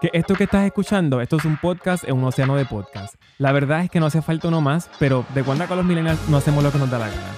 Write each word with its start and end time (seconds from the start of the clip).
Que 0.00 0.08
esto 0.14 0.34
que 0.34 0.44
estás 0.44 0.64
escuchando, 0.64 1.20
esto 1.20 1.36
es 1.36 1.44
un 1.44 1.58
podcast 1.58 2.04
en 2.04 2.16
un 2.16 2.24
océano 2.24 2.56
de 2.56 2.64
podcast. 2.64 3.16
La 3.36 3.52
verdad 3.52 3.84
es 3.84 3.90
que 3.90 4.00
no 4.00 4.06
hace 4.06 4.22
falta 4.22 4.48
uno 4.48 4.62
más, 4.62 4.88
pero 4.98 5.26
de 5.34 5.44
cuando 5.44 5.64
acá 5.64 5.76
los 5.76 5.84
millennials 5.84 6.26
no 6.30 6.38
hacemos 6.38 6.64
lo 6.64 6.72
que 6.72 6.78
nos 6.78 6.90
da 6.90 6.98
la 6.98 7.08
gana. 7.08 7.34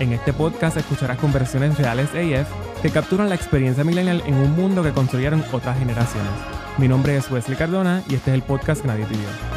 En 0.00 0.12
este 0.12 0.32
podcast 0.32 0.76
escucharás 0.76 1.18
conversaciones 1.18 1.78
reales 1.78 2.08
AF 2.08 2.50
que 2.82 2.90
capturan 2.90 3.28
la 3.28 3.36
experiencia 3.36 3.84
millennial 3.84 4.24
en 4.26 4.34
un 4.34 4.56
mundo 4.56 4.82
que 4.82 4.90
construyeron 4.90 5.44
otras 5.52 5.78
generaciones. 5.78 6.32
Mi 6.78 6.88
nombre 6.88 7.16
es 7.16 7.30
Wesley 7.30 7.56
Cardona 7.56 8.02
y 8.08 8.16
este 8.16 8.32
es 8.32 8.34
el 8.34 8.42
podcast 8.42 8.82
que 8.82 8.88
nadie 8.88 9.06
pidió. 9.06 9.49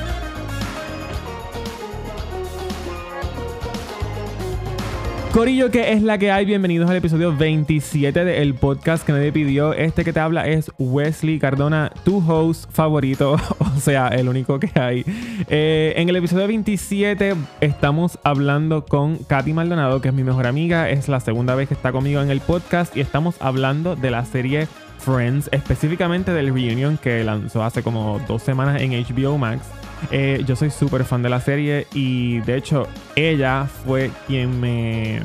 Corillo, 5.34 5.72
que 5.72 5.94
es 5.94 6.04
la 6.04 6.20
que 6.20 6.32
hay? 6.32 6.46
Bienvenidos 6.46 6.88
al 6.88 6.98
episodio 6.98 7.36
27 7.36 8.24
del 8.24 8.54
podcast 8.54 9.04
que 9.04 9.14
nadie 9.14 9.32
pidió. 9.32 9.74
Este 9.74 10.04
que 10.04 10.14
te 10.14 10.20
habla 10.20 10.48
es 10.48 10.72
Wesley 10.78 11.40
Cardona, 11.40 11.92
tu 12.06 12.20
host 12.20 12.70
favorito, 12.72 13.32
o 13.58 13.80
sea, 13.80 14.10
el 14.10 14.30
único 14.30 14.60
que 14.60 14.70
hay. 14.80 15.04
Eh, 15.50 15.94
en 15.98 16.08
el 16.08 16.18
episodio 16.18 16.46
27 16.46 17.34
estamos 17.62 18.20
hablando 18.24 18.86
con 18.86 19.18
Katy 19.18 19.54
Maldonado, 19.54 20.02
que 20.02 20.10
es 20.10 20.14
mi 20.14 20.24
mejor 20.24 20.46
amiga. 20.46 20.92
Es 20.92 21.10
la 21.10 21.20
segunda 21.20 21.56
vez 21.56 21.68
que 21.68 21.74
está 21.74 21.92
conmigo 21.92 22.22
en 22.22 22.30
el 22.30 22.40
podcast 22.40 22.96
y 22.96 23.02
estamos 23.02 23.36
hablando 23.40 23.96
de 23.96 24.12
la 24.12 24.26
serie 24.26 24.68
Friends, 25.00 25.50
específicamente 25.52 26.32
del 26.32 26.54
reunion 26.54 26.98
que 26.98 27.24
lanzó 27.24 27.64
hace 27.64 27.82
como 27.82 28.22
dos 28.28 28.44
semanas 28.44 28.80
en 28.84 28.92
HBO 28.92 29.40
Max. 29.40 29.66
Eh, 30.12 30.44
yo 30.46 30.56
soy 30.56 30.70
súper 30.70 31.04
fan 31.04 31.24
de 31.24 31.30
la 31.30 31.40
serie 31.40 31.88
y 31.94 32.40
de 32.42 32.58
hecho 32.58 32.88
ella 33.16 33.66
fue 33.66 34.12
quien 34.28 34.60
me 34.60 35.20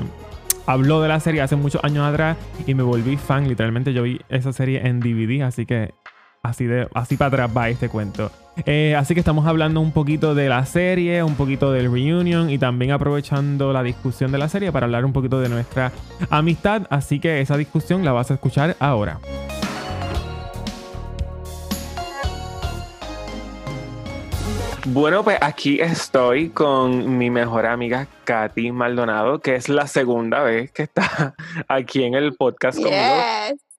habló 0.67 1.01
de 1.01 1.09
la 1.09 1.21
serie 1.21 1.41
hace 1.41 1.57
muchos 1.57 1.83
años 1.83 2.07
atrás 2.07 2.37
y 2.67 2.75
me 2.75 2.83
volví 2.83 3.17
fan. 3.17 3.49
Literalmente 3.49 3.93
yo 3.93 4.03
vi 4.03 4.21
esa 4.29 4.53
serie 4.53 4.87
en 4.87 5.01
DVD, 5.01 5.43
así 5.43 5.67
que 5.67 5.95
así, 6.43 6.67
de, 6.67 6.89
así 6.95 7.17
para 7.17 7.29
atrás 7.29 7.51
va 7.57 7.69
este 7.69 7.89
cuento. 7.89 8.31
Eh, 8.67 8.97
así 8.97 9.15
que 9.15 9.20
estamos 9.20 9.47
hablando 9.47 9.81
un 9.81 9.93
poquito 9.93 10.35
de 10.35 10.48
la 10.48 10.65
serie, 10.67 11.23
un 11.23 11.37
poquito 11.37 11.73
del 11.73 11.91
reunion 11.91 12.51
y 12.51 12.59
también 12.59 12.91
aprovechando 12.91 13.73
la 13.73 13.83
discusión 13.83 14.33
de 14.33 14.39
la 14.39 14.48
serie 14.48 14.73
para 14.73 14.87
hablar 14.87 15.05
un 15.05 15.13
poquito 15.13 15.41
de 15.41 15.48
nuestra 15.48 15.92
amistad. 16.31 16.87
Así 16.91 17.20
que 17.20 17.41
esa 17.41 17.57
discusión 17.57 18.05
la 18.05 18.13
vas 18.13 18.31
a 18.31 18.35
escuchar 18.35 18.77
ahora. 18.81 19.20
Bueno, 24.87 25.25
pues 25.25 25.39
aquí 25.41 25.81
estoy 25.81 26.51
con 26.51 27.19
mi 27.19 27.31
mejor 27.31 27.67
amiga 27.67 28.07
Katy 28.25 28.73
Maldonado, 28.73 29.41
que 29.41 29.55
es 29.55 29.69
la 29.69 29.87
segunda 29.87 30.43
vez 30.43 30.70
que 30.73 30.85
está 30.85 31.35
aquí 31.69 32.05
en 32.05 32.15
el 32.15 32.35
podcast 32.35 32.79
conmigo. 32.79 33.15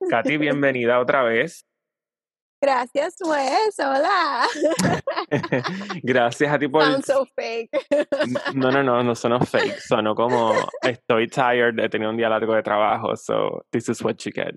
Katy, 0.10 0.38
bienvenida 0.38 1.00
otra 1.00 1.24
vez. 1.24 1.66
Gracias, 2.62 3.16
Wes. 3.22 3.80
Hola. 3.80 4.46
Gracias 6.04 6.52
a 6.52 6.60
ti 6.60 6.68
por. 6.68 6.84
Sound 6.84 7.06
so 7.06 7.26
fake. 7.36 7.70
no, 8.54 8.70
no, 8.70 8.84
no, 8.84 9.02
no 9.02 9.16
son 9.16 9.40
fake. 9.46 9.80
Sonó 9.80 10.14
como 10.14 10.54
estoy 10.82 11.28
tired 11.28 11.76
de 11.76 11.88
tener 11.88 12.10
un 12.10 12.18
día 12.18 12.28
largo 12.28 12.54
de 12.54 12.62
trabajo, 12.62 13.16
so 13.16 13.64
this 13.72 13.88
is 13.88 14.02
what 14.04 14.18
you 14.26 14.32
get. 14.34 14.56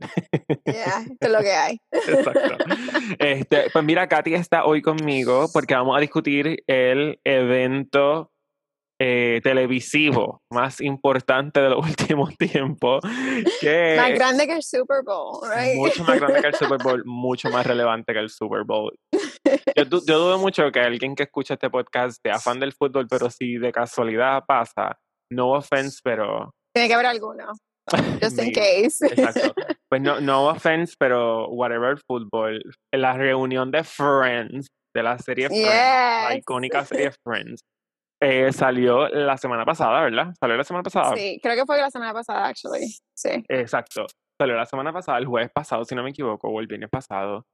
yeah, 0.67 1.03
esto 1.03 1.27
es 1.27 1.31
lo 1.31 1.41
que 1.41 1.53
hay. 1.53 1.81
Exacto. 1.93 2.57
Este, 3.21 3.71
pues 3.73 3.85
mira, 3.85 4.09
Katy 4.09 4.35
está 4.35 4.65
hoy 4.65 4.83
conmigo 4.83 5.47
porque 5.53 5.75
vamos 5.75 5.97
a 5.97 6.01
discutir 6.01 6.65
el 6.67 7.21
evento 7.25 8.32
eh, 9.05 9.41
televisivo 9.43 10.43
más 10.49 10.81
importante 10.81 11.61
de 11.61 11.71
los 11.71 11.85
últimos 11.89 12.37
tiempos. 12.37 13.03
Que 13.61 13.97
más 13.97 14.13
grande 14.13 14.47
que 14.47 14.55
el 14.55 14.63
Super 14.63 15.03
Bowl, 15.05 15.41
right? 15.51 15.75
Mucho 15.77 16.05
más 16.05 16.21
grande 16.21 16.41
que 16.41 16.47
el 16.47 16.55
Super 16.55 16.79
Bowl, 16.81 17.03
mucho 17.05 17.51
más 17.51 17.67
relevante 17.67 18.13
que 18.13 18.21
el 18.21 18.31
Super 18.31 18.63
Bowl. 18.65 18.95
Yo, 19.75 19.85
yo 20.07 20.19
dudo 20.19 20.39
mucho 20.39 20.71
que 20.71 20.79
alguien 20.79 21.17
que 21.17 21.25
escucha 21.25 21.55
este 21.55 21.69
podcast 21.69 22.17
sea 22.25 22.39
fan 22.39 22.61
del 22.61 22.73
fútbol, 22.73 23.09
pero 23.09 23.29
si 23.29 23.57
de 23.57 23.73
casualidad 23.73 24.45
pasa, 24.47 24.97
no 25.33 25.51
offense, 25.51 25.99
pero... 26.05 26.53
Tiene 26.73 26.87
que 26.89 26.95
haber 26.95 27.07
alguno. 27.07 27.53
Just 28.23 28.41
in 28.41 28.53
case. 28.53 29.05
Exacto. 29.05 29.53
Pues 29.89 30.01
no, 30.01 30.21
no 30.21 30.47
offense, 30.47 30.95
pero 30.97 31.49
whatever 31.49 31.99
fútbol. 32.07 32.63
La 32.93 33.15
reunión 33.15 33.73
de 33.73 33.83
Friends, 33.83 34.69
de 34.95 35.03
la 35.03 35.19
serie 35.19 35.49
Friends, 35.49 35.67
la 35.67 36.37
icónica 36.37 36.85
serie 36.85 37.11
Friends, 37.25 37.63
eh, 38.23 38.53
salió 38.53 39.09
la 39.09 39.37
semana 39.37 39.65
pasada, 39.65 40.01
¿verdad? 40.01 40.33
Salió 40.39 40.57
la 40.57 40.63
semana 40.63 40.85
pasada. 40.85 41.17
Sí, 41.17 41.41
creo 41.43 41.57
que 41.57 41.67
fue 41.67 41.81
la 41.81 41.91
semana 41.91 42.13
pasada, 42.13 42.47
actually. 42.47 42.87
Sí. 43.17 43.45
Exacto. 43.49 44.07
Salió 44.41 44.57
la 44.57 44.65
semana 44.65 44.93
pasada, 44.93 45.19
el 45.19 45.27
jueves 45.27 45.51
pasado, 45.53 45.85
si 45.85 45.97
no 45.97 46.05
me 46.05 46.11
equivoco, 46.11 46.49
o 46.49 46.61
el 46.61 46.69
viernes 46.69 46.89
pasado. 46.89 47.45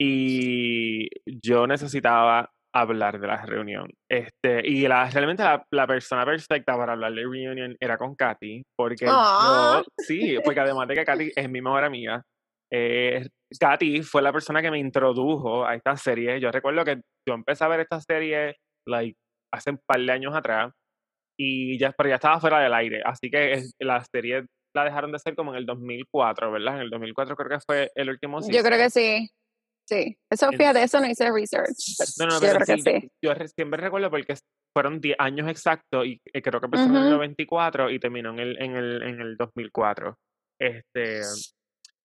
Y 0.00 1.08
yo 1.26 1.66
necesitaba 1.66 2.48
hablar 2.72 3.20
de 3.20 3.26
la 3.26 3.44
reunión. 3.44 3.90
Este, 4.08 4.66
y 4.66 4.86
la, 4.86 5.10
realmente 5.10 5.42
la, 5.72 5.86
persona 5.88 6.24
perfecta 6.24 6.76
para 6.76 6.92
hablar 6.92 7.12
de 7.12 7.22
reunión 7.22 7.76
era 7.80 7.98
con 7.98 8.14
Katy, 8.14 8.62
porque 8.76 9.08
sí, 9.98 10.36
porque 10.44 10.60
además 10.60 10.86
de 10.86 10.94
que 10.94 11.04
Katy 11.04 11.32
es 11.34 11.50
mi 11.50 11.60
mejor 11.60 11.84
amiga, 11.84 12.22
eh, 12.72 13.26
Katy 13.58 14.02
fue 14.02 14.22
la 14.22 14.32
persona 14.32 14.62
que 14.62 14.70
me 14.70 14.78
introdujo 14.78 15.66
a 15.66 15.74
esta 15.74 15.96
serie. 15.96 16.40
Yo 16.40 16.50
recuerdo 16.52 16.84
que 16.84 17.00
yo 17.28 17.34
empecé 17.34 17.64
a 17.64 17.68
ver 17.68 17.80
esta 17.80 18.00
serie, 18.00 18.54
like, 18.86 19.16
hace 19.52 19.70
un 19.70 19.80
par 19.86 20.00
de 20.00 20.12
años 20.12 20.34
atrás 20.34 20.72
y 21.38 21.78
ya, 21.78 21.92
pero 21.92 22.08
ya 22.08 22.16
estaba 22.16 22.40
fuera 22.40 22.60
del 22.60 22.74
aire. 22.74 23.02
Así 23.04 23.30
que 23.30 23.62
la 23.78 24.04
serie 24.04 24.46
la 24.74 24.84
dejaron 24.84 25.10
de 25.12 25.16
hacer 25.16 25.34
como 25.34 25.52
en 25.52 25.58
el 25.58 25.66
2004, 25.66 26.50
¿verdad? 26.50 26.76
En 26.76 26.82
el 26.82 26.90
2004 26.90 27.36
creo 27.36 27.48
que 27.48 27.64
fue 27.64 27.90
el 27.94 28.10
último 28.10 28.40
Yo 28.48 28.62
creo 28.62 28.78
que 28.78 28.90
sí. 28.90 29.28
Sí. 29.88 30.16
Eso, 30.30 30.48
fíjate, 30.50 30.82
eso 30.82 31.00
no 31.00 31.06
hice 31.06 31.30
research. 31.30 31.76
No, 32.18 32.26
no, 32.26 32.40
yo 32.40 32.54
creo 32.54 32.66
que 32.66 32.82
sí. 32.82 33.10
Yo, 33.22 33.34
siempre 33.54 33.80
recuerdo 33.80 34.10
porque 34.10 34.36
fueron 34.74 35.00
10 35.00 35.16
años 35.18 35.48
exactos 35.48 36.06
y 36.06 36.18
creo 36.40 36.60
que 36.60 36.66
empezó 36.66 36.84
en 36.84 36.96
el 36.96 37.10
94 37.10 37.90
y 37.90 37.98
terminó 37.98 38.30
en 38.30 38.38
el, 38.38 38.62
en 38.62 38.76
el, 38.76 39.02
en 39.02 39.20
el 39.20 39.36
2004. 39.36 40.16
Este, 40.58 41.20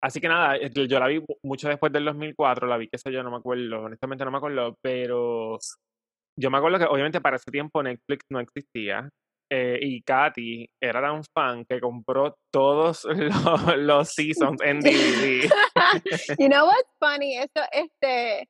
así 0.02 0.20
que 0.20 0.28
nada, 0.28 0.58
yo 0.60 1.00
la 1.00 1.08
vi 1.08 1.24
mucho 1.44 1.70
después 1.70 1.94
del 1.94 2.06
2004, 2.06 2.68
la 2.68 2.78
vi, 2.78 2.90
qué 2.90 2.98
sé 2.98 3.12
yo, 3.12 3.24
no 3.24 3.32
me 3.32 3.38
acuerdo, 3.38 3.84
honestamente 3.84 4.26
no 4.26 4.32
me 4.32 4.38
acuerdo, 4.38 4.76
pero 4.82 5.60
yo 6.38 6.52
me 6.52 6.58
acuerdo 6.58 6.80
que 6.80 6.86
obviamente 6.86 7.22
para 7.22 7.38
ese 7.38 7.52
tiempo 7.52 7.84
Netflix 7.84 8.26
no 8.30 8.40
existía. 8.40 9.10
Eh, 9.50 9.80
y 9.82 10.02
Katy 10.02 10.70
era 10.84 11.02
tan 11.02 11.24
fan 11.34 11.64
que 11.64 11.80
compró 11.80 12.36
todos 12.52 13.06
los, 13.06 13.78
los 13.78 14.10
seasons 14.10 14.62
en 14.62 14.80
DVD. 14.82 15.50
you 16.38 16.50
know 16.50 16.66
what's 16.66 16.92
funny? 17.00 17.38
Esto, 17.38 17.62
este, 17.72 18.50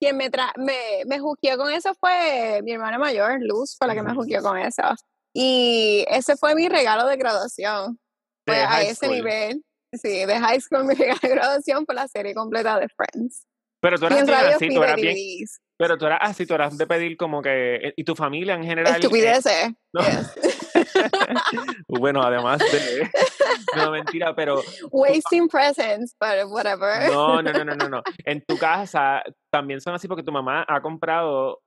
quien 0.00 0.16
me, 0.16 0.30
tra 0.30 0.52
me, 0.56 1.04
me 1.06 1.18
con 1.18 1.72
eso 1.72 1.94
fue 1.98 2.60
mi 2.62 2.72
hermana 2.72 2.98
mayor, 2.98 3.38
Luz, 3.40 3.76
fue 3.76 3.88
la 3.88 3.94
que 3.94 4.02
me 4.02 4.14
juqueó 4.14 4.40
con 4.42 4.56
eso. 4.58 4.82
Y 5.34 6.04
ese 6.08 6.36
fue 6.36 6.54
mi 6.54 6.68
regalo 6.68 7.06
de 7.06 7.16
graduación. 7.16 7.98
Fue 8.46 8.56
a 8.56 8.82
ese 8.82 9.08
nivel. 9.08 9.62
Sí, 9.92 10.24
de 10.26 10.38
high 10.38 10.60
school 10.60 10.84
mi 10.86 10.94
regalo 10.94 11.20
de 11.22 11.28
graduación 11.28 11.84
fue 11.86 11.94
la 11.94 12.08
serie 12.08 12.34
completa 12.34 12.78
de 12.78 12.88
Friends. 12.88 13.46
Pero 13.80 13.98
tú 13.98 14.06
eras 14.06 14.24
bien 14.24 14.36
así, 14.54 14.68
tú 14.68 14.82
eras 14.82 14.96
bien, 14.96 15.16
pero 15.78 15.98
tú 15.98 16.06
eras 16.06 16.20
así, 16.22 16.46
tú 16.46 16.54
eras 16.54 16.76
de 16.76 16.86
pedir 16.86 17.16
como 17.16 17.42
que. 17.42 17.76
Eh, 17.76 17.94
¿Y 17.96 18.04
tu 18.04 18.14
familia 18.14 18.54
en 18.54 18.64
general? 18.64 18.94
Estupideces. 18.94 19.72
¿no? 19.92 20.02
bueno, 21.88 22.22
además 22.22 22.58
de. 22.58 23.10
No, 23.76 23.90
mentira, 23.90 24.34
pero. 24.34 24.62
Wasting 24.90 25.48
presents, 25.48 26.14
but 26.18 26.50
whatever. 26.50 27.10
No, 27.10 27.42
no, 27.42 27.52
no, 27.52 27.64
no, 27.64 27.74
no, 27.74 27.88
no. 27.88 28.02
En 28.24 28.42
tu 28.46 28.56
casa 28.58 29.22
también 29.50 29.80
son 29.80 29.94
así 29.94 30.08
porque 30.08 30.22
tu 30.22 30.32
mamá 30.32 30.64
ha 30.66 30.80
comprado 30.80 31.60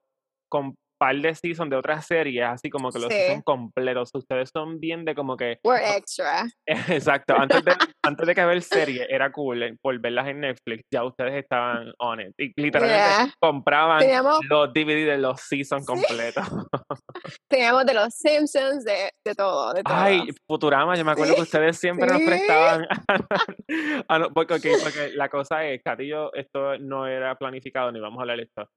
con 0.50 0.75
par 1.00 1.16
de 1.16 1.34
seasons 1.34 1.69
de 1.69 1.78
otras 1.78 2.06
series, 2.06 2.46
así 2.46 2.69
como 2.69 2.92
que 2.92 3.00
los 3.00 3.12
son 3.12 3.42
completos. 3.42 4.12
Ustedes 4.14 4.50
son 4.53 4.80
bien 4.80 5.06
de 5.06 5.16
como 5.16 5.38
que. 5.38 5.59
We're 5.64 5.98
extra. 5.98 6.46
Exacto. 6.66 7.36
Antes 7.36 7.64
de, 7.64 7.74
antes 8.09 8.25
de 8.25 8.36
que 8.36 8.46
ver 8.46 8.62
serie 8.62 9.08
era 9.09 9.31
cool 9.31 9.64
eh, 9.64 9.78
por 9.81 9.97
verlas 10.00 10.28
en 10.28 10.42
Netflix, 10.42 10.84
ya 10.92 11.03
ustedes 11.03 11.36
estaban 11.36 11.94
on 12.00 12.19
it. 12.22 12.34
Y 12.38 12.51
literalmente 12.60 13.34
compraban 13.39 14.04
los 14.50 14.74
DVD 14.74 15.06
de 15.06 15.18
los 15.19 15.39
seasons 15.42 15.86
completos. 15.86 16.44
Teníamos 17.50 17.86
de 17.86 17.94
los 17.94 18.13
Simpsons, 18.13 18.84
de, 18.84 19.12
de, 19.25 19.36
todo, 19.36 19.74
de 19.74 19.84
todo. 19.84 19.95
Ay, 19.95 20.28
Futurama, 20.48 20.95
yo 20.95 21.06
me 21.06 21.12
acuerdo 21.12 21.36
que 21.36 21.42
ustedes 21.42 21.78
siempre 21.78 22.07
nos 22.07 22.22
prestaban. 22.22 22.88
ah, 24.10 24.19
no, 24.19 24.34
porque, 24.34 24.57
porque, 24.84 25.12
la 25.16 25.30
cosa 25.30 25.66
es, 25.66 25.81
Catillo, 25.84 26.34
esto 26.34 26.78
no 26.80 27.06
era 27.06 27.36
planificado, 27.36 27.92
ni 27.92 28.00
vamos 28.00 28.19
a 28.19 28.22
hablar 28.22 28.38
de 28.38 28.44
esto. 28.44 28.68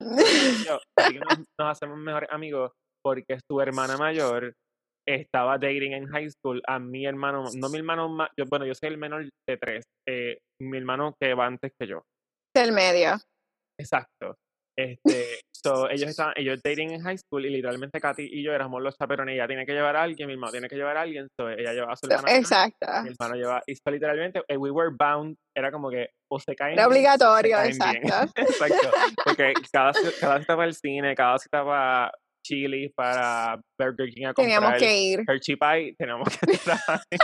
Yo, 0.67 0.79
nos, 1.21 1.39
nos 1.59 1.71
hacemos 1.71 1.99
mejor 1.99 2.27
amigo 2.31 2.73
porque 3.03 3.39
su 3.49 3.61
hermana 3.61 3.97
mayor 3.97 4.55
estaba 5.09 5.59
dating 5.59 5.93
en 5.93 6.07
high 6.07 6.29
school 6.31 6.63
a 6.67 6.79
mi 6.79 7.07
hermano, 7.07 7.45
no 7.55 7.69
mi 7.69 7.79
hermano, 7.79 8.29
yo, 8.37 8.45
bueno, 8.49 8.67
yo 8.67 8.75
soy 8.75 8.91
el 8.91 8.99
menor 8.99 9.29
de 9.49 9.57
tres, 9.57 9.85
eh, 10.09 10.39
mi 10.61 10.79
hermano 10.79 11.15
que 11.21 11.35
va 11.35 11.47
antes 11.47 11.73
que 11.79 11.89
yo. 11.89 12.03
Del 12.55 12.73
medio. 12.73 13.17
Exacto. 13.81 14.37
Este, 14.79 15.41
so, 15.55 15.91
ellos 15.91 16.11
estaban, 16.11 16.33
ellos 16.37 16.61
dating 16.65 16.93
en 16.93 17.03
high 17.03 17.19
school 17.19 17.45
y 17.45 17.51
literalmente 17.51 18.01
Katy 18.01 18.23
y 18.33 18.43
yo 18.43 18.53
éramos 18.53 18.83
los 18.83 18.97
chaperones. 18.97 19.35
Ella 19.35 19.47
tiene 19.47 19.67
que 19.67 19.73
llevar 19.73 19.97
a 19.97 20.03
alguien, 20.03 20.27
mi 20.27 20.35
hermano 20.35 20.53
tiene 20.53 20.69
que 20.69 20.77
llevar 20.77 20.97
a 20.97 21.03
alguien, 21.03 21.29
so, 21.39 21.49
ella 21.51 21.73
lleva 21.73 21.93
a 21.93 21.97
su 21.97 22.07
hermana. 22.07 22.37
Exacto. 22.37 22.87
Mi 23.03 23.11
hermano 23.11 23.35
lleva, 23.35 23.63
y 23.67 23.75
so, 23.75 23.91
literalmente, 23.91 24.43
eh, 24.49 24.57
we 24.57 24.71
were 24.71 24.91
bound, 24.99 25.37
era 25.55 25.71
como 25.71 25.91
que 25.91 26.09
o 26.31 26.39
se 26.39 26.55
caen. 26.55 26.75
Era 26.75 26.89
obligatorio, 26.89 27.59
se 27.59 27.79
caen 27.79 27.97
exacto. 27.97 28.43
exacto. 28.43 28.91
Porque 29.25 29.53
cada, 29.71 29.93
cada 30.21 30.41
cita 30.41 30.57
para 30.57 30.69
el 30.69 30.75
cine, 30.75 31.15
cada 31.15 31.39
cita 31.39 31.65
para 31.65 32.13
Chili, 32.45 32.91
para 32.97 33.61
Burger 33.81 34.09
King 34.11 34.27
a 34.27 34.35
comprar 34.35 34.59
Teníamos 34.61 34.79
que 34.81 34.97
ir. 34.99 35.21
Hershey 35.29 35.57
Pie, 35.57 35.95
tenemos 35.99 36.29
que 36.39 36.51
estar 36.53 36.79
ahí. 36.89 37.19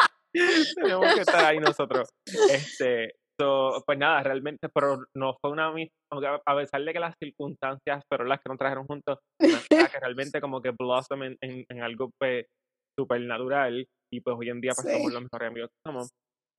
tenemos 0.76 1.14
que 1.14 1.20
estar 1.20 1.44
ahí 1.44 1.58
nosotros. 1.58 2.08
Este, 2.50 3.12
so, 3.40 3.82
pues 3.86 3.98
nada, 3.98 4.22
realmente, 4.22 4.68
pero 4.72 4.98
no 5.16 5.36
fue 5.40 5.50
una 5.50 5.66
amistad, 5.66 5.94
aunque 6.12 6.28
a 6.44 6.56
pesar 6.56 6.82
de 6.84 6.92
que 6.92 7.00
las 7.00 7.14
circunstancias 7.22 8.02
fueron 8.08 8.28
las 8.28 8.38
que 8.38 8.48
nos 8.48 8.58
trajeron 8.58 8.86
juntos, 8.86 9.18
una 9.40 9.58
que 9.68 9.68
realmente 10.02 10.40
como 10.40 10.60
que 10.62 10.72
blossom 10.78 11.22
en, 11.24 11.36
en, 11.42 11.64
en 11.68 11.82
algo 11.82 12.10
pues 12.20 12.46
súper 12.98 13.20
natural 13.20 13.86
y 14.12 14.20
pues 14.20 14.36
hoy 14.38 14.48
en 14.50 14.60
día 14.60 14.72
pues 14.74 14.86
Sí. 14.88 14.92
somos 14.96 15.12
los 15.12 15.22
mejores 15.22 15.48
amigos 15.50 15.70
que 15.70 15.90
somos. 15.90 16.10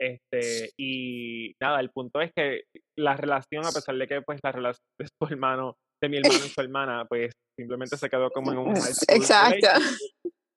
Este, 0.02 0.72
y 0.80 1.52
nada, 1.62 1.82
el 1.82 1.90
punto 1.90 2.22
es 2.22 2.32
que 2.34 2.62
la 2.98 3.18
relación, 3.18 3.66
a 3.66 3.72
pesar 3.72 3.96
de 3.98 4.08
que 4.08 4.22
pues 4.22 4.40
la 4.44 4.54
relación 4.54 4.86
de 4.98 5.08
su 5.08 5.28
hermano, 5.34 5.76
de 6.02 6.08
mi 6.10 6.18
hermano 6.18 6.36
y 6.46 6.48
su 6.48 6.62
hermana, 6.62 7.06
pues 7.10 7.32
simplemente 7.60 7.98
se 7.98 8.10
quedó 8.10 8.30
como 8.32 8.52
en 8.52 8.58
un 8.58 8.74
Exacto. 9.08 9.68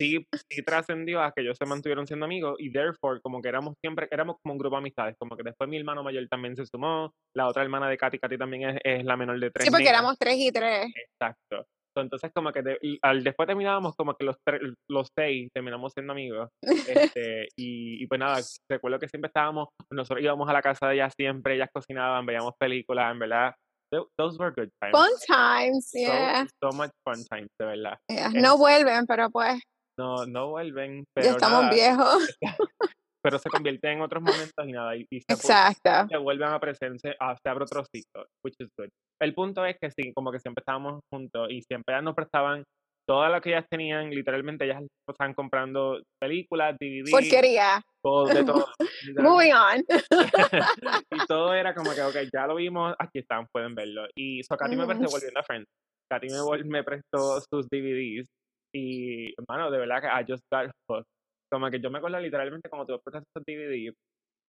sí, 0.00 0.26
sí 0.50 0.62
trascendió 0.62 1.22
a 1.22 1.32
que 1.32 1.42
ellos 1.42 1.56
se 1.58 1.66
mantuvieron 1.66 2.06
siendo 2.06 2.24
amigos 2.26 2.56
y 2.58 2.70
therefore 2.72 3.20
como 3.20 3.40
que 3.40 3.48
éramos 3.48 3.74
siempre, 3.80 4.08
éramos 4.10 4.36
como 4.42 4.54
un 4.54 4.58
grupo 4.58 4.76
de 4.76 4.80
amistades, 4.80 5.16
como 5.18 5.36
que 5.36 5.42
después 5.44 5.68
mi 5.70 5.76
hermano 5.78 6.02
mayor 6.02 6.26
también 6.28 6.56
se 6.56 6.66
sumó, 6.66 7.12
la 7.36 7.46
otra 7.48 7.62
hermana 7.62 7.88
de 7.88 7.96
Katy, 7.98 8.18
Katy 8.18 8.38
también 8.38 8.70
es, 8.70 8.80
es 8.84 9.04
la 9.04 9.16
menor 9.16 9.38
de 9.38 9.50
tres 9.50 9.66
Sí, 9.66 9.70
porque 9.70 9.88
éramos 9.88 10.16
tres 10.18 10.36
y 10.38 10.50
tres. 10.50 10.86
Exacto. 10.96 11.66
Entonces, 11.94 12.30
como 12.34 12.50
que 12.52 12.62
de- 12.62 12.78
al, 13.02 13.22
después 13.22 13.46
terminábamos 13.46 13.94
como 13.94 14.14
que 14.14 14.24
los, 14.24 14.36
tre- 14.48 14.74
los 14.88 15.08
seis 15.14 15.50
terminamos 15.52 15.92
siendo 15.92 16.14
amigos. 16.14 16.48
Este, 16.62 17.48
y, 17.54 18.02
y 18.02 18.06
pues 18.06 18.18
nada, 18.18 18.40
recuerdo 18.70 18.98
que 18.98 19.08
siempre 19.08 19.26
estábamos, 19.26 19.68
nosotros 19.90 20.24
íbamos 20.24 20.48
a 20.48 20.54
la 20.54 20.62
casa 20.62 20.88
de 20.88 20.94
ellas 20.94 21.12
siempre, 21.14 21.54
ellas 21.54 21.68
cocinaban, 21.70 22.24
veíamos 22.24 22.54
películas, 22.58 23.12
en 23.12 23.18
verdad. 23.18 23.54
Tho- 23.92 24.08
Those 24.18 24.38
were 24.38 24.50
good 24.52 24.70
times. 24.80 24.92
Fun 24.92 25.10
times, 25.26 25.90
So- 25.90 25.98
yeah. 25.98 26.46
So, 26.62 26.70
much 26.72 26.90
fun 27.04 27.22
times, 27.30 27.48
de 27.60 27.66
verdad. 27.66 27.98
yeah. 28.08 28.30
No 28.30 28.56
vuelven, 28.56 29.06
pero 29.06 29.30
pues 29.30 29.60
No, 29.98 30.24
no 30.26 30.48
vuelven, 30.48 31.04
pero 31.14 31.26
ya 31.26 31.32
estamos 31.32 31.62
nada, 31.64 31.74
viejos. 31.74 32.38
pero 33.24 33.38
se 33.38 33.50
convierte 33.50 33.92
en 33.92 34.00
otros 34.00 34.22
momentos 34.22 34.66
y 34.66 34.72
nada, 34.72 34.96
y, 34.96 35.06
y 35.10 35.20
se, 35.20 35.34
Exacto. 35.34 36.08
se 36.08 36.16
vuelven 36.16 36.48
a 36.48 36.58
presencia, 36.58 37.14
ah, 37.20 37.36
se 37.40 37.48
abre 37.50 37.64
otro 37.64 37.84
ciclo, 37.94 38.26
which 38.44 38.54
is 38.58 38.68
good. 38.78 38.88
El 39.20 39.34
punto 39.34 39.64
es 39.66 39.76
que 39.80 39.90
sí, 39.90 40.12
como 40.14 40.32
que 40.32 40.40
siempre 40.40 40.62
estábamos 40.62 41.00
juntos 41.12 41.48
y 41.50 41.60
siempre 41.62 42.00
nos 42.02 42.14
prestaban 42.14 42.64
todo 43.06 43.28
lo 43.28 43.40
que 43.40 43.50
ellas 43.50 43.66
tenían, 43.70 44.10
literalmente 44.10 44.64
ellas 44.64 44.82
estaban 45.08 45.34
comprando 45.34 46.00
películas, 46.20 46.74
DVD, 46.80 47.10
Porquería. 47.10 47.82
Todo, 48.02 48.26
de 48.26 48.44
todo. 48.44 48.66
Moving 49.16 49.52
on. 49.52 49.84
y 51.10 51.26
todo 51.26 51.54
era 51.54 51.74
como 51.74 51.92
que, 51.92 52.02
ok, 52.02 52.16
ya 52.32 52.46
lo 52.46 52.56
vimos, 52.56 52.94
aquí 52.98 53.20
están, 53.20 53.46
pueden 53.52 53.74
verlo. 53.74 54.06
Y 54.16 54.42
so 54.42 54.56
Katy 54.56 54.76
me 54.76 54.86
prestó 54.86 55.08
volviendo 55.08 55.40
a 55.40 55.42
Friends. 55.42 55.68
Katy 56.10 56.28
me, 56.28 56.64
me 56.64 56.84
prestó 56.84 57.40
sus 57.40 57.68
DVDs 57.70 58.26
y, 58.74 59.32
hermano, 59.38 59.70
de 59.70 59.78
verdad 59.78 60.00
que 60.00 60.08
I 60.08 60.24
just 60.28 60.44
got 60.52 60.70
hooked. 60.88 61.06
Como 61.50 61.70
que 61.70 61.80
yo 61.80 61.90
me 61.90 61.98
acuerdo 61.98 62.18
literalmente 62.18 62.68
como 62.70 62.86
tú 62.86 62.98
prestaste 63.04 63.28
esos 63.34 63.44
DVDs, 63.46 63.94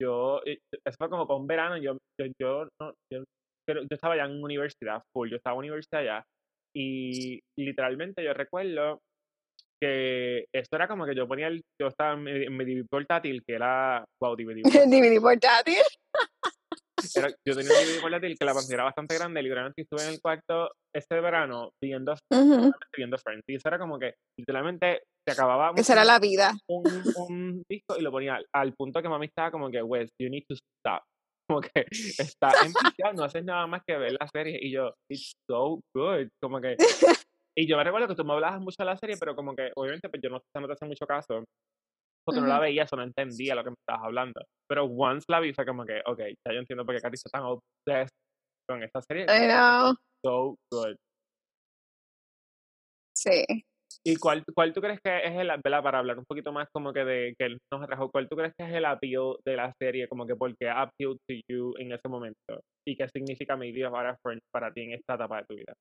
yo, 0.01 0.41
eh, 0.45 0.59
eso 0.85 0.95
fue 0.97 1.09
como 1.09 1.27
para 1.27 1.39
un 1.39 1.47
verano, 1.47 1.77
yo, 1.77 1.97
yo, 2.19 2.27
yo, 2.39 2.67
no, 2.81 2.93
yo, 3.11 3.23
yo 3.67 3.87
estaba 3.89 4.15
ya 4.15 4.23
en 4.23 4.41
universidad, 4.41 5.01
full, 5.13 5.29
yo 5.29 5.37
estaba 5.37 5.55
en 5.55 5.59
universidad 5.59 6.03
ya, 6.03 6.23
y 6.73 7.39
literalmente 7.57 8.23
yo 8.23 8.33
recuerdo 8.33 8.99
que 9.85 10.45
esto 10.53 10.75
era 10.75 10.87
como 10.87 11.05
que 11.05 11.15
yo 11.15 11.27
ponía 11.27 11.47
el, 11.47 11.61
yo 11.79 11.87
estaba 11.87 12.13
en 12.13 12.23
mi, 12.23 12.31
en 12.45 12.57
mi 12.57 12.65
DVD 12.65 12.85
portátil, 12.89 13.43
que 13.45 13.53
era, 13.55 14.03
wow, 14.21 14.35
DVD 14.35 14.61
portátil, 14.63 14.89
DVD 14.89 15.21
portátil. 15.21 15.77
era- 17.15 17.29
yo 17.47 17.55
tenía 17.55 17.71
un 17.71 17.85
DVD 17.85 18.01
portátil 18.01 18.37
que 18.39 18.45
la 18.45 18.53
pantalla 18.55 18.73
era 18.75 18.83
bastante 18.85 19.15
grande, 19.15 19.41
literalmente 19.43 19.81
estuve 19.83 20.03
en 20.03 20.09
el 20.09 20.21
cuarto 20.21 20.71
este 20.95 21.19
verano 21.19 21.71
viendo, 21.81 22.13
Ujú. 22.31 22.71
viendo 22.95 23.17
Friends, 23.17 23.43
y 23.47 23.55
eso 23.55 23.67
era 23.67 23.77
como 23.79 23.99
que 23.99 24.13
literalmente 24.39 25.01
se 25.27 25.31
acababa 25.33 25.71
Esa 25.75 25.93
era 25.93 26.05
la 26.05 26.19
vida. 26.19 26.53
un, 26.69 26.85
un 27.15 27.63
disco 27.69 27.95
y 27.97 28.01
lo 28.01 28.11
ponía 28.11 28.39
al, 28.53 28.73
punto 28.73 29.01
que 29.01 29.09
mami 29.09 29.27
estaba 29.27 29.51
como 29.51 29.69
que, 29.71 29.81
Wes, 29.81 30.09
you 30.21 30.29
need 30.29 30.43
to 30.47 30.55
stop. 30.55 31.01
Como 31.47 31.61
que 31.61 31.85
está 32.17 32.49
enviciado, 32.65 33.13
no 33.13 33.23
haces 33.23 33.45
nada 33.45 33.67
más 33.67 33.83
que 33.85 33.95
ver 33.95 34.13
la 34.19 34.27
serie. 34.33 34.57
Y 34.59 34.71
yo, 34.71 34.95
it's 35.11 35.33
so 35.47 35.79
good. 35.95 36.27
Como 36.41 36.59
que. 36.59 36.75
Y 37.57 37.67
yo 37.67 37.77
me 37.77 37.83
recuerdo 37.83 38.07
que 38.07 38.15
tú 38.15 38.25
me 38.25 38.33
hablabas 38.33 38.59
mucho 38.59 38.75
de 38.79 38.85
la 38.85 38.97
serie, 38.97 39.15
pero 39.19 39.35
como 39.35 39.55
que, 39.55 39.71
obviamente, 39.75 40.09
pues 40.09 40.21
yo 40.21 40.29
no, 40.29 40.41
no 40.59 40.67
te 40.67 40.73
hacía 40.73 40.87
mucho 40.87 41.05
caso. 41.05 41.43
Porque 42.25 42.41
no 42.41 42.47
la 42.47 42.55
Ujú. 42.55 42.63
veía, 42.63 42.83
eso 42.83 42.95
no 42.95 43.03
entendía 43.03 43.55
lo 43.55 43.63
que 43.63 43.69
me 43.69 43.75
estabas 43.79 44.05
hablando. 44.05 44.41
Pero 44.67 44.85
once 44.85 45.25
la 45.29 45.39
vi, 45.39 45.53
fue 45.53 45.65
como 45.65 45.85
que, 45.85 46.01
ok, 46.05 46.19
ya 46.19 46.53
yo 46.53 46.59
entiendo 46.59 46.85
por 46.85 46.95
qué 46.95 47.01
Katy 47.01 47.15
está 47.15 47.29
tan 47.29 47.43
obsessed 47.43 48.09
con 48.67 48.83
esta 48.83 49.01
serie. 49.01 49.25
I 49.29 49.47
know. 49.47 49.95
So 50.25 50.57
good. 50.71 50.95
Sí. 53.15 53.45
¿Y 54.03 54.17
cuál, 54.17 54.43
cuál 54.53 54.73
tú 54.73 54.81
crees 54.81 54.99
que 55.03 55.17
es 55.17 55.33
el, 55.33 55.47
¿verdad? 55.63 55.81
para 55.81 55.99
hablar 55.99 56.17
un 56.19 56.25
poquito 56.25 56.51
más 56.51 56.67
como 56.71 56.93
que 56.93 57.03
de 57.05 57.35
que 57.39 57.57
nos 57.71 57.81
atrajo, 57.81 58.11
cuál 58.11 58.27
tú 58.29 58.35
crees 58.35 58.53
que 58.57 58.65
es 58.65 58.73
el 58.73 58.85
appeal 58.85 59.37
de 59.45 59.55
la 59.55 59.73
serie, 59.79 60.07
como 60.07 60.27
que 60.27 60.35
por 60.35 60.55
qué 60.57 60.69
appeal 60.69 61.17
to 61.27 61.35
you 61.49 61.73
en 61.77 61.91
ese 61.91 62.07
momento? 62.07 62.61
¿Y 62.87 62.95
qué 62.95 63.07
significa 63.09 63.55
maybe 63.55 63.83
ahora 63.83 64.17
Friends 64.21 64.43
para 64.51 64.71
ti 64.71 64.81
en 64.81 64.93
esta 64.93 65.15
etapa 65.15 65.37
de 65.37 65.45
tu 65.47 65.55
vida? 65.55 65.73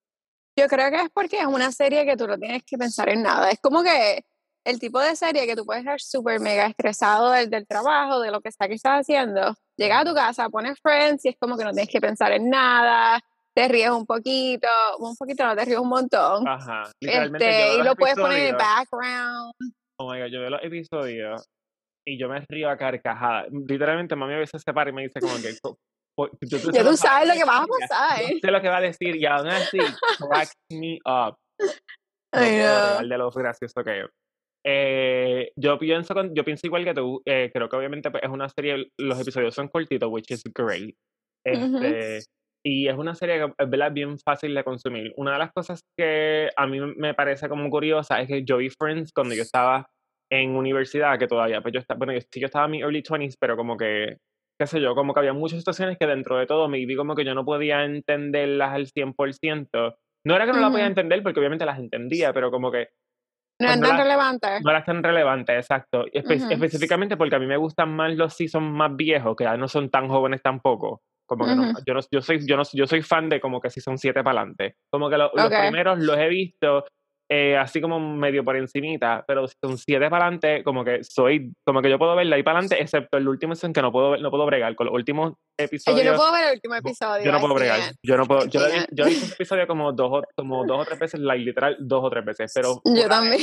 Yo 0.57 0.67
creo 0.69 0.91
que 0.91 0.97
es 1.03 1.11
porque 1.13 1.39
es 1.41 1.47
una 1.47 1.73
serie 1.73 2.05
que 2.05 2.17
tú 2.17 2.27
no 2.27 2.39
tienes 2.39 2.63
que 2.65 2.79
pensar 2.79 3.09
en 3.09 3.23
nada. 3.23 3.51
Es 3.51 3.59
como 3.61 3.83
que 3.83 4.25
el 4.65 4.79
tipo 4.79 5.01
de 5.01 5.17
serie 5.17 5.47
que 5.47 5.57
tú 5.57 5.65
puedes 5.67 5.83
estar 5.83 6.01
súper 6.01 6.41
mega 6.41 6.67
estresado 6.67 7.31
del, 7.33 7.51
del 7.51 7.67
trabajo, 7.67 8.21
de 8.21 8.31
lo 8.31 8.41
que 8.41 8.51
sea 8.53 8.69
que 8.69 8.75
estás 8.75 9.01
haciendo. 9.01 9.55
Llegas 9.77 10.03
a 10.03 10.05
tu 10.09 10.15
casa, 10.15 10.49
pones 10.49 10.79
Friends 10.81 11.25
y 11.25 11.29
es 11.31 11.37
como 11.39 11.57
que 11.57 11.65
no 11.65 11.73
tienes 11.73 11.91
que 11.91 12.01
pensar 12.01 12.31
en 12.33 12.49
nada, 12.49 13.21
te 13.53 13.67
ríes 13.69 13.91
un 13.91 14.07
poquito, 14.07 14.69
un 15.01 15.17
poquito 15.17 15.45
no 15.45 15.57
te 15.57 15.65
ríes 15.65 15.79
un 15.79 15.89
montón. 15.89 16.47
Ajá, 16.47 16.85
literalmente 17.01 17.49
Este, 17.51 17.61
yo 17.77 17.81
y 17.81 17.85
lo 17.85 17.95
puedes 17.97 18.17
poner 18.17 18.39
en 18.39 18.47
el 18.47 18.55
background. 18.57 19.53
oh 19.99 20.13
my 20.13 20.21
God, 20.21 20.27
yo 20.29 20.41
veo 20.41 20.51
los 20.51 20.63
episodios 20.63 21.45
y 22.07 22.19
yo 22.19 22.29
me 22.29 22.41
río 22.49 22.71
a 22.71 22.77
carcajadas. 22.77 23.47
Literalmente 23.51 24.15
mami 24.15 24.35
a 24.35 24.39
veces 24.39 24.63
se 24.65 24.73
para 24.73 24.91
y 24.91 24.93
me 24.93 25.03
dice 25.03 25.21
como 25.21 25.35
que, 25.43 25.59
"Co- 25.61 25.75
po- 25.75 25.79
yo 26.17 26.29
te 26.49 26.59
sé 26.59 26.73
Ya 26.73 26.83
tú 26.83 26.85
lo 26.85 26.85
que 26.85 26.85
va 26.85 26.93
a 26.93 26.97
sabes 26.97 27.29
lo 27.29 27.35
que 27.35 27.45
va 27.45 27.59
a 27.59 27.67
pasar. 27.89 28.21
yo 28.23 28.39
sé 28.41 28.51
lo 28.51 28.61
que 28.63 28.69
va 28.69 28.77
a 28.79 28.81
decir 28.81 29.17
y 29.17 29.27
aún 29.27 29.49
así 29.49 29.79
cracks 30.19 30.53
me 30.71 30.99
up. 31.05 31.37
No 32.35 32.41
puedo 32.41 33.09
de 33.09 33.19
lo 33.19 33.31
gracioso 33.31 33.85
que 33.85 34.01
es. 34.01 34.07
Eh, 34.67 35.53
yo 35.57 35.79
pienso 35.79 36.15
con- 36.15 36.35
yo 36.35 36.45
pienso 36.45 36.67
igual 36.67 36.85
que 36.85 36.95
tú. 36.95 37.23
eh, 37.27 37.51
creo 37.55 37.69
que 37.69 37.77
obviamente 37.77 38.11
pues, 38.11 38.23
es 38.25 38.31
una 38.31 38.49
serie, 38.49 38.89
los 38.99 39.21
episodios 39.21 39.55
son 39.55 39.69
cortitos, 39.69 40.09
which 40.11 40.31
is 40.33 40.43
great. 40.53 40.95
Este, 41.47 42.21
Y 42.67 42.89
es 42.89 42.97
una 42.97 43.15
serie 43.15 43.39
que 43.39 43.53
es 43.63 43.71
¿verdad? 43.71 43.93
bien 43.93 44.19
fácil 44.19 44.55
de 44.55 44.65
consumir. 44.65 45.13
Una 45.17 45.35
de 45.35 45.39
las 45.39 45.53
cosas 45.53 45.83
que 45.97 46.49
a 46.57 46.67
mí 46.67 46.81
me 46.81 47.15
parece 47.15 47.49
como 47.49 47.69
curiosa 47.71 48.21
es 48.21 48.27
que 48.29 48.43
yo 48.45 48.57
vi 48.57 48.71
Friends 48.71 49.13
cuando 49.13 49.35
yo 49.35 49.43
estaba 49.43 49.87
en 50.33 50.57
universidad, 50.57 51.19
que 51.19 51.27
todavía, 51.29 51.61
pues 51.61 51.75
yo 51.75 51.81
estaba, 51.81 51.99
bueno, 51.99 52.15
yo, 52.15 52.21
sí 52.33 52.41
yo 52.41 52.47
estaba 52.47 52.65
en 52.65 52.71
mi 52.73 52.81
early 52.81 53.03
20s, 53.03 53.35
pero 53.39 53.57
como 53.57 53.77
que, 53.77 54.17
qué 54.59 54.67
sé 54.67 54.81
yo, 54.81 54.95
como 54.95 55.13
que 55.15 55.21
había 55.21 55.33
muchas 55.33 55.59
situaciones 55.59 55.99
que 55.99 56.07
dentro 56.07 56.37
de 56.39 56.47
todo 56.47 56.69
me 56.69 56.79
vi 56.85 56.97
como 56.97 57.15
que 57.15 57.25
yo 57.25 57.35
no 57.35 57.45
podía 57.45 57.85
entenderlas 57.85 58.73
al 58.73 58.87
100%. 58.87 59.97
No 60.27 60.37
era 60.37 60.47
que 60.47 60.53
no 60.53 60.61
las 60.61 60.71
podía 60.71 60.87
entender, 60.87 61.23
porque 61.23 61.41
obviamente 61.41 61.67
las 61.67 61.79
entendía, 61.79 62.33
pero 62.33 62.51
como 62.51 62.71
que 62.71 62.89
No 63.61 63.69
no 63.77 63.89
tan 63.89 63.97
la- 63.99 64.03
relevante. 64.05 64.49
no 64.63 64.71
eran 64.71 64.85
tan 64.85 65.03
relevantes, 65.03 65.57
exacto. 65.57 66.07
Espe- 66.07 66.43
Ujú. 66.43 66.53
Específicamente 66.53 67.17
porque 67.17 67.37
a 67.37 67.39
mí 67.39 67.47
me 67.47 67.57
gustan 67.57 67.95
más 67.95 68.15
los 68.15 68.35
seasons 68.35 68.71
más 68.73 68.95
viejos, 68.97 69.37
que 69.37 69.45
ya 69.45 69.57
no 69.57 69.69
son 69.69 69.91
tan 69.91 70.09
jóvenes 70.09 70.41
tampoco. 70.43 71.03
Como 71.27 71.47
que 71.47 71.55
no, 71.55 71.63
Ujú. 71.63 71.73
yo 71.87 71.95
no, 71.95 72.01
yo 72.11 72.21
soy, 72.23 72.47
yo 72.47 72.57
no, 72.57 72.63
yo 72.73 72.87
soy 72.87 73.03
fan 73.03 73.29
de 73.29 73.41
como 73.41 73.61
que 73.61 73.71
si 73.71 73.81
son 73.81 73.97
siete 73.99 74.23
para 74.23 74.41
adelante. 74.41 74.77
Como 74.91 75.09
que 75.11 75.17
lo- 75.19 75.31
los 75.35 75.47
Ok. 75.47 75.55
primeros 75.61 75.99
los 75.99 76.17
he 76.19 76.29
visto 76.29 76.85
eh, 77.31 77.57
así 77.57 77.81
como 77.81 77.99
medio 77.99 78.45
por 78.45 78.57
encimita, 78.57 79.25
pero 79.27 79.47
si 79.49 79.55
son 79.65 79.79
siete 79.79 80.11
para 80.11 80.27
adelante, 80.27 80.63
como 80.63 80.85
que 80.85 81.03
soy, 81.03 81.53
como 81.67 81.81
que 81.81 81.89
yo 81.91 81.99
puedo 81.99 82.15
verla 82.15 82.37
ahí 82.37 82.43
para 82.43 82.59
adelante, 82.59 82.83
excepto 82.83 83.17
el 83.17 83.27
último 83.29 83.55
season 83.55 83.73
que 83.73 83.81
no 83.83 83.91
puedo 83.91 84.17
no 84.19 84.31
puedo 84.31 84.45
bregar 84.47 84.75
con 84.77 84.87
los 84.87 84.95
últimos 84.95 85.33
episodios. 85.59 86.05
Yo 86.05 86.11
no 86.13 86.17
puedo 86.19 86.33
ver 86.33 86.45
el 86.49 86.55
último 86.55 86.75
episodio. 86.75 87.25
Yo 87.25 87.33
no 87.33 87.41
puedo 87.41 87.55
bregar. 87.55 87.81
Yo 88.03 88.17
no 88.17 88.25
puedo. 88.27 88.45
Yo, 88.47 88.61
can't. 88.61 88.87
yo 88.93 89.05
he 89.05 89.09
visto 89.09 89.25
ese 89.27 89.35
episodio 89.35 89.67
como 89.67 89.93
dos, 89.93 90.11
o- 90.13 90.25
como 90.37 90.65
dos 90.67 90.81
o 90.83 90.85
tres 90.85 90.99
veces, 90.99 91.21
like, 91.21 91.45
literal, 91.45 91.77
dos 91.81 92.05
o 92.05 92.11
tres 92.11 92.25
veces. 92.25 92.53
Pero 92.55 92.81
Yo 92.85 93.09
también. 93.09 93.41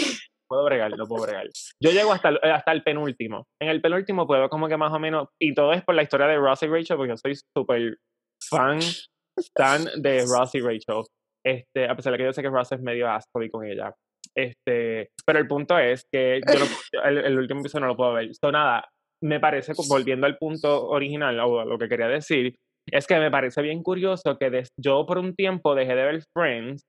puedo 0.48 0.64
bregar, 0.66 0.96
no 0.96 1.08
puedo 1.08 1.24
bregar. 1.24 1.48
Yo 1.82 1.92
llego 1.92 2.14
hasta 2.14 2.30
el, 2.30 2.36
eh, 2.44 2.52
hasta 2.52 2.72
el 2.74 2.84
penúltimo. 2.84 3.46
En 3.60 3.70
el 3.70 3.82
penúltimo 3.82 4.28
puedo 4.28 4.48
como 4.50 4.68
que 4.68 4.78
más 4.78 4.94
o 4.94 5.00
menos, 5.00 5.28
y 5.42 5.54
todo 5.56 5.74
es 5.74 5.84
por 5.84 5.96
la 5.96 6.04
historia 6.04 6.28
de 6.28 6.38
Ross 6.38 6.62
y 6.64 6.68
Rachel, 6.68 6.98
porque 6.98 7.14
yo 7.14 7.18
soy 7.18 7.36
súper 7.58 7.98
fan, 8.50 8.80
fan 9.58 9.86
de 9.98 10.26
Ross 10.28 10.54
y 10.56 10.60
Rachel. 10.60 11.04
Este, 11.46 11.88
a 11.88 11.96
pesar 11.96 12.12
de 12.14 12.18
que 12.20 12.24
yo 12.26 12.34
sé 12.34 12.42
que 12.42 12.50
Ross 12.50 12.72
es 12.72 12.82
medio 12.82 13.10
asco 13.10 13.40
con 13.52 13.66
ella. 13.66 13.94
Este, 14.36 15.10
pero 15.26 15.40
el 15.40 15.48
punto 15.48 15.78
es 15.78 16.06
que 16.12 16.40
yo 16.48 16.60
no- 16.60 16.66
el, 17.06 17.18
el 17.18 17.38
último 17.40 17.62
episodio 17.62 17.82
no 17.82 17.92
lo 17.92 17.98
puedo 17.98 18.14
ver. 18.14 18.30
So, 18.36 18.52
nada, 18.52 18.88
me 19.24 19.40
parece, 19.40 19.74
volviendo 19.90 20.26
al 20.28 20.38
punto 20.38 20.88
original, 20.88 21.40
o 21.40 21.60
a 21.60 21.66
lo 21.66 21.78
que 21.78 21.90
quería 21.90 22.08
decir, 22.08 22.56
Es 22.92 23.06
que 23.06 23.20
me 23.20 23.30
parece 23.30 23.62
bien 23.62 23.84
curioso 23.84 24.38
que 24.40 24.50
des- 24.50 24.70
yo 24.76 25.06
por 25.06 25.18
un 25.20 25.36
tiempo 25.36 25.76
dejé 25.76 25.94
de 25.96 26.04
ver 26.04 26.24
Friends 26.36 26.84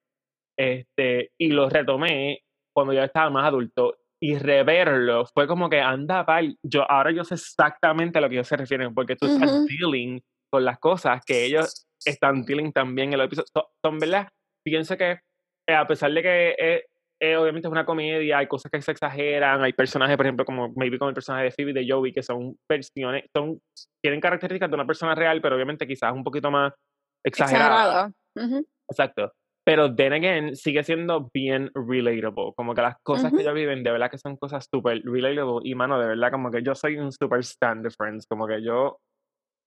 este, 0.59 1.31
y 1.39 1.49
lo 1.49 1.69
retomé 1.69 2.41
cuando 2.75 2.93
ya 2.93 3.05
estaba 3.05 3.31
más 3.31 3.47
adulto. 3.47 3.97
Y 4.23 4.39
reverlo 4.39 5.27
fue 5.35 5.47
como 5.49 5.69
que 5.69 5.81
anda, 5.81 6.25
pal. 6.25 6.57
Yo, 6.63 6.89
ahora 6.91 7.11
yo 7.11 7.25
sé 7.25 7.35
exactamente 7.35 8.19
a 8.19 8.21
lo 8.23 8.29
que 8.29 8.37
ellos 8.37 8.47
se 8.49 8.57
refieren, 8.57 8.95
porque 8.95 9.17
tú 9.17 9.27
estás 9.27 9.51
Ujú. 9.51 9.67
dealing 9.67 10.21
con 10.51 10.65
las 10.65 10.79
cosas 10.79 11.21
que 11.27 11.45
ellos 11.45 11.87
están 12.05 12.45
dealing 12.45 12.73
también 12.73 13.13
en 13.13 13.19
los 13.19 13.27
episodios. 13.27 13.51
Son, 13.53 13.65
son, 13.85 13.99
¿verdad? 13.99 14.29
Pienso 14.65 14.97
que 14.97 15.21
eh, 15.69 15.75
a 15.75 15.87
pesar 15.87 16.13
de 16.13 16.23
que 16.23 16.55
eh, 16.59 16.85
eh, 17.21 17.37
obviamente 17.37 17.69
es 17.69 17.73
una 17.73 17.85
comedia, 17.85 18.39
hay 18.39 18.49
cosas 18.49 18.71
que 18.71 18.83
se 18.83 18.93
exageran, 18.93 19.63
hay 19.63 19.73
personajes, 19.73 20.17
por 20.17 20.27
ejemplo, 20.27 20.45
como 20.45 20.73
maybe 20.75 20.99
como 20.99 21.11
el 21.11 21.15
personaje 21.15 21.45
de 21.45 21.51
Phoebe 21.53 21.73
de 21.73 21.87
Joey, 21.89 22.13
que 22.13 22.23
son 22.23 22.57
versiones, 22.69 23.25
son, 23.35 23.61
tienen 24.03 24.21
características 24.21 24.69
de 24.69 24.75
una 24.75 24.87
persona 24.87 25.15
real, 25.15 25.41
pero 25.41 25.55
obviamente 25.55 25.87
quizás 25.87 26.13
un 26.13 26.25
poquito 26.25 26.51
más 26.51 26.73
exagerada. 27.25 28.11
Ujú. 28.37 28.67
Exacto. 28.91 29.33
Pero 29.65 29.95
then 29.95 30.13
again, 30.13 30.57
sigue 30.57 30.83
siendo 30.83 31.31
bien 31.33 31.71
relatable. 31.75 32.53
Como 32.57 32.75
que 32.75 32.83
las 32.83 32.97
cosas 33.05 33.33
que 33.33 33.43
ellos 33.43 33.55
viven, 33.55 33.85
de 33.85 33.93
verdad 33.93 34.11
que 34.11 34.19
son 34.19 34.37
cosas 34.37 34.67
súper 34.69 35.01
relatable. 35.05 35.61
Y 35.63 35.77
mano, 35.77 36.01
de 36.01 36.09
verdad, 36.09 36.33
como 36.33 36.51
que 36.51 36.65
yo 36.65 36.75
soy 36.75 36.97
un 36.97 37.13
super 37.13 37.39
stan 37.41 37.81
de 37.81 37.91
Friends. 37.91 38.27
Como 38.27 38.49
que 38.49 38.61
yo, 38.61 38.99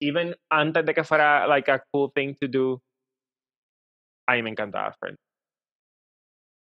even 0.02 0.36
antes 0.52 0.86
de 0.86 0.94
que 0.94 1.06
fuera 1.06 1.48
like 1.48 1.72
a 1.72 1.82
cool 1.94 2.12
thing 2.14 2.36
to 2.36 2.48
do, 2.50 2.82
a 4.28 4.34
mí 4.34 4.44
me 4.44 4.50
encantaba 4.52 4.94
Friends. 5.00 5.20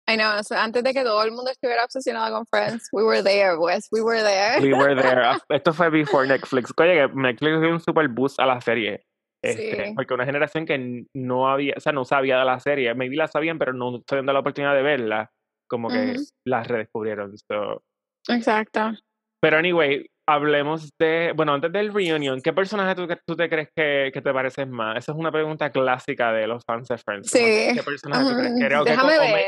I 0.07 0.15
know, 0.17 0.41
so 0.41 0.55
antes 0.55 0.83
de 0.83 0.91
que 0.91 1.03
todo 1.03 1.23
el 1.23 1.31
mundo 1.31 1.51
estuviera 1.51 1.83
obsesionado 1.83 2.35
con 2.35 2.45
Friends, 2.47 2.89
we 2.91 3.03
were 3.03 3.21
there, 3.21 3.57
Wes, 3.59 3.87
we 3.91 4.01
were 4.01 4.23
there. 4.23 4.59
We 4.59 4.73
were 4.73 4.95
there. 4.99 5.37
Esto 5.49 5.71
fue 5.71 5.89
before 5.91 6.25
Netflix. 6.27 6.73
Oye, 6.77 6.95
que 6.95 7.07
Netflix 7.13 7.61
dio 7.61 7.69
un 7.71 7.79
super 7.79 8.07
boost 8.07 8.39
a 8.39 8.45
la 8.47 8.59
serie. 8.59 9.03
Este, 9.43 9.85
Sí. 9.85 9.93
Porque 9.95 10.13
una 10.15 10.25
generación 10.25 10.65
que 10.65 11.05
no 11.13 11.47
había, 11.47 11.75
o 11.77 11.79
sea, 11.79 11.91
no 11.93 12.05
sabía 12.05 12.39
de 12.39 12.45
la 12.45 12.59
serie, 12.59 12.93
maybe 12.95 13.15
la 13.15 13.27
sabían, 13.27 13.59
pero 13.59 13.71
no 13.73 14.01
se 14.09 14.15
dando 14.15 14.33
la 14.33 14.39
oportunidad 14.39 14.73
de 14.73 14.81
verla, 14.81 15.31
como 15.69 15.89
que 15.89 16.13
Ujú. 16.13 16.23
las 16.45 16.67
redescubrieron. 16.67 17.37
So. 17.37 17.83
Exacto. 18.27 18.93
Pero 19.41 19.57
anyway, 19.57 20.05
hablemos 20.29 20.89
de, 20.99 21.33
bueno, 21.35 21.53
antes 21.53 21.71
del 21.71 21.93
reunion, 21.93 22.41
¿qué 22.41 22.53
personaje 22.53 22.95
tú, 22.95 23.07
tú 23.25 23.35
te 23.35 23.49
crees 23.49 23.69
que, 23.75 24.11
que 24.13 24.21
te 24.21 24.33
pareces 24.33 24.67
más? 24.67 24.97
Esa 24.97 25.11
es 25.11 25.17
una 25.17 25.31
pregunta 25.31 25.71
clásica 25.71 26.31
de 26.31 26.47
los 26.47 26.63
fans 26.65 26.87
de 26.87 26.97
Friends. 26.97 27.29
Sí. 27.31 27.39
¿Qué 27.75 27.81
personaje 27.83 28.29
tú 28.29 28.37
crees 28.37 28.53
que 28.57 28.65
eres? 28.65 28.79
O, 28.79 28.83
qué 28.85 28.93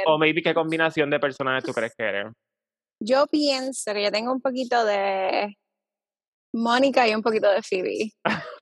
o 0.08 0.14
o 0.14 0.18
maybe 0.18 0.42
qué 0.42 0.54
combinación 0.54 1.10
de 1.10 1.20
personajes 1.20 1.64
tú 1.64 1.74
crees 1.74 1.94
que 1.98 2.04
eres. 2.04 2.28
Yo 3.04 3.28
pienso 3.28 3.94
que 3.94 4.04
yo 4.04 4.12
tengo 4.12 4.32
un 4.32 4.42
poquito 4.42 4.86
de 4.86 5.56
Mónica 6.54 7.08
y 7.08 7.16
un 7.16 7.22
poquito 7.22 7.50
de 7.50 7.62
Phoebe. 7.62 8.12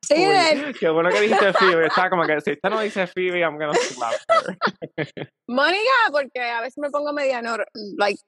Sí, 0.02 0.14
Uy, 0.68 0.74
qué 0.80 0.90
bueno 0.90 1.10
que 1.10 1.22
dijiste 1.22 1.54
Phoebe. 1.54 1.88
Estaba 1.88 2.10
como 2.10 2.24
que 2.24 2.40
si 2.42 2.52
esta 2.52 2.70
no 2.70 2.80
dice 2.82 3.08
Phoebe, 3.08 3.40
I'm 3.42 3.58
gonna 3.58 3.74
slap 3.74 4.14
her. 4.30 4.58
Mónica, 5.48 5.92
porque 6.12 6.40
a 6.42 6.62
veces 6.62 6.78
me 6.78 6.90
pongo 6.90 7.12
media, 7.14 7.42
nor- 7.42 7.66
like, 7.98 8.20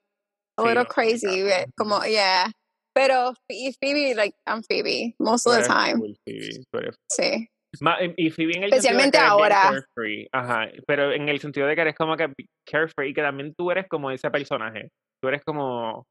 a 0.57 0.63
Sí, 0.63 0.67
little 0.67 0.83
no, 0.83 0.89
crazy, 0.89 1.43
como, 1.77 2.03
yeah. 2.03 2.51
Pero 2.93 3.33
y 3.47 3.71
Phoebe, 3.79 4.13
like, 4.15 4.35
I'm 4.45 4.63
Phoebe, 4.63 5.15
most 5.19 5.47
of 5.47 5.55
the 5.55 5.63
time. 5.65 5.99
cool, 5.99 6.15
Phoebe, 6.25 6.47
eres- 6.73 6.95
Sí. 7.09 7.47
Ma- 7.79 7.97
y 8.17 8.29
Phoebe 8.31 8.57
en 8.57 8.63
el 8.63 8.73
Especialmente 8.73 9.17
sentido 9.17 9.37
de 9.37 9.43
ahora. 9.43 9.61
carefree. 9.69 10.27
Ajá. 10.33 10.67
Pero 10.85 11.13
en 11.13 11.29
el 11.29 11.39
sentido 11.39 11.67
de 11.67 11.75
que 11.75 11.81
eres 11.81 11.95
como 11.95 12.17
que 12.17 12.27
carefree 12.69 13.09
y 13.09 13.13
que 13.13 13.21
también 13.21 13.53
tú 13.57 13.71
eres 13.71 13.87
como 13.87 14.11
ese 14.11 14.29
personaje. 14.29 14.89
Tú 15.21 15.29
eres 15.29 15.41
como 15.45 16.03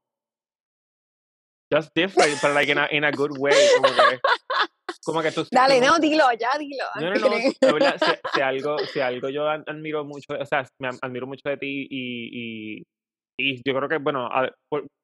just 1.71 1.89
different, 1.95 2.41
but 2.41 2.51
like 2.53 2.69
in 2.71 2.77
a, 2.79 2.87
in 2.91 3.03
a 3.03 3.11
good 3.11 3.37
way. 3.37 3.53
Como 3.75 3.93
que, 3.93 4.19
como 5.05 5.21
que 5.21 5.31
tú 5.31 5.45
Dale, 5.51 5.79
tú- 5.79 5.85
no, 5.85 5.99
dilo, 5.99 6.25
ya 6.39 6.57
dilo. 6.57 6.85
No, 6.95 7.01
no, 7.01 7.15
no, 7.15 7.29
kidding. 7.29 7.53
de 7.61 7.71
verdad, 7.73 7.95
si, 8.05 8.11
si 8.33 8.41
algo, 8.41 8.77
si 8.79 8.99
algo 8.99 9.29
yo 9.29 9.47
ad- 9.47 9.63
admiro 9.67 10.03
mucho, 10.03 10.33
o 10.39 10.45
sea, 10.45 10.67
me 10.79 10.89
admiro 11.01 11.27
mucho 11.27 11.47
de 11.47 11.57
ti 11.57 11.87
y, 11.89 12.77
y, 12.79 12.83
y 13.39 13.57
yo 13.67 13.75
creo 13.75 13.89
que, 13.89 13.97
bueno, 13.97 14.27
a- 14.27 14.49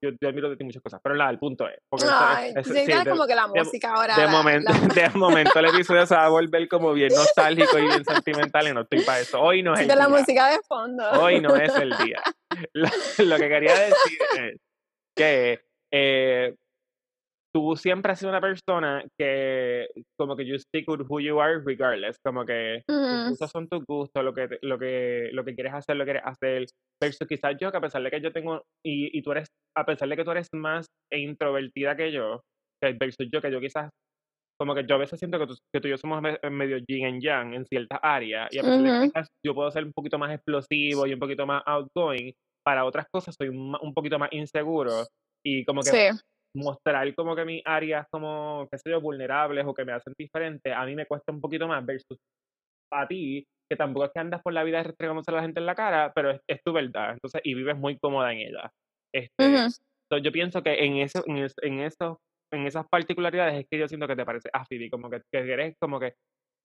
yo, 0.03 0.10
yo 0.22 0.29
admiro 0.29 0.50
de 0.50 0.57
ti 0.57 0.63
muchas 0.63 0.81
cosas, 0.84 1.00
pero 1.03 1.15
nada, 1.15 1.29
el 1.31 1.39
punto 1.39 1.67
es, 1.67 1.77
porque 1.89 2.05
es- 2.05 2.12
Ay, 2.13 2.53
sí, 2.63 2.86
ya 2.88 3.03
de, 3.03 3.10
como 3.10 3.25
que 3.25 3.36
la 3.36 3.48
de- 3.48 3.63
música 3.63 3.93
ahora. 3.93 4.15
de 4.15 4.24
la- 4.25 4.31
momento, 4.31 4.72
la- 4.72 4.79
de 5.10 5.10
momento 5.17 5.60
el 5.60 5.65
episodio 5.65 6.05
se 6.05 6.15
va 6.15 6.25
a 6.25 6.29
volver 6.29 6.67
como 6.67 6.93
bien 6.93 7.10
nostálgico 7.15 7.77
y 7.79 7.84
bien 7.88 8.05
sentimental 8.05 8.67
y 8.67 8.74
no 8.74 8.81
estoy 8.81 9.01
para 9.01 9.19
eso. 9.19 9.41
Hoy 9.41 9.63
no 9.63 9.74
es 9.74 9.81
el 9.81 9.88
de 9.88 9.96
la 9.96 10.07
día. 10.07 10.17
música 10.17 10.48
de 10.50 10.60
fondo. 10.67 11.03
Hoy 11.22 11.41
no 11.41 11.55
es 11.55 11.75
el 11.75 11.89
día. 11.98 12.22
Lo, 12.74 12.88
lo 13.25 13.38
que 13.38 13.50
quería 13.50 13.74
decir 13.79 14.17
es 14.39 14.60
que 15.15 15.60
eh, 15.91 16.55
tú 17.53 17.75
siempre 17.75 18.11
has 18.11 18.19
sido 18.19 18.29
una 18.31 18.41
persona 18.41 19.03
que 19.19 19.87
como 20.19 20.35
que 20.35 20.45
you 20.45 20.57
stick 20.59 20.87
with 20.89 21.01
who 21.09 21.19
you 21.19 21.39
are 21.41 21.59
regardless, 21.65 22.17
como 22.23 22.45
que 22.45 22.83
tus 23.09 23.19
Ujú. 23.19 23.29
gustos 23.29 23.51
son 23.51 23.67
tus 23.69 23.83
gustos, 23.87 24.23
lo 24.23 24.33
que, 24.33 24.59
lo 24.61 24.77
que, 24.79 25.29
lo 25.33 25.45
que 25.45 25.55
quieres 25.55 25.73
hacer, 25.73 25.95
lo 25.95 26.03
quieres 26.05 26.23
hacer, 26.25 26.65
versus 27.01 27.27
quizás 27.27 27.55
yo 27.59 27.71
que 27.71 27.77
a 27.77 27.81
pesar 27.81 28.03
de 28.03 28.11
que 28.11 28.21
yo 28.21 28.31
tengo, 28.33 28.63
y, 28.85 29.17
y 29.17 29.21
tú 29.21 29.31
eres, 29.31 29.47
a 29.77 29.85
pesar 29.85 30.09
de 30.09 30.17
que 30.17 30.23
tú 30.25 30.31
eres 30.31 30.47
más 30.53 30.87
introvertida 31.11 31.95
que 31.95 32.11
yo, 32.11 32.41
que 32.81 32.93
versus 32.93 33.27
yo 33.31 33.41
que 33.41 33.51
yo 33.51 33.59
quizás 33.61 33.89
como 34.59 34.73
que 34.75 34.85
yo 34.87 34.95
a 34.95 34.99
veces 34.99 35.19
siento 35.19 35.39
que 35.39 35.47
tú, 35.47 35.55
que 35.73 35.81
tú 35.81 35.87
y 35.87 35.91
yo 35.91 35.97
somos 35.97 36.21
me- 36.21 36.39
medio 36.49 36.79
yin 36.87 37.05
and 37.05 37.21
yang 37.21 37.53
en 37.53 37.65
ciertas 37.65 37.99
áreas 38.01 38.49
y 38.51 38.59
a 38.59 38.63
pesar 38.63 38.83
de 38.83 38.91
que 38.91 38.97
Ujú. 38.97 39.05
quizás 39.05 39.27
yo 39.45 39.53
puedo 39.55 39.69
ser 39.71 39.85
un 39.85 39.93
poquito 39.93 40.17
más 40.19 40.33
explosivo 40.33 41.05
y 41.07 41.13
un 41.13 41.19
poquito 41.19 41.45
más 41.45 41.61
outgoing, 41.65 42.33
para 42.65 42.85
otras 42.85 43.05
cosas 43.13 43.35
soy 43.39 43.51
ma- 43.51 43.79
un 43.81 43.93
poquito 43.93 44.17
más 44.19 44.29
inseguro 44.33 45.07
y 45.45 45.63
como 45.65 45.83
que 45.83 45.91
Sí. 45.91 45.97
Mostrar 46.57 47.13
como 47.15 47.35
que 47.35 47.45
mis 47.45 47.61
áreas 47.65 48.05
como, 48.11 48.67
qué 48.71 48.77
sé 48.77 48.89
yo, 48.91 49.01
vulnerables 49.01 49.65
o 49.65 49.73
que 49.73 49.85
me 49.85 49.93
hacen 49.93 50.13
diferente, 50.17 50.73
a 50.73 50.85
mí 50.85 50.95
me 50.95 51.05
cuesta 51.05 51.31
un 51.31 51.41
poquito 51.41 51.67
más 51.67 51.85
versus 51.85 52.17
a 52.93 53.07
ti, 53.07 53.45
que 53.69 53.75
tampoco 53.77 54.05
es 54.05 54.11
que 54.13 54.19
andas 54.21 54.41
por 54.41 54.53
la 54.53 54.63
vida 54.63 54.83
restregándose 54.83 55.31
a 55.31 55.35
la 55.35 55.41
gente 55.43 55.59
en 55.59 55.65
la 55.65 55.75
cara, 55.75 56.11
pero 56.15 56.31
es, 56.31 56.41
es 56.49 56.59
tu 56.65 56.73
verdad, 56.73 57.11
entonces, 57.13 57.41
y 57.43 57.53
vives 57.53 57.77
muy 57.77 57.97
cómoda 57.99 58.31
en 58.33 58.39
ella. 58.39 58.69
Este, 59.13 59.33
so, 60.11 60.17
yo 60.19 60.31
pienso 60.31 60.63
que 60.63 60.73
en 60.85 60.97
eso, 60.97 61.23
en, 61.27 61.37
es- 61.37 61.55
en 61.61 61.79
eso, 61.81 62.19
en 62.53 62.65
esas 62.65 62.85
particularidades 62.89 63.59
es 63.59 63.65
que 63.69 63.77
yo 63.79 63.87
siento 63.89 64.07
que 64.07 64.15
te 64.15 64.25
parece 64.25 64.49
a 64.53 64.63
Phoebe, 64.65 64.89
como 64.89 65.09
que, 65.09 65.21
que 65.31 65.39
eres 65.39 65.75
como 65.81 65.99
que 65.99 66.13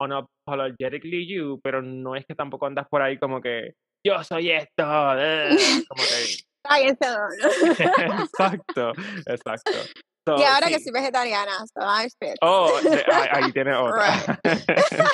unapologetically 0.01 1.27
you, 1.27 1.61
pero 1.63 1.83
no 1.83 2.17
es 2.17 2.25
que 2.27 2.35
tampoco 2.35 2.67
andas 2.67 2.87
por 2.89 3.03
ahí 3.03 3.19
como 3.19 3.41
que 3.41 3.73
yo 4.07 4.23
soy 4.25 4.51
esto, 4.51 4.85
eh", 5.19 5.57
como 5.89 6.03
que 6.05 6.52
Exacto, 6.65 8.93
exacto. 9.27 9.73
So, 10.25 10.37
Y 10.39 10.45
ahora 10.45 10.69
que 10.69 10.79
soy 10.79 10.93
vegetariana, 10.93 11.51
so 11.67 11.81
I'm 11.83 12.09
fit. 12.21 12.37
Oh, 12.43 12.71
de- 12.81 13.05
ahí, 13.13 13.29
ahí 13.47 13.53
tienes 13.53 13.75
otra. 13.77 14.39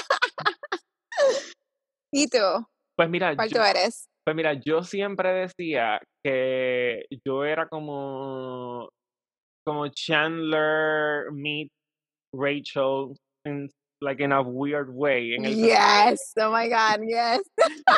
¿Y 2.12 2.28
tú? 2.28 2.36
pues 2.94 3.08
mira, 3.08 3.34
¿Cuál 3.34 3.48
yo, 3.48 3.56
tú 3.56 3.62
eres? 3.64 4.06
pues 4.26 4.36
mira, 4.36 4.52
yo 4.52 4.82
siempre 4.82 5.32
decía 5.32 5.98
que 6.22 7.06
yo 7.24 7.42
era 7.44 7.66
como 7.68 8.90
como 9.66 9.88
Chandler 9.88 11.32
meet 11.32 11.70
Rachel 12.34 13.14
like 14.00 14.22
in 14.22 14.32
a 14.32 14.40
weird 14.42 14.88
way 14.90 15.34
en 15.34 15.44
el 15.44 15.54
Yes. 15.56 16.32
Oh 16.38 16.50
my 16.52 16.68
God, 16.68 17.00
yes. 17.06 17.40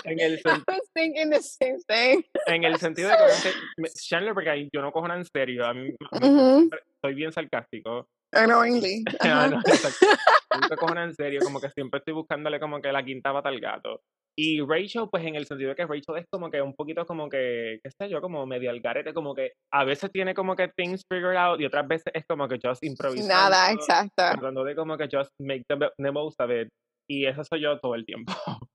en 0.05 0.21
el 0.21 0.41
I 0.47 0.63
was 0.67 0.89
thinking 0.95 1.31
the 1.31 1.43
same 1.43 1.79
thing. 1.89 2.23
en 2.47 2.65
el 2.65 2.79
sentido 2.81 3.11
de 3.11 3.17
que 3.43 3.91
Chandler 4.01 4.35
porque 4.35 4.69
yo 4.73 4.81
no 4.83 4.93
cojo 4.93 5.09
nada 5.09 5.21
en 5.21 5.27
serio 5.27 5.67
a 5.67 5.75
mí, 5.75 5.91
a 6.13 6.21
mí 6.21 6.69
soy 7.03 7.15
bien 7.15 7.33
sarcástico 7.33 8.09
Unknowingly. 8.33 9.05
Ah, 9.21 9.45
Ajá. 9.47 9.49
no, 9.51 9.59
exacto. 9.59 10.07
nunca 10.55 10.77
cojo 10.77 10.95
nada 10.95 11.07
en 11.09 11.15
serio 11.15 11.41
como 11.43 11.61
que 11.61 11.69
siempre 11.71 11.99
estoy 11.99 12.15
buscándole 12.15 12.61
como 12.61 12.81
que 12.81 12.93
la 12.93 13.05
quinta 13.05 13.33
pata 13.33 13.49
al 13.49 13.61
gato 13.61 14.03
y 14.43 14.61
Rachel 14.63 15.09
pues 15.11 15.25
en 15.27 15.35
el 15.35 15.45
sentido 15.47 15.71
de 15.71 15.77
que 15.77 15.87
Rachel 15.87 16.17
es 16.19 16.27
como 16.33 16.51
que 16.51 16.63
un 16.63 16.75
poquito 16.75 17.05
como 17.05 17.29
que 17.29 17.79
qué 17.83 17.91
sé 17.91 18.09
yo 18.09 18.21
como 18.21 18.47
medio 18.47 18.71
al 18.71 18.81
garete 18.81 19.13
como 19.13 19.35
que 19.35 19.53
a 19.73 19.85
veces 19.85 20.11
tiene 20.13 20.33
como 20.35 20.55
que 20.57 20.69
things 20.77 21.03
figured 21.13 21.37
out 21.37 21.61
y 21.61 21.67
otras 21.67 21.87
veces 21.87 22.13
es 22.15 22.25
como 22.29 22.49
que 22.49 22.59
just 22.63 22.83
improvisando 22.85 23.35
Nada, 23.35 23.73
exacto. 23.73 24.13
tratando 24.17 24.65
de 24.65 24.75
como 24.75 24.97
que 24.97 25.09
just 25.13 25.31
make 25.41 25.65
the, 25.69 25.77
the 25.99 26.11
most 26.11 26.41
of 26.41 26.51
it 26.51 26.69
y 27.09 27.27
eso 27.27 27.43
soy 27.45 27.61
yo 27.63 27.79
todo 27.81 27.95
el 27.95 28.05
tiempo 28.07 28.33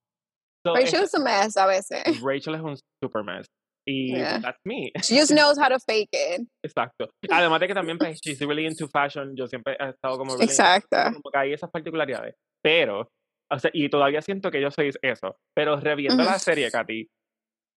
So, 0.66 0.74
Rachel 0.74 1.04
es- 1.04 1.14
a 1.14 1.20
mess 1.20 1.58
a 1.58 1.68
veces. 1.68 2.04
Rachel 2.24 2.56
es 2.56 2.62
un 2.62 2.76
super 3.04 3.24
mess 3.24 3.46
y 3.88 4.16
Yeah. 4.16 4.42
that's 4.42 4.60
me 4.66 4.92
She 5.04 5.16
just 5.20 5.32
knows 5.36 5.60
how 5.60 5.70
to 5.70 5.78
fake 5.80 6.10
it. 6.12 6.42
exacto 6.66 7.10
además 7.30 7.60
de 7.60 7.68
que 7.68 7.74
también 7.76 7.98
pues 8.00 8.20
she's 8.24 8.40
really 8.40 8.66
into 8.66 8.88
fashion 8.88 9.36
yo 9.36 9.46
siempre 9.48 9.78
he 9.80 9.90
estado 9.90 10.18
como 10.18 10.34
really 10.34 10.46
Exacto. 10.46 10.98
como 11.14 11.30
que 11.32 11.38
hay 11.38 11.54
esas 11.54 11.70
particularidades. 11.70 12.34
Pero, 12.64 13.08
o 13.52 13.60
sea, 13.60 13.72
y 13.74 13.90
todavía 13.90 14.22
siento 14.22 14.52
que 14.52 14.62
yo 14.62 14.72
soy 14.72 14.92
eso. 15.02 15.36
Pero 15.56 15.80
reviendo 15.80 16.24
la 16.24 16.32
Ujú. 16.32 16.40
serie, 16.40 16.72
Katy, 16.72 17.08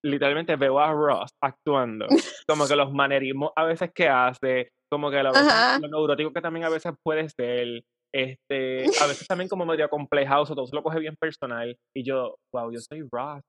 literalmente 0.05 0.57
veo 0.57 0.79
a 0.79 0.93
Ross 0.93 1.31
actuando. 1.43 2.07
Como 2.49 2.67
que 2.67 2.77
los 2.77 2.93
manerismos 2.93 3.53
a 3.57 3.65
veces 3.65 3.91
que 3.95 4.09
hace, 4.09 4.71
como 4.91 5.11
que 5.11 5.23
lo, 5.23 5.33
lo 5.33 5.89
neurótico 5.89 6.33
que 6.33 6.41
también 6.41 6.65
a 6.65 6.71
veces 6.71 6.93
puede 7.05 7.29
ser. 7.29 7.83
Este, 8.15 8.87
a 9.03 9.07
veces 9.07 9.27
también 9.29 9.49
como 9.51 9.67
medio 9.67 9.85
acomplejado, 9.85 10.43
o 10.43 10.47
todo 10.47 10.67
se 10.67 10.75
lo 10.75 10.83
coge 10.83 11.01
bien 11.01 11.15
personal. 11.21 11.77
Y 11.95 12.05
yo, 12.05 12.37
wow, 12.55 12.73
yo 12.73 12.81
soy 12.81 13.07
Ross. 13.13 13.43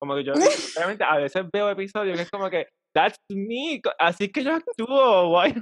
Como 0.00 0.14
que 0.14 0.24
yo, 0.24 0.34
realmente, 0.74 1.04
a 1.04 1.16
veces 1.16 1.44
veo 1.52 1.70
episodios 1.70 2.16
que 2.16 2.22
es 2.22 2.30
como 2.30 2.50
que, 2.50 2.66
that's 2.94 3.16
me, 3.30 3.80
así 3.98 4.30
que 4.30 4.42
yo 4.42 4.54
actúo, 4.54 5.30
why, 5.30 5.54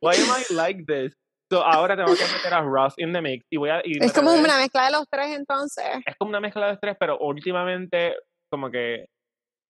why 0.00 0.16
am 0.16 0.28
I 0.30 0.54
like 0.54 0.84
this? 0.86 1.14
So, 1.52 1.62
ahora 1.64 1.94
tengo 1.96 2.14
que 2.14 2.24
meter 2.32 2.54
a 2.54 2.60
Ross 2.62 2.94
in 2.96 3.12
the 3.12 3.20
mix 3.20 3.44
y 3.52 3.58
voy 3.58 3.68
a... 3.70 3.82
y 3.84 4.02
Es 4.02 4.12
como 4.12 4.32
una 4.32 4.56
mezcla 4.58 4.86
de 4.86 4.92
los 4.92 5.04
tres 5.10 5.36
entonces. 5.36 5.84
es 6.06 6.16
como 6.18 6.30
una 6.30 6.40
mezcla 6.40 6.68
de 6.68 6.78
tres, 6.78 6.96
pero 6.98 7.18
últimamente 7.18 8.16
como 8.50 8.70
que 8.70 9.06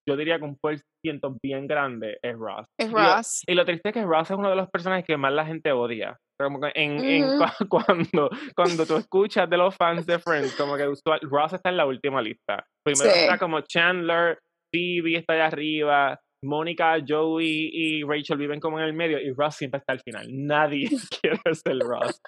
yo 0.09 0.17
diría 0.17 0.39
que 0.39 0.45
un 0.45 0.57
por 0.61 0.77
ciento 1.05 1.37
bien 1.43 1.67
grande 1.67 2.19
es 2.23 2.37
Ross. 2.37 2.67
Es 2.79 2.89
Y 2.89 2.93
lo- 2.93 2.99
Ross. 2.99 3.43
Y 3.47 3.55
lo 3.55 3.65
triste 3.65 3.89
es 3.89 3.95
que 3.95 4.03
Ross 4.05 4.31
es 4.31 4.37
uno 4.37 4.51
de 4.51 4.57
los 4.57 4.69
personajes 4.71 5.05
que 5.05 5.17
más 5.17 5.33
la 5.33 5.45
gente 5.47 5.73
odia. 5.73 6.17
Como 6.41 6.61
que 6.61 6.73
en, 6.75 6.99
cuando, 7.69 8.31
cuando 8.57 8.87
tú 8.87 8.97
escuchas 8.97 9.49
de 9.49 9.57
los 9.57 9.77
fans 9.77 10.05
de 10.07 10.19
Friends, 10.19 10.55
como 10.57 10.77
que 10.77 10.89
usual- 10.89 11.21
Ross 11.23 11.53
está 11.53 11.71
en 11.71 11.77
la 11.77 11.87
última 11.87 12.21
lista. 12.23 12.65
Primero 12.85 13.11
Sí. 13.13 13.19
está 13.21 13.39
como 13.39 13.61
Chandler, 13.61 14.39
Phoebe 14.75 15.19
está 15.19 15.35
allá 15.35 15.47
arriba, 15.47 16.19
Mónica, 16.45 16.97
Joey 17.07 17.71
y 17.73 18.03
Rachel 18.05 18.39
viven 18.39 18.61
como 18.61 18.79
en 18.79 18.85
el 18.87 18.93
medio 18.93 19.19
y 19.21 19.33
Ross 19.33 19.57
siempre 19.57 19.79
está 19.79 19.93
al 19.93 20.01
final. 20.01 20.27
Nadie 20.31 20.89
quiere 21.21 21.39
ser 21.55 21.79
Ross. 21.79 22.19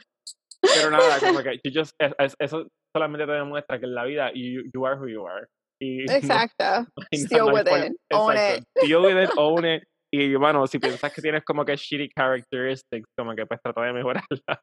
Pero 0.63 0.91
nada, 0.91 1.19
como 1.21 1.43
que 1.43 1.59
just- 1.73 1.95
es- 1.99 2.15
es- 2.19 2.37
eso 2.39 2.67
solamente 2.97 3.27
te 3.27 3.33
demuestra 3.33 3.79
que 3.79 3.87
en 3.87 3.95
la 3.95 4.05
vida 4.05 4.31
you, 4.35 4.63
you 4.75 4.87
are 4.87 4.97
who 4.99 5.09
you 5.09 5.27
are. 5.27 5.47
Y 5.83 6.03
Exacto. 6.11 6.65
no- 6.65 6.85
no 6.89 7.47
hay 7.47 7.53
with 7.53 7.87
it. 7.87 7.97
Own 8.13 8.33
Exacto. 8.37 8.65
Deal 8.87 9.03
with 9.05 9.23
it, 9.25 9.31
own 9.37 9.65
it. 9.67 9.83
Y 10.17 10.37
bueno, 10.37 10.65
si 10.69 10.79
piensas 10.79 11.13
que 11.13 11.21
tienes 11.21 11.43
como 11.45 11.65
que 11.65 11.75
shitty 11.77 12.09
characteristics, 12.17 13.07
como 13.19 13.35
que 13.35 13.47
pues 13.47 13.61
trata 13.61 13.83
de 13.83 13.93
mejorarla. 13.93 14.61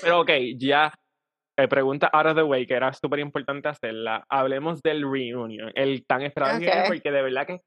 Pero 0.00 0.20
ok, 0.20 0.30
ya 0.58 0.92
eh, 1.62 1.68
pregunta 1.68 2.08
out 2.12 2.26
of 2.26 2.34
the 2.36 2.42
way, 2.42 2.66
que 2.66 2.74
era 2.74 2.92
súper 2.92 3.20
importante 3.20 3.68
hacerla. 3.68 4.24
Hablemos 4.28 4.80
del 4.82 5.02
reunion, 5.02 5.70
el 5.74 6.04
tan 6.06 6.22
esperado 6.22 6.52
reunion, 6.58 6.78
Ok. 6.80 6.86
porque 6.88 7.10
de 7.10 7.22
verdad 7.22 7.46
que 7.46 7.60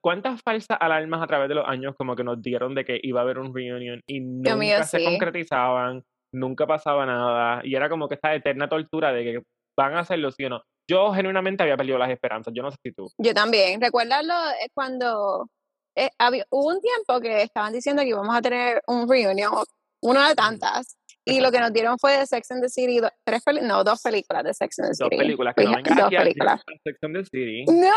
¿Cuántas 0.00 0.40
falsas 0.42 0.78
alarmas 0.80 1.22
a 1.22 1.26
través 1.26 1.48
de 1.48 1.56
los 1.56 1.66
años 1.66 1.94
como 1.98 2.14
que 2.14 2.22
nos 2.22 2.40
dieron 2.40 2.72
de 2.74 2.84
que 2.84 3.00
iba 3.02 3.18
a 3.20 3.24
haber 3.24 3.38
un 3.38 3.52
reunion 3.52 4.00
y 4.06 4.20
nunca 4.20 4.54
mío, 4.54 4.84
se 4.84 4.98
sí. 5.00 5.04
concretizaban, 5.04 6.04
nunca 6.32 6.66
pasaba 6.68 7.04
nada 7.04 7.60
y 7.64 7.74
era 7.74 7.88
como 7.88 8.08
que 8.08 8.14
esta 8.14 8.32
eterna 8.32 8.68
tortura 8.68 9.12
de 9.12 9.24
que 9.24 9.42
van 9.76 9.94
a 9.94 10.00
hacerlo 10.00 10.30
sí 10.30 10.44
o 10.44 10.50
no? 10.50 10.62
Yo 10.88 11.12
genuinamente 11.12 11.64
había 11.64 11.76
perdido 11.76 11.98
las 11.98 12.10
esperanzas, 12.10 12.52
yo 12.54 12.62
no 12.62 12.70
sé 12.70 12.76
si 12.84 12.92
tú. 12.92 13.10
Yo 13.18 13.34
también. 13.34 13.80
¿Recuerdas 13.80 14.22
eh, 14.62 14.68
cuando 14.72 15.48
eh, 15.96 16.10
había- 16.18 16.46
hubo 16.50 16.68
un 16.68 16.80
tiempo 16.80 17.20
que 17.20 17.42
estaban 17.42 17.72
diciendo 17.72 18.02
que 18.02 18.08
íbamos 18.10 18.36
a 18.36 18.42
tener 18.42 18.82
un 18.86 19.08
reunion, 19.08 19.52
una 20.00 20.28
de 20.28 20.34
tantas, 20.36 20.96
y 21.24 21.40
lo 21.40 21.50
que 21.52 21.60
nos 21.60 21.72
dieron 21.72 21.98
fue 21.98 22.18
de 22.18 22.26
Sex 22.26 22.50
and 22.50 22.62
the 22.62 22.68
City, 22.68 22.98
do- 23.00 23.10
tres 23.24 23.42
no, 23.62 23.84
dos 23.84 24.00
películas 24.02 24.44
de 24.44 24.54
Sex 24.54 24.78
and 24.80 24.86
the 24.88 24.96
Dos 24.98 25.08
City. 25.10 25.16
películas 25.18 25.54
que 25.56 25.64
no 25.64 25.70
dos 25.96 26.06
aquí 26.06 26.16
películas. 26.16 26.60
a 26.60 26.72
Sex 26.84 26.98
and 27.02 27.16
the 27.16 27.24
City, 27.24 27.64
No, 27.68 27.92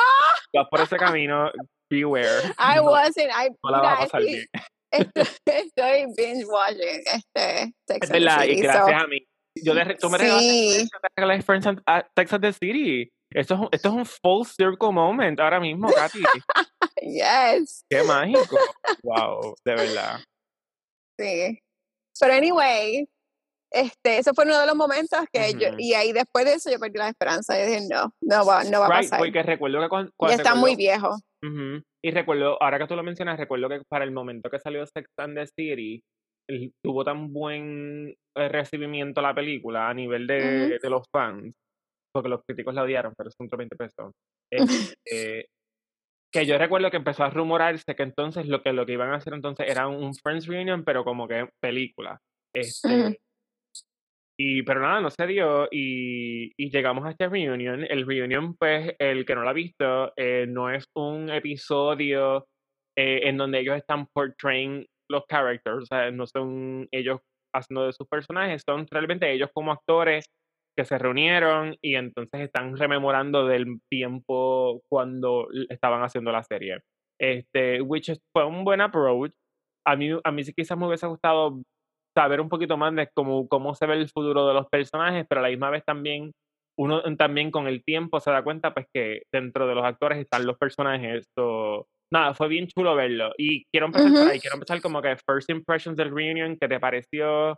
vas 0.54 0.68
por 0.70 0.82
ese 0.82 0.98
camino, 0.98 1.52
beware. 1.90 2.54
I 2.60 2.76
no, 2.78 2.84
wasn't. 2.84 3.30
I, 3.32 3.50
no 3.64 3.72
la 3.72 3.80
vas 3.82 3.94
a 3.94 4.04
pasar 4.04 4.22
estoy- 4.22 4.26
bien. 4.32 4.46
Estoy, 4.92 5.24
estoy 5.46 6.06
binge 6.16 6.46
watching 6.46 7.02
este 7.06 7.74
Sex 7.88 8.00
Es 8.04 8.12
and 8.12 8.12
the 8.12 8.20
verdad, 8.20 8.44
y 8.44 8.48
City. 8.50 8.62
gracias 8.62 8.86
so- 9.00 9.06
a 9.06 9.08
mí. 9.08 9.18
Yo 9.64 9.74
de, 9.74 9.96
tú 9.96 10.10
me 10.10 10.18
regalaste 10.18 10.50
sí, 10.50 10.90
te 10.90 11.08
regalé 11.18 11.42
Friends 11.42 11.66
and- 11.68 11.82
a 11.88 12.06
Sex 12.18 12.34
and 12.34 12.44
the 12.44 12.54
City. 12.54 13.10
Esto 13.34 13.56
es, 13.56 13.60
un, 13.62 13.70
esto 13.72 13.88
es 13.90 13.94
un 13.96 14.06
full 14.06 14.46
circle 14.46 14.92
moment 14.92 15.40
ahora 15.40 15.60
mismo, 15.60 15.90
Katy. 15.92 16.20
yes, 17.02 17.84
Qué 17.90 18.04
mágico. 18.04 18.58
Wow, 19.04 19.56
de 19.66 19.76
verdad. 19.76 20.20
sí. 21.20 21.60
Pero 22.20 22.34
anyway, 22.34 23.06
este, 23.76 24.18
eso 24.18 24.34
fue 24.34 24.46
uno 24.46 24.60
de 24.60 24.66
los 24.66 24.76
momentos 24.76 25.20
que 25.32 25.54
yo, 25.54 25.70
y 25.78 25.94
ahí 25.94 26.12
después 26.14 26.46
de 26.46 26.54
eso 26.54 26.72
yo 26.72 26.80
perdí 26.80 26.98
la 26.98 27.10
esperanza. 27.10 27.58
Yo 27.60 27.66
dije, 27.66 27.88
no, 27.90 28.12
no 28.22 28.46
va, 28.46 28.64
no 28.64 28.80
va 28.80 28.86
a 28.86 28.90
pasar. 28.90 29.20
porque 29.20 29.44
recuerdo 29.44 29.82
que 29.82 29.90
cuando, 29.90 30.12
Ya 30.30 30.36
está 30.36 30.56
muy 30.56 30.76
viejo. 30.76 31.18
Y 32.04 32.12
recuerdo, 32.12 32.58
ahora 32.62 32.80
que 32.80 32.88
tú 32.88 32.96
lo 32.96 33.04
mencionas, 33.04 33.38
recuerdo 33.40 33.70
que 33.70 33.82
para 33.88 34.04
el 34.04 34.12
momento 34.12 34.50
que 34.50 34.60
salió 34.60 34.84
Sex 34.88 35.08
and 35.18 35.38
the 35.38 35.46
City, 35.48 36.02
el- 36.50 36.72
tuvo 36.84 37.04
tan 37.04 37.32
buen 37.34 38.16
eh, 38.38 38.50
recibimiento 38.50 39.22
la 39.22 39.34
película 39.36 39.90
a 39.90 39.94
nivel 39.94 40.26
de, 40.28 40.80
de 40.82 40.90
los 40.90 41.04
fans, 41.12 41.54
porque 42.14 42.30
los 42.30 42.42
críticos 42.48 42.74
la 42.74 42.84
odiaron, 42.84 43.14
pero 43.18 43.30
son 43.32 43.46
otros 43.48 43.58
20 43.60 43.76
pesos. 43.76 44.12
Este, 45.06 45.48
que 46.34 46.46
yo 46.46 46.58
recuerdo 46.58 46.90
que 46.92 46.98
empezó 46.98 47.24
a 47.24 47.30
rumorarse 47.30 47.96
que 47.96 48.04
entonces 48.04 48.48
lo 48.48 48.62
que 48.62 48.74
lo 48.74 48.86
que 48.86 48.94
iban 48.94 49.12
a 49.12 49.16
hacer 49.16 49.34
entonces 49.34 49.68
era 49.70 49.88
un 49.88 50.14
Friends 50.16 50.48
Reunion, 50.48 50.84
pero 50.84 51.04
como 51.04 51.28
que 51.28 51.48
película. 51.62 52.20
Este. 52.54 53.20
Y 54.38 54.64
pero 54.64 54.82
nada, 54.82 55.02
no 55.02 55.10
se 55.10 55.28
dio 55.28 55.68
y, 55.72 56.52
y 56.58 56.70
llegamos 56.70 57.06
a 57.06 57.12
este 57.12 57.30
reunion. 57.30 57.86
El 57.90 58.06
reunion, 58.06 58.56
pues, 58.58 58.94
el 59.00 59.26
que 59.26 59.36
no 59.36 59.44
lo 59.44 59.50
ha 59.50 59.54
visto, 59.54 60.12
eh, 60.18 60.46
no 60.48 60.70
es 60.70 60.86
un 60.96 61.30
episodio 61.30 62.46
eh, 62.98 63.22
en 63.24 63.38
donde 63.38 63.60
ellos 63.60 63.78
están 63.78 64.08
portraying 64.14 64.86
los 65.10 65.24
characters, 65.28 65.84
o 65.84 65.86
sea, 65.86 66.12
no 66.12 66.26
son 66.26 66.88
ellos 66.92 67.20
haciendo 67.54 67.86
de 67.86 67.94
sus 67.94 68.08
personajes, 68.08 68.64
son 68.66 68.86
realmente 68.90 69.32
ellos 69.32 69.50
como 69.54 69.72
actores 69.72 70.26
que 70.78 70.84
se 70.86 70.98
reunieron 70.98 71.78
y 71.82 71.96
entonces 71.96 72.42
están 72.42 72.76
rememorando 72.76 73.48
del 73.48 73.80
tiempo 73.90 74.82
cuando 74.90 75.48
estaban 75.70 76.04
haciendo 76.04 76.32
la 76.32 76.44
serie. 76.44 76.80
Este, 77.20 77.82
which 77.82 78.12
fue 78.34 78.46
un 78.46 78.66
buen 78.66 78.82
approach. 78.82 79.32
A 79.88 79.96
mí, 79.96 80.10
a 80.22 80.32
mí 80.32 80.44
sí 80.44 80.54
quizás 80.54 80.78
me 80.78 80.88
hubiese 80.88 81.08
gustado 81.08 81.62
saber 82.16 82.40
un 82.42 82.50
poquito 82.50 82.78
más 82.78 82.96
de 82.96 83.10
cómo, 83.14 83.48
cómo 83.48 83.76
se 83.76 83.86
ve 83.86 83.96
el 83.96 84.10
futuro 84.10 84.48
de 84.48 84.54
los 84.54 84.68
personajes, 84.70 85.26
pero 85.28 85.40
a 85.40 85.44
la 85.44 85.50
misma 85.50 85.70
vez 85.70 85.84
también 85.86 86.32
uno 86.78 87.02
también 87.16 87.52
con 87.52 87.68
el 87.68 87.84
tiempo 87.86 88.20
se 88.20 88.32
da 88.32 88.44
cuenta 88.44 88.74
pues 88.74 88.86
que 88.94 89.22
dentro 89.34 89.66
de 89.68 89.76
los 89.76 89.86
actores 89.86 90.20
están 90.20 90.46
los 90.46 90.58
personajes. 90.58 91.26
So, 91.38 91.88
nada, 92.12 92.34
fue 92.34 92.48
bien 92.50 92.68
chulo 92.68 92.96
verlo. 92.96 93.32
Y 93.38 93.66
quiero 93.72 93.86
empezar 93.88 94.12
por 94.12 94.22
Ujú. 94.24 94.30
ahí, 94.32 94.40
quiero 94.40 94.56
empezar 94.56 94.82
como 94.82 95.02
que 95.02 95.16
first 95.26 95.50
impressions 95.50 95.96
del 95.98 96.14
reunion, 96.14 96.58
¿qué 96.60 96.68
te 96.68 96.80
pareció? 96.80 97.58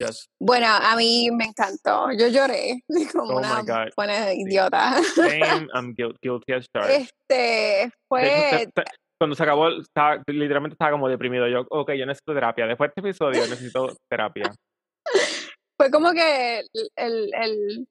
Just, 0.00 0.26
Bueno, 0.40 0.66
a 0.68 0.96
mí 0.96 1.30
me 1.32 1.44
encantó. 1.46 2.10
Yo 2.12 2.28
lloré 2.28 2.82
como 3.12 3.34
Oh 3.34 3.38
una 3.38 3.62
buena 3.96 4.32
idiota. 4.34 5.00
same, 5.14 5.68
I'm 5.74 5.94
guil- 5.94 6.16
guilty 6.22 6.52
as 6.52 6.68
charged. 6.74 7.08
Este 7.08 7.92
fue 8.08 8.22
te- 8.50 8.66
te- 8.72 8.84
cuando 9.22 9.36
se 9.36 9.42
acabó, 9.44 9.68
estaba- 9.68 10.20
literalmente 10.26 10.74
estaba 10.74 10.90
como 10.90 11.08
deprimido. 11.08 11.46
Yo, 11.46 11.64
ok, 11.70 11.92
yo 11.92 12.06
necesito 12.06 12.34
terapia. 12.34 12.66
Después 12.66 12.88
de 12.88 12.92
este 12.96 13.08
episodio 13.08 13.40
necesito 13.48 13.86
terapia. 14.10 14.52
fue 15.78 15.90
como 15.92 16.10
que 16.12 16.58
el, 16.58 16.68
el, 16.96 17.30
el, 17.34 17.86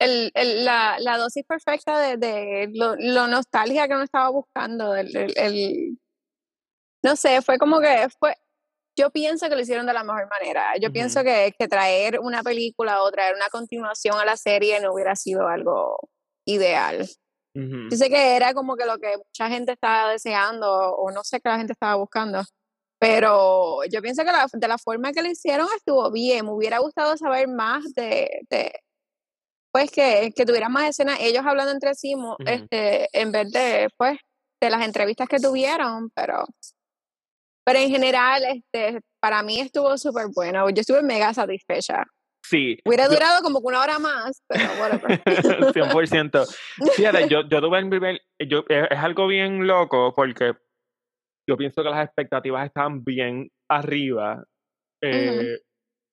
el- 0.00 0.30
el- 0.34 0.64
la, 0.64 0.96
la 0.98 1.16
dosis 1.16 1.44
perfecta 1.46 1.98
de, 2.00 2.16
de 2.16 2.70
lo, 2.74 2.96
lo 2.96 3.28
nostalgia 3.28 3.86
que 3.86 3.94
uno 3.94 4.02
estaba 4.02 4.30
buscando. 4.30 4.96
El, 4.96 5.14
el, 5.36 5.98
no 7.04 7.14
sé, 7.14 7.40
fue 7.42 7.56
como 7.58 7.80
que 7.80 8.08
fue. 8.18 8.34
Yo 8.98 9.10
pienso 9.10 9.48
que 9.48 9.54
lo 9.54 9.60
hicieron 9.62 9.86
de 9.86 9.92
la 9.94 10.02
mejor 10.02 10.28
manera. 10.28 10.76
Yo 10.80 10.92
pienso 10.92 11.22
que, 11.22 11.54
que 11.56 11.68
traer 11.68 12.18
una 12.18 12.42
película 12.42 13.02
o 13.04 13.10
traer 13.12 13.36
una 13.36 13.48
continuación 13.48 14.18
a 14.18 14.24
la 14.24 14.36
serie 14.36 14.80
no 14.80 14.92
hubiera 14.92 15.14
sido 15.14 15.46
algo 15.46 15.96
ideal. 16.44 17.06
Yo 17.90 17.96
sé 17.96 18.08
que 18.08 18.36
era 18.36 18.54
como 18.54 18.76
que 18.76 18.86
lo 18.86 18.98
que 18.98 19.16
mucha 19.16 19.48
gente 19.48 19.72
estaba 19.72 20.10
deseando 20.12 20.70
o 20.94 21.10
no 21.10 21.22
sé 21.24 21.40
qué 21.40 21.48
la 21.48 21.58
gente 21.58 21.72
estaba 21.72 21.96
buscando, 21.96 22.42
pero 23.00 23.82
yo 23.90 24.00
pienso 24.02 24.24
que 24.24 24.30
la- 24.32 24.46
de 24.52 24.68
la 24.68 24.78
forma 24.78 25.12
que 25.12 25.22
lo 25.22 25.28
hicieron 25.28 25.66
estuvo 25.76 26.10
bien. 26.12 26.44
Me 26.46 26.52
hubiera 26.52 26.78
gustado 26.78 27.16
saber 27.16 27.48
más 27.48 27.92
de, 27.94 28.40
de 28.50 28.72
pues 29.72 29.90
que, 29.90 30.32
que 30.34 30.44
tuvieran 30.46 30.72
más 30.72 30.88
escenas 30.88 31.18
ellos 31.20 31.44
hablando 31.46 31.72
entre 31.72 31.94
sí, 31.94 32.14
mo- 32.16 32.34
Ujú. 32.40 32.44
este, 32.46 33.08
en 33.12 33.32
vez 33.32 33.50
de 33.52 33.88
pues 33.96 34.18
de 34.60 34.70
las 34.70 34.84
entrevistas 34.84 35.28
que 35.28 35.38
tuvieron, 35.40 36.10
pero 36.14 36.44
pero 37.64 37.78
en 37.78 37.90
general 37.90 38.42
este 38.44 39.00
para 39.20 39.42
mí 39.42 39.60
estuvo 39.60 39.96
súper 39.98 40.26
bueno. 40.34 40.68
Yo 40.70 40.80
estuve 40.80 41.02
mega 41.02 41.32
satisfecha. 41.34 42.04
Sí, 42.50 42.78
Hubiera 42.84 43.04
yo- 43.04 43.10
durado 43.12 43.42
como 43.42 43.60
una 43.60 43.80
hora 43.80 43.98
más, 44.00 44.42
pero 44.48 44.64
whatever. 44.80 45.22
100%. 45.72 46.46
Fíjate, 46.96 47.28
yo, 47.28 47.42
yo 47.48 47.60
tuve 47.60 47.78
el 47.78 47.88
primer, 47.88 48.20
yo, 48.44 48.64
es, 48.68 48.88
es 48.90 48.98
algo 48.98 49.28
bien 49.28 49.68
loco 49.68 50.12
porque 50.16 50.54
yo 51.48 51.56
pienso 51.56 51.82
que 51.84 51.90
las 51.90 52.04
expectativas 52.04 52.66
estaban 52.66 53.04
bien 53.04 53.48
arriba. 53.70 54.42
eh, 55.02 55.58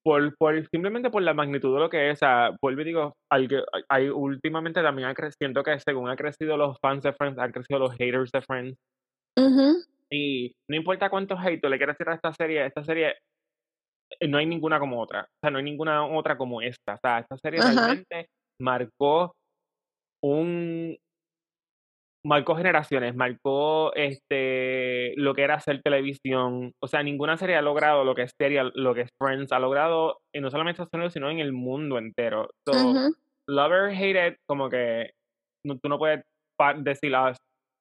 por, 0.05 0.37
por, 0.37 0.65
simplemente 0.69 1.09
por 1.09 1.21
la 1.23 1.33
magnitud 1.33 1.73
de 1.73 1.79
lo 1.81 1.89
que 1.89 2.11
es. 2.11 2.17
O 2.17 2.19
sea, 2.19 2.51
vuelvo 2.61 2.81
y 2.81 2.85
digo, 2.85 3.13
que- 3.47 3.63
hay, 3.89 4.07
últimamente 4.09 4.81
también 4.83 5.07
ha 5.09 5.31
siento 5.31 5.63
que 5.63 5.79
según 5.79 6.07
han 6.07 6.15
crecido 6.17 6.55
los 6.55 6.77
fans 6.79 7.03
de 7.03 7.13
Friends, 7.13 7.39
han 7.39 7.51
crecido 7.51 7.79
los 7.79 7.93
haters 7.95 8.31
de 8.31 8.41
Friends. 8.41 8.77
Ujú. 9.37 9.75
Y 10.11 10.53
no 10.69 10.77
importa 10.77 11.09
cuántos 11.09 11.39
hate 11.43 11.59
tú 11.61 11.67
le 11.67 11.77
quieras 11.77 11.97
tirar 11.97 12.13
a 12.13 12.15
esta 12.15 12.31
serie, 12.33 12.65
esta 12.65 12.83
serie 12.83 13.15
no 14.27 14.37
hay 14.37 14.45
ninguna 14.45 14.79
como 14.79 15.01
otra. 15.01 15.21
O 15.23 15.37
sea, 15.41 15.51
no 15.51 15.57
hay 15.57 15.63
ninguna 15.63 16.05
otra 16.05 16.37
como 16.37 16.61
esta. 16.61 16.95
O 16.95 16.97
sea, 17.01 17.19
esta 17.19 17.37
serie 17.37 17.59
Ajá. 17.59 17.73
realmente 17.73 18.27
marcó 18.59 19.33
un 20.23 20.97
marcó 22.25 22.55
generaciones, 22.57 23.15
marcó 23.15 23.93
este 23.95 25.13
lo 25.15 25.33
que 25.33 25.43
era 25.43 25.55
hacer 25.55 25.81
televisión. 25.81 26.71
O 26.83 26.87
sea, 26.87 27.03
ninguna 27.03 27.37
serie 27.37 27.55
ha 27.55 27.61
logrado 27.61 28.03
lo 28.03 28.15
que 28.15 28.23
es 28.23 28.31
serie, 28.37 28.61
lo 28.73 28.93
que 28.93 29.01
es 29.01 29.09
Friends 29.21 29.51
ha 29.51 29.59
logrado, 29.59 30.17
y 30.33 30.41
no 30.41 30.49
solamente 30.51 30.81
en 30.81 30.83
Estados 30.85 30.93
Unidos, 30.93 31.13
sino 31.13 31.29
en 31.29 31.39
el 31.39 31.53
mundo 31.53 31.97
entero. 31.97 32.49
So, 32.67 32.73
Ujú. 32.91 33.15
love 33.47 33.71
or 33.71 33.89
hate 33.91 34.27
it, 34.33 34.37
como 34.47 34.69
que 34.69 35.11
no- 35.65 35.77
tú 35.79 35.87
no 35.89 35.97
puedes 35.97 36.23
decir, 36.79 37.15
ah, 37.15 37.33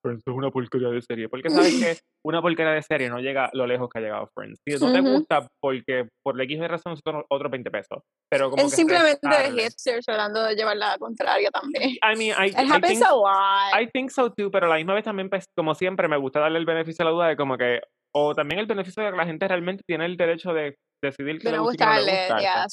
Friends 0.05 0.23
es 0.25 0.35
una 0.35 0.51
porquería 0.51 0.89
de 0.91 1.03
serie, 1.03 1.29
porque 1.29 1.51
sabes 1.51 1.75
que 1.81 1.97
una 2.27 2.43
porquería 2.43 2.73
de 2.73 2.83
serie 2.83 3.09
no 3.09 3.21
llega 3.21 3.49
lo 3.53 3.67
lejos 3.69 3.89
que 3.89 4.01
ha 4.01 4.03
llegado 4.03 4.29
Friends. 4.35 4.59
Si 4.67 4.75
no 4.75 4.93
te 4.93 5.01
Ujú. 5.01 5.12
gusta 5.12 5.47
porque 5.62 6.09
por 6.25 6.41
X 6.41 6.59
de 6.59 6.67
razón 6.67 6.97
son 6.97 7.25
otros 7.31 7.51
20 7.53 7.71
pesos. 7.71 8.03
Pero 8.29 8.51
como 8.51 8.65
Es 8.65 8.71
que 8.71 8.77
simplemente 8.77 9.29
de 9.29 10.03
tratando 10.05 10.43
de 10.43 10.57
llevar 10.57 10.77
la 10.77 10.99
contraria 10.99 11.51
también. 11.51 11.91
I 11.91 12.17
mean, 12.17 12.35
I, 12.37 12.49
It 12.49 12.59
I 12.59 12.67
happens 12.69 12.99
think, 12.99 13.05
a 13.05 13.12
lot. 13.15 13.81
I 13.81 13.87
think 13.93 14.11
so 14.11 14.33
too, 14.33 14.51
pero 14.51 14.67
a 14.67 14.71
la 14.71 14.77
misma 14.77 14.95
vez 14.95 15.05
también, 15.05 15.31
pues, 15.31 15.45
como 15.57 15.75
siempre, 15.77 16.09
me 16.09 16.17
gusta 16.17 16.41
darle 16.41 16.59
el 16.59 16.67
beneficio 16.67 17.05
a 17.05 17.07
la 17.07 17.11
duda 17.12 17.29
de 17.29 17.37
como 17.37 17.57
que, 17.57 17.81
o 18.12 18.35
también 18.35 18.59
el 18.59 18.67
beneficio 18.67 19.05
de 19.05 19.11
que 19.12 19.17
la 19.17 19.27
gente 19.27 19.47
realmente 19.47 19.85
tiene 19.87 20.07
el 20.07 20.17
derecho 20.17 20.53
de 20.53 20.75
decidir 21.05 21.39
que 21.39 21.53
le 21.53 21.59
gusta 21.59 21.87
no 21.87 22.01
le 22.01 22.29
gusta. 22.29 22.39
yeah. 22.41 22.67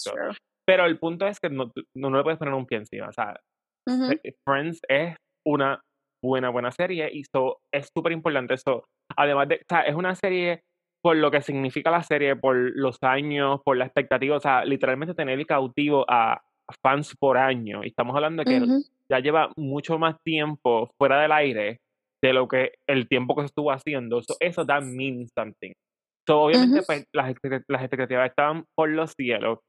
Pero 0.66 0.86
el 0.86 0.98
punto 0.98 1.28
es 1.28 1.40
que 1.40 1.50
no, 1.50 1.66
no, 1.96 2.10
no 2.10 2.18
le 2.18 2.24
puedes 2.24 2.40
poner 2.40 2.54
un 2.56 2.66
pie 2.66 2.80
encima. 2.80 3.10
O 3.10 3.14
sea, 3.14 3.40
Ujú. 3.88 4.14
eh, 4.24 4.34
Friends 4.48 4.80
es 4.90 5.16
una 5.46 5.80
buena, 6.24 6.50
buena 6.50 6.72
serie 6.72 7.10
y 7.12 7.24
so, 7.26 7.60
es 7.72 7.90
súper 7.96 8.14
importante 8.14 8.54
eso. 8.54 8.86
Además 9.16 9.50
de, 9.50 9.56
o 9.56 9.66
sea, 9.68 9.82
es 9.82 9.96
una 9.96 10.16
serie 10.16 10.62
por 11.04 11.18
lo 11.18 11.30
que 11.30 11.42
significa 11.42 11.92
la 11.92 12.02
serie, 12.02 12.38
por 12.38 12.56
los 12.56 12.98
años, 13.02 13.60
por 13.66 13.76
la 13.76 13.86
expectativa, 13.86 14.38
o 14.38 14.40
sea, 14.40 14.64
literalmente 14.64 15.14
tener 15.14 15.46
cautivo 15.46 16.06
a 16.08 16.42
fans 16.82 17.14
por 17.20 17.38
año. 17.38 17.84
Y 17.84 17.90
estamos 17.90 18.16
hablando 18.16 18.44
de 18.44 18.48
que 18.48 18.64
Ujú. 18.64 18.84
ya 19.10 19.20
lleva 19.20 19.52
mucho 19.58 20.00
más 20.00 20.16
tiempo 20.24 20.90
fuera 20.98 21.22
del 21.22 21.34
aire 21.34 21.80
de 22.24 22.34
lo 22.34 22.48
que 22.48 22.72
el 22.88 23.10
tiempo 23.10 23.36
que 23.36 23.42
se 23.42 23.48
estuvo 23.48 23.72
haciendo. 23.72 24.22
So, 24.22 24.38
eso 24.40 24.64
da 24.64 24.80
mean 24.80 25.28
something. 25.38 25.74
So, 26.26 26.40
obviamente, 26.44 26.80
Ujú. 26.80 26.86
pues, 26.88 27.06
las, 27.12 27.36
las 27.68 27.82
expectativas 27.82 28.30
estaban 28.30 28.64
por 28.74 28.90
los 28.90 29.12
cielos. 29.12 29.60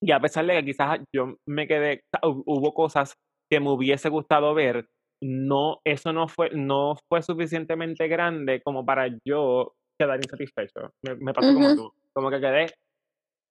Y 0.00 0.12
a 0.12 0.20
pesar 0.20 0.46
de 0.46 0.54
que 0.54 0.64
quizás 0.64 1.00
yo 1.12 1.36
me 1.44 1.66
quedé, 1.66 2.02
hubo 2.22 2.72
cosas 2.72 3.14
que 3.50 3.58
me 3.58 3.70
hubiese 3.70 4.08
gustado 4.08 4.54
ver, 4.54 4.86
no, 5.22 5.80
eso 5.84 6.12
no 6.12 6.28
fue, 6.28 6.50
no 6.50 6.96
fue 7.08 7.22
suficientemente 7.22 8.08
grande 8.08 8.60
como 8.62 8.84
para 8.84 9.08
yo 9.26 9.72
quedar 10.00 10.18
insatisfecho. 10.18 10.90
Me, 11.04 11.14
me 11.16 11.32
pasó 11.32 11.54
como 11.54 11.74
tú. 11.76 11.92
Como 12.14 12.30
que 12.30 12.40
quedé 12.40 12.66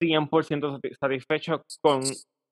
100% 0.01 0.79
sati- 0.79 0.95
satisfecho 0.99 1.63
con 1.81 2.01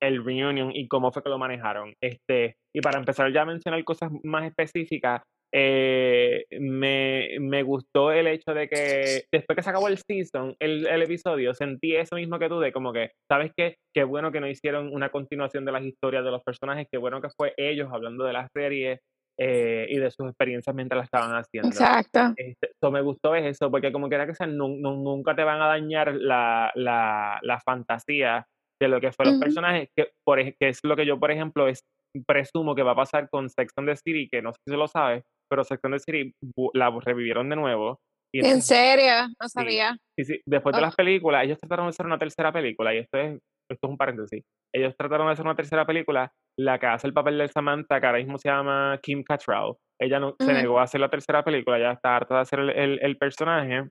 el 0.02 0.24
reunion 0.24 0.70
y 0.74 0.88
cómo 0.88 1.12
fue 1.12 1.22
que 1.22 1.28
lo 1.28 1.38
manejaron. 1.38 1.92
Este, 2.02 2.54
y 2.74 2.80
para 2.80 2.98
empezar 2.98 3.32
ya 3.32 3.42
a 3.42 3.46
mencionar 3.46 3.84
cosas 3.84 4.10
más 4.24 4.44
específicas, 4.46 5.22
eh, 5.52 6.44
me, 6.60 7.36
me 7.40 7.62
gustó 7.64 8.12
el 8.12 8.28
hecho 8.28 8.54
de 8.54 8.68
que 8.68 9.24
después 9.32 9.56
que 9.56 9.62
se 9.64 9.70
acabó 9.70 9.88
el 9.88 9.98
season, 9.98 10.54
el, 10.60 10.86
el 10.86 11.02
episodio, 11.02 11.54
sentí 11.54 11.96
eso 11.96 12.14
mismo 12.16 12.38
que 12.38 12.48
tú, 12.48 12.60
de 12.60 12.72
como 12.72 12.92
que, 12.92 13.10
¿sabes 13.28 13.50
qué? 13.56 13.74
Qué 13.92 14.04
bueno 14.04 14.30
que 14.30 14.40
no 14.40 14.48
hicieron 14.48 14.94
una 14.94 15.10
continuación 15.10 15.64
de 15.64 15.72
las 15.72 15.82
historias 15.84 16.24
de 16.24 16.30
los 16.30 16.42
personajes, 16.44 16.86
qué 16.90 16.98
bueno 16.98 17.20
que 17.20 17.30
fue 17.36 17.52
ellos 17.56 17.88
hablando 17.92 18.24
de 18.24 18.32
la 18.32 18.46
serie 18.56 19.00
eh, 19.42 19.86
y 19.88 19.98
de 19.98 20.10
sus 20.10 20.28
experiencias 20.28 20.76
mientras 20.76 20.98
la 20.98 21.04
estaban 21.04 21.30
haciendo. 21.34 21.68
Exacto. 21.70 22.34
Este, 22.36 22.70
so 22.78 22.90
me 22.90 23.00
gustó 23.00 23.34
es 23.34 23.44
eso, 23.46 23.70
porque 23.70 23.90
como 23.90 24.08
quiera 24.08 24.26
que 24.26 24.34
sea, 24.34 24.46
nu- 24.46 24.76
nu- 24.78 25.02
nunca 25.02 25.34
te 25.34 25.44
van 25.44 25.60
a 25.62 25.66
dañar 25.68 26.14
la, 26.14 26.70
la, 26.74 27.38
la 27.42 27.60
fantasía 27.60 28.46
de 28.80 28.88
lo 28.88 29.00
que 29.00 29.12
fue 29.12 29.24
los 29.24 29.34
Ujú. 29.34 29.40
personajes, 29.42 29.88
que, 29.96 30.10
por, 30.24 30.38
que 30.42 30.68
es 30.68 30.80
lo 30.84 30.94
que 30.96 31.06
yo, 31.06 31.18
por 31.18 31.30
ejemplo, 31.30 31.68
es, 31.68 31.80
presumo 32.26 32.74
que 32.74 32.82
va 32.82 32.92
a 32.92 32.96
pasar 32.96 33.28
con 33.30 33.48
Sex 33.48 33.72
and 33.76 33.88
the 33.88 33.96
City, 33.96 34.28
que 34.28 34.42
no 34.42 34.52
sé 34.52 34.58
si 34.68 34.74
lo 34.76 34.88
sabes, 34.88 35.22
pero 35.48 35.64
Sex 35.64 35.80
and 35.84 35.94
the 35.94 36.00
City 36.00 36.34
la 36.74 36.90
revivieron 36.90 37.48
de 37.48 37.56
nuevo. 37.56 38.00
Y 38.34 38.40
¿En 38.40 38.46
entonces, 38.46 38.66
serio? 38.76 39.28
No 39.40 39.48
sabía. 39.48 39.96
sí, 40.18 40.24
sí, 40.24 40.40
después 40.46 40.74
de 40.74 40.80
Oh. 40.80 40.84
las 40.86 40.94
películas, 40.96 41.44
ellos 41.44 41.58
trataron 41.58 41.86
de 41.86 41.90
hacer 41.90 42.06
una 42.06 42.18
tercera 42.18 42.52
película, 42.52 42.94
y 42.94 42.98
esto 42.98 43.18
es, 43.18 43.38
esto 43.72 43.86
es 43.86 43.90
un 43.90 43.96
paréntesis. 43.96 44.44
Ellos 44.74 44.94
trataron 44.96 45.26
de 45.26 45.32
hacer 45.32 45.44
una 45.44 45.54
tercera 45.54 45.84
película, 45.86 46.32
la 46.58 46.78
que 46.78 46.86
hace 46.86 47.06
el 47.06 47.12
papel 47.14 47.38
de 47.38 47.48
Samantha, 47.48 48.00
que 48.00 48.06
ahora 48.06 48.18
mismo 48.18 48.38
se 48.38 48.48
llama 48.48 48.98
Kim 49.02 49.22
Cattrall. 49.22 49.74
Ella 50.00 50.18
no, 50.20 50.34
se 50.38 50.52
negó 50.52 50.78
a 50.80 50.84
hacer 50.84 51.00
la 51.00 51.08
tercera 51.10 51.42
película, 51.44 51.78
ya 51.78 51.92
está 51.92 52.16
harta 52.16 52.34
de 52.36 52.40
hacer 52.40 52.58
el, 52.60 52.70
el- 52.70 52.98
el 53.02 53.16
personaje. 53.18 53.88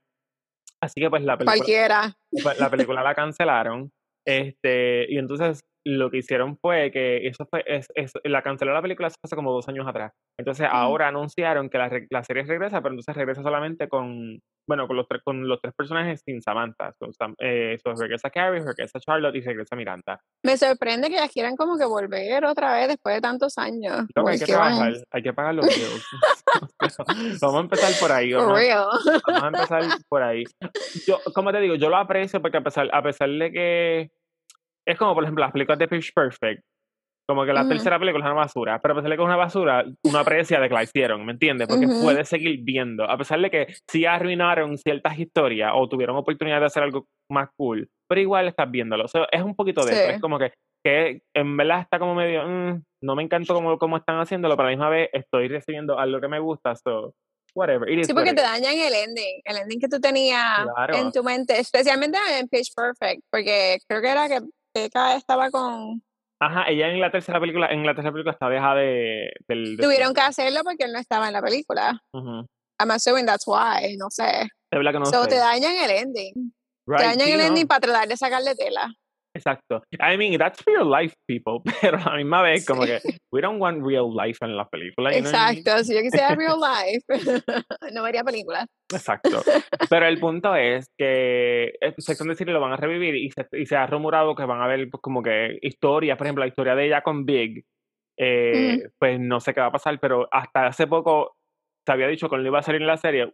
Así 0.81 1.01
que 1.01 1.09
pues 1.09 1.23
la 1.23 1.37
película, 1.37 1.55
Cualquiera. 1.57 2.13
pues, 2.43 2.59
la 2.59 2.69
película 2.69 3.03
la 3.03 3.13
cancelaron. 3.15 3.91
Este, 4.25 5.05
y 5.11 5.17
entonces 5.17 5.61
lo 5.97 6.09
que 6.09 6.17
hicieron 6.17 6.57
fue 6.57 6.91
que 6.91 7.27
eso 7.27 7.45
fue, 7.49 7.63
es, 7.65 7.87
es- 7.95 8.13
la 8.23 8.41
canceló 8.41 8.73
la 8.73 8.81
película 8.81 9.07
hace 9.07 9.35
como 9.35 9.51
dos 9.51 9.67
años 9.69 9.87
atrás. 9.87 10.11
Entonces 10.37 10.67
ahora 10.69 11.07
anunciaron 11.07 11.69
que 11.69 11.77
la, 11.77 11.89
la 12.09 12.23
serie 12.23 12.43
regresa, 12.43 12.81
pero 12.81 12.93
entonces 12.93 13.15
regresa 13.15 13.41
solamente 13.41 13.87
con, 13.87 14.39
bueno, 14.67 14.87
con 14.87 14.95
los 14.97 15.07
tres, 15.07 15.21
con 15.23 15.47
los 15.47 15.59
tres 15.61 15.73
personajes 15.75 16.21
sin 16.25 16.41
Samantha. 16.41 16.93
Sam- 17.17 17.35
eh, 17.39 17.77
so, 17.83 17.93
regresa 17.93 18.29
Carrie, 18.29 18.61
regresa 18.63 18.99
Charlotte 18.99 19.35
y 19.35 19.41
regresa 19.41 19.75
Miranda. 19.75 20.19
Me 20.45 20.57
sorprende 20.57 21.09
que 21.09 21.15
ellas 21.15 21.31
quieran 21.31 21.55
como 21.55 21.77
que 21.77 21.85
volver 21.85 22.45
otra 22.45 22.73
vez 22.73 22.87
después 22.89 23.15
de 23.15 23.21
tantos 23.21 23.57
años. 23.57 24.05
Que 24.13 24.21
hay 24.31 24.39
que 24.39 25.29
hay 25.29 25.31
pagar 25.33 25.55
los 25.55 25.65
bills. 25.65 26.05
vamos 27.41 27.57
a 27.57 27.59
empezar 27.61 27.91
por 27.99 28.11
ahí. 28.11 28.33
Real. 28.33 28.87
Vamos 29.27 29.43
a 29.43 29.47
empezar 29.47 29.83
por 30.07 30.23
ahí. 30.23 30.43
Yo, 31.07 31.19
como 31.33 31.51
te 31.51 31.59
digo, 31.59 31.75
yo 31.75 31.89
lo 31.89 31.97
aprecio 31.97 32.41
porque 32.41 32.57
a 32.57 32.61
pesar, 32.63 32.89
a 32.93 33.01
pesar 33.01 33.29
de 33.29 33.51
que 33.51 34.11
es 34.87 34.97
como, 34.97 35.13
por 35.13 35.23
ejemplo, 35.23 35.43
las 35.43 35.51
películas 35.51 35.79
de 35.79 35.87
Pitch 35.87 36.13
Perfect, 36.13 36.61
como 37.27 37.45
que 37.45 37.53
la 37.53 37.61
Ujú. 37.61 37.69
tercera 37.69 37.99
película 37.99 38.25
es 38.25 38.31
una 38.31 38.39
basura, 38.41 38.79
pero 38.81 38.93
a 38.93 38.97
pesar 38.97 39.09
de 39.11 39.15
que 39.17 39.21
es 39.21 39.25
una 39.27 39.35
basura, 39.35 39.85
uno 40.03 40.17
aprecia 40.19 40.59
de 40.59 40.67
que 40.67 40.73
la 40.73 40.83
hicieron, 40.83 41.25
¿me 41.25 41.33
entiendes? 41.33 41.67
Porque 41.67 41.85
Ujú. 41.85 41.99
puedes 41.99 42.27
seguir 42.27 42.59
viendo, 42.63 43.03
a 43.03 43.17
pesar 43.17 43.39
de 43.39 43.51
que 43.51 43.67
sí 43.89 44.05
arruinaron 44.05 44.77
ciertas 44.79 45.17
historias 45.19 45.71
o 45.75 45.87
tuvieron 45.87 46.15
oportunidad 46.17 46.59
de 46.59 46.65
hacer 46.65 46.81
algo 46.83 47.05
más 47.31 47.49
cool, 47.55 47.87
pero 48.09 48.19
igual 48.21 48.47
estás 48.47 48.69
viéndolo. 48.71 49.05
O 49.05 49.07
sea, 49.07 49.27
es 49.31 49.43
un 49.43 49.55
poquito 49.55 49.85
de 49.85 49.93
eso, 49.93 50.03
Sí. 50.09 50.15
es 50.15 50.21
como 50.21 50.39
que, 50.39 50.53
que 50.83 51.21
en 51.35 51.55
verdad 51.57 51.81
está 51.81 51.99
como 51.99 52.15
medio, 52.15 52.43
mm, 52.47 52.81
no 53.03 53.15
me 53.15 53.21
encanta 53.23 53.53
cómo, 53.53 53.77
cómo 53.77 53.97
están 53.97 54.19
haciéndolo, 54.19 54.55
pero 54.55 54.67
a 54.67 54.71
la 54.71 54.75
misma 54.77 54.89
vez 54.89 55.09
estoy 55.13 55.49
recibiendo 55.49 55.99
algo 55.99 56.19
que 56.19 56.27
me 56.29 56.39
gusta, 56.39 56.75
so, 56.75 57.13
whatever. 57.53 57.87
it 57.89 57.99
is 57.99 58.07
Sí, 58.07 58.13
porque 58.13 58.31
it 58.31 58.35
te 58.37 58.41
dañan 58.41 58.73
el 58.73 58.93
ending, 58.93 59.41
el 59.43 59.57
ending 59.57 59.79
que 59.79 59.87
tú 59.87 59.99
tenías 59.99 60.41
Claro. 60.63 60.95
en 60.97 61.11
tu 61.11 61.23
mente, 61.23 61.59
especialmente 61.59 62.17
en 62.39 62.47
Pitch 62.47 62.73
Perfect, 62.75 63.21
porque 63.31 63.77
creo 63.87 64.01
que 64.01 64.09
era 64.09 64.27
que 64.27 64.39
Estaba 64.73 65.49
con... 65.49 66.01
Ajá, 66.41 66.69
ella 66.69 66.87
en 66.87 67.01
la 67.01 67.11
tercera 67.11 67.39
película, 67.39 67.67
en 67.67 67.85
la 67.85 67.93
tercera 67.93 68.11
película 68.13 68.31
está 68.31 68.47
dejada 68.49 68.75
de, 68.75 69.31
del... 69.47 69.75
de- 69.75 69.83
Tuvieron 69.83 70.13
que 70.13 70.21
hacerlo 70.21 70.61
porque 70.63 70.85
él 70.85 70.93
no 70.93 70.99
estaba 70.99 71.27
en 71.27 71.33
la 71.33 71.41
película. 71.41 71.99
Ujú. 72.13 72.45
I'm 72.81 72.91
assuming 72.91 73.25
that's 73.25 73.45
why, 73.45 73.97
no 73.97 74.09
sé. 74.09 74.43
Es 74.43 74.77
verdad 74.77 74.93
que 74.93 74.99
no 74.99 75.05
so 75.05 75.23
sé. 75.23 75.29
te 75.31 75.35
dañan 75.35 75.75
el 75.75 75.91
ending. 75.91 76.53
Right, 76.87 76.99
te 76.99 77.05
dañan 77.07 77.27
sí, 77.27 77.33
el 77.33 77.39
no, 77.39 77.43
ending 77.45 77.67
para 77.67 77.79
tratar 77.81 78.07
de 78.07 78.15
sacarle 78.15 78.55
tela. 78.55 78.87
Exacto. 79.35 79.83
I 79.99 80.17
mean, 80.17 80.37
that's 80.37 80.59
real 80.65 80.85
life, 80.85 81.13
people. 81.27 81.61
Pero 81.81 81.97
a 81.97 82.11
la 82.11 82.15
misma 82.17 82.41
vez, 82.41 82.65
como 82.65 82.83
que 82.83 82.99
we 83.31 83.41
don't 83.41 83.59
want 83.59 83.85
real 83.85 84.11
life 84.11 84.37
en 84.41 84.51
know 84.51 84.67
I 84.71 85.21
mean? 85.21 85.25
Exacto, 85.25 85.83
si 85.83 85.93
yo 85.93 86.01
quisiera 86.01 86.35
real 86.35 86.59
life, 86.59 87.03
no 87.93 88.03
vería 88.03 88.23
películas. 88.23 88.65
Exacto. 88.91 89.41
Pero 89.89 90.07
el 90.07 90.19
punto 90.19 90.55
es 90.55 90.87
que 90.97 91.73
eh, 91.79 91.93
Sex 91.97 92.21
and 92.21 92.31
the 92.31 92.35
City 92.35 92.51
lo 92.51 92.59
van 92.59 92.73
a 92.73 92.77
revivir 92.77 93.15
y 93.15 93.29
se, 93.31 93.47
y 93.53 93.65
se 93.65 93.75
ha 93.75 93.85
rumorado 93.85 94.35
que 94.35 94.45
van 94.45 94.61
a 94.61 94.67
ver 94.67 94.89
pues, 94.89 95.01
como 95.01 95.21
que 95.21 95.59
historias, 95.61 96.17
por 96.17 96.27
ejemplo, 96.27 96.43
la 96.43 96.49
historia 96.49 96.75
de 96.75 96.87
ella 96.87 97.01
con 97.01 97.25
Big, 97.25 97.63
eh, 98.17 98.89
pues 98.99 99.19
no 99.19 99.39
sé 99.39 99.53
qué 99.53 99.61
va 99.61 99.67
a 99.67 99.71
pasar, 99.71 99.99
pero 99.99 100.27
hasta 100.31 100.67
hace 100.67 100.87
poco 100.87 101.37
se 101.85 101.93
había 101.93 102.07
dicho 102.07 102.27
que 102.27 102.31
cuando 102.31 102.47
iba 102.47 102.59
a 102.59 102.63
salir 102.63 102.81
en 102.81 102.87
la 102.87 102.97
serie, 102.97 103.33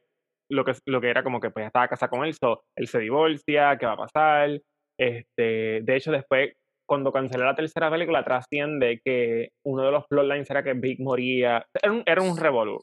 lo 0.51 0.63
que, 0.63 0.73
lo 0.85 1.01
que 1.01 1.09
era 1.09 1.23
como 1.23 1.39
que 1.39 1.49
pues 1.49 1.63
ya 1.63 1.67
estaba 1.67 1.87
casada 1.87 2.09
con 2.09 2.25
él, 2.25 2.33
so, 2.33 2.63
él 2.75 2.87
se 2.87 2.99
divorcia, 2.99 3.77
¿qué 3.77 3.85
va 3.85 3.93
a 3.93 3.97
pasar? 3.97 4.61
Este, 4.99 5.81
de 5.81 5.95
hecho, 5.95 6.11
después, 6.11 6.53
cuando 6.87 7.11
canceló 7.11 7.45
la 7.45 7.55
tercera 7.55 7.89
película, 7.89 8.23
trasciende 8.23 9.01
que 9.03 9.49
uno 9.65 9.83
de 9.83 9.91
los 9.91 10.05
plotlines 10.07 10.49
era 10.49 10.63
que 10.63 10.73
Big 10.73 11.01
moría. 11.01 11.65
Era 11.81 11.91
un, 11.91 12.03
era 12.05 12.21
un 12.21 12.37
revolú. 12.37 12.79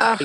Ah, 0.00 0.16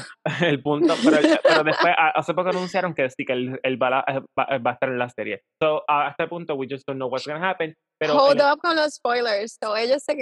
El 0.41 0.62
punto, 0.63 0.93
pero, 1.04 1.17
pero 1.41 1.63
después, 1.63 1.93
hace 1.98 2.34
poco 2.34 2.50
anunciaron 2.50 2.93
que 2.93 3.10
sí, 3.10 3.24
que 3.26 3.34
él, 3.34 3.60
él 3.63 3.82
va, 3.82 3.89
la- 3.89 4.06
va, 4.38 4.58
va 4.58 4.72
a 4.72 4.74
estar 4.74 4.89
en 4.89 5.00
la 5.00 5.10
serie. 5.10 5.41
So, 5.62 5.84
a 5.88 6.10
este 6.10 6.28
punto, 6.28 6.56
we 6.56 6.67
just 6.69 6.86
don't 6.86 6.98
know 6.98 7.08
what's 7.10 7.26
going 7.26 7.39
to 7.39 7.46
happen. 7.46 7.74
Pero 7.98 8.15
hold 8.17 8.41
el- 8.41 8.46
up 8.52 8.60
con 8.60 8.76
los 8.76 8.96
spoilers. 8.96 9.58
So 9.63 9.76
ellos 9.78 10.04
se 10.04 10.13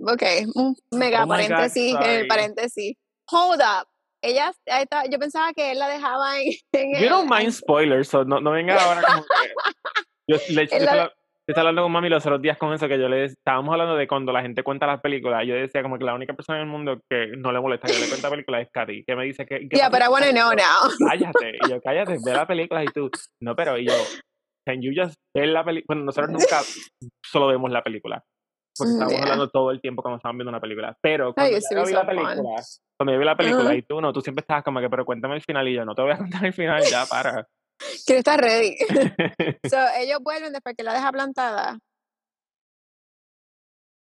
ok, 0.00 0.22
un 0.56 0.74
mega 0.90 1.22
Oh 1.22 1.26
God, 1.26 1.34
paréntesis, 1.36 1.92
en 1.92 1.96
sorry. 2.02 2.14
el 2.16 2.26
paréntesis. 2.26 2.96
Hold 3.30 3.60
up. 3.60 3.86
Ella, 4.20 4.52
está- 4.66 5.04
yo 5.08 5.18
pensaba 5.20 5.52
que 5.52 5.70
él 5.70 5.78
la 5.78 5.88
dejaba 5.88 6.40
en, 6.40 6.52
en 6.72 6.90
You 6.94 7.04
el- 7.04 7.08
don't 7.08 7.30
mind 7.30 7.52
spoilers, 7.52 8.08
so 8.08 8.24
no, 8.24 8.40
no 8.40 8.50
venga 8.50 8.74
ahora 8.82 9.00
como 9.02 9.22
que... 9.22 9.28
Yo, 10.28 10.36
le, 10.50 10.66
yo 10.66 10.78
la- 10.80 11.12
estaba, 11.46 11.60
hablando 11.60 11.82
con 11.82 11.92
mami 11.92 12.10
los 12.10 12.24
otros 12.26 12.42
días 12.42 12.58
con 12.58 12.74
eso, 12.74 12.86
que 12.86 12.98
yo 12.98 13.08
le 13.08 13.24
estábamos 13.24 13.72
hablando 13.72 13.96
de 13.96 14.06
cuando 14.06 14.32
la 14.32 14.42
gente 14.42 14.62
cuenta 14.62 14.86
las 14.86 15.00
películas. 15.00 15.46
Yo 15.46 15.54
decía 15.54 15.82
como 15.82 15.98
que 15.98 16.04
la 16.04 16.14
única 16.14 16.34
persona 16.34 16.58
en 16.58 16.64
el 16.64 16.70
mundo 16.70 17.00
que 17.08 17.28
no 17.38 17.50
le 17.52 17.60
molesta 17.60 17.88
que 17.88 17.98
le 17.98 18.08
cuente 18.08 18.28
películas 18.28 18.62
es 18.62 18.68
Katy, 18.70 19.04
que 19.04 19.16
me 19.16 19.24
dice 19.24 19.46
que... 19.46 19.66
que 19.68 19.76
Yeah, 19.76 19.88
but 19.88 20.00
I 20.02 20.08
want 20.08 20.26
to 20.26 20.32
know 20.32 20.50
now. 20.50 20.90
cállate. 21.08 21.58
Y 21.64 21.70
yo, 21.70 21.80
cállate, 21.80 22.18
ve 22.22 22.32
la 22.34 22.46
película 22.46 22.84
y 22.84 22.88
tú, 22.88 23.10
no, 23.40 23.56
pero 23.56 23.78
y 23.78 23.86
yo, 23.86 23.94
can 24.66 24.82
you 24.82 24.92
just 24.94 25.14
ver 25.34 25.48
la 25.48 25.64
película? 25.64 25.86
Bueno, 25.88 26.04
nosotros 26.04 26.30
nunca 26.30 26.60
solo 27.24 27.46
vemos 27.46 27.70
la 27.70 27.82
película. 27.82 28.22
Porque 28.76 28.92
yeah. 29.08 29.22
hablando 29.22 29.48
todo 29.48 29.70
el 29.70 29.80
tiempo 29.80 30.02
cuando 30.02 30.18
estamos 30.18 30.36
viendo 30.36 30.50
una 30.50 30.60
película. 30.60 30.96
Pero 31.00 31.34
cuando 31.34 31.58
yo 31.58 31.84
vi 31.84 31.92
la 31.92 32.06
película, 32.06 32.62
cuando 32.96 33.12
yo 33.12 33.18
vi 33.18 33.24
la 33.24 33.36
película 33.36 33.74
y 33.74 33.82
tú 33.82 34.00
no, 34.00 34.12
tú 34.12 34.20
siempre 34.20 34.42
estabas 34.42 34.62
como 34.62 34.80
que, 34.80 34.88
pero 34.88 35.04
cuéntame 35.04 35.34
el 35.34 35.42
final 35.42 35.66
y 35.66 35.74
yo, 35.74 35.84
no 35.84 35.94
te 35.94 36.02
voy 36.02 36.12
a 36.12 36.18
contar 36.18 36.44
el 36.44 36.52
final, 36.52 36.82
ya, 36.82 37.06
para. 37.06 37.46
Quiero 38.06 38.18
estar 38.18 38.40
ready. 38.40 38.76
so, 39.70 39.78
ellos 39.96 40.18
vuelven 40.20 40.52
después 40.52 40.74
que 40.76 40.82
la 40.82 40.94
deja 40.94 41.12
plantada. 41.12 41.78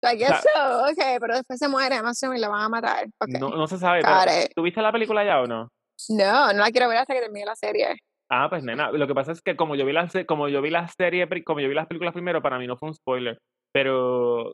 I 0.04 0.16
guess 0.18 0.42
so, 0.42 0.90
okay, 0.92 1.20
pero 1.20 1.36
después 1.36 1.60
se 1.60 1.68
muere, 1.68 2.02
más 2.02 2.22
y 2.24 2.40
la 2.40 2.50
van 2.50 2.64
a 2.64 2.70
matar. 2.70 3.08
Okay. 3.20 3.40
no, 3.40 3.50
no 3.50 3.68
se 3.68 3.78
sabe, 3.78 4.02
pero 4.02 4.16
Got 4.16 4.46
it. 4.46 4.52
¿tú 4.56 4.64
viste 4.64 4.82
la 4.82 4.92
película 4.92 5.24
ya 5.24 5.42
o 5.42 5.48
no? 5.48 5.70
No, 6.10 6.54
no 6.54 6.60
la 6.60 6.72
quiero 6.72 6.90
ver 6.90 6.98
hasta 6.98 7.14
que 7.14 7.22
termine 7.22 7.46
la 7.46 7.56
serie. 7.56 7.98
Ah, 8.30 8.48
pues 8.50 8.64
nena, 8.64 8.92
lo 8.92 9.08
que 9.08 9.14
pasa 9.14 9.34
es 9.34 9.42
que 9.42 9.56
como 9.56 9.76
yo 9.76 9.86
vi 9.86 9.92
la, 9.92 10.10
como 10.26 10.48
yo 10.48 10.62
vi 10.62 10.70
la 10.72 10.88
serie, 10.88 11.28
como 11.44 11.60
yo 11.60 11.68
vi 11.68 11.76
las 11.76 11.88
películas 11.88 12.14
primero, 12.14 12.42
para 12.42 12.58
mí 12.58 12.66
no 12.66 12.78
fue 12.78 12.90
un 12.90 12.96
spoiler. 12.96 13.38
Pero 13.72 14.54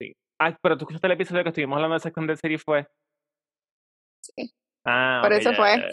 sí. 0.00 0.14
Ah, 0.40 0.56
pero 0.62 0.78
tú 0.78 0.84
escuchaste 0.84 1.08
el 1.08 1.12
episodio 1.12 1.42
que 1.42 1.50
estuvimos 1.50 1.76
hablando 1.76 1.94
de 1.94 2.00
Sex 2.00 2.16
and 2.16 2.30
the 2.30 2.36
City 2.36 2.56
fue. 2.56 2.86
Ah, 4.86 5.18
Por 5.22 5.32
ok, 5.32 5.38
eso 5.40 5.52
fue. 5.54 5.84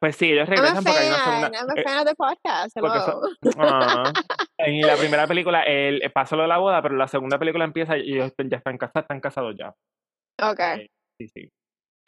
Pues 0.00 0.16
sí, 0.16 0.32
ellos 0.32 0.48
regresan 0.48 0.82
porque 0.82 0.98
hay 0.98 1.08
una 1.08 1.24
segunda. 1.24 1.50
I'm 1.54 1.70
a 1.70 2.10
eh, 2.10 2.14
podcast. 2.16 2.76
en 4.58 4.80
la 4.80 4.96
primera 4.96 5.26
película, 5.28 5.62
el, 5.62 6.02
eh, 6.02 6.10
pasó 6.10 6.34
lo 6.34 6.42
de 6.42 6.48
la 6.48 6.58
boda, 6.58 6.82
pero 6.82 6.96
la 6.96 7.06
segunda 7.06 7.38
película 7.38 7.64
empieza 7.64 7.96
y 7.96 8.14
ellos 8.14 8.32
ya 8.36 8.56
están 8.56 8.76
casados, 8.76 9.04
están 9.04 9.20
casados 9.20 9.54
ya. 9.56 9.72
Okay. 10.42 10.88
Sí, 11.20 11.28
sí. 11.28 11.48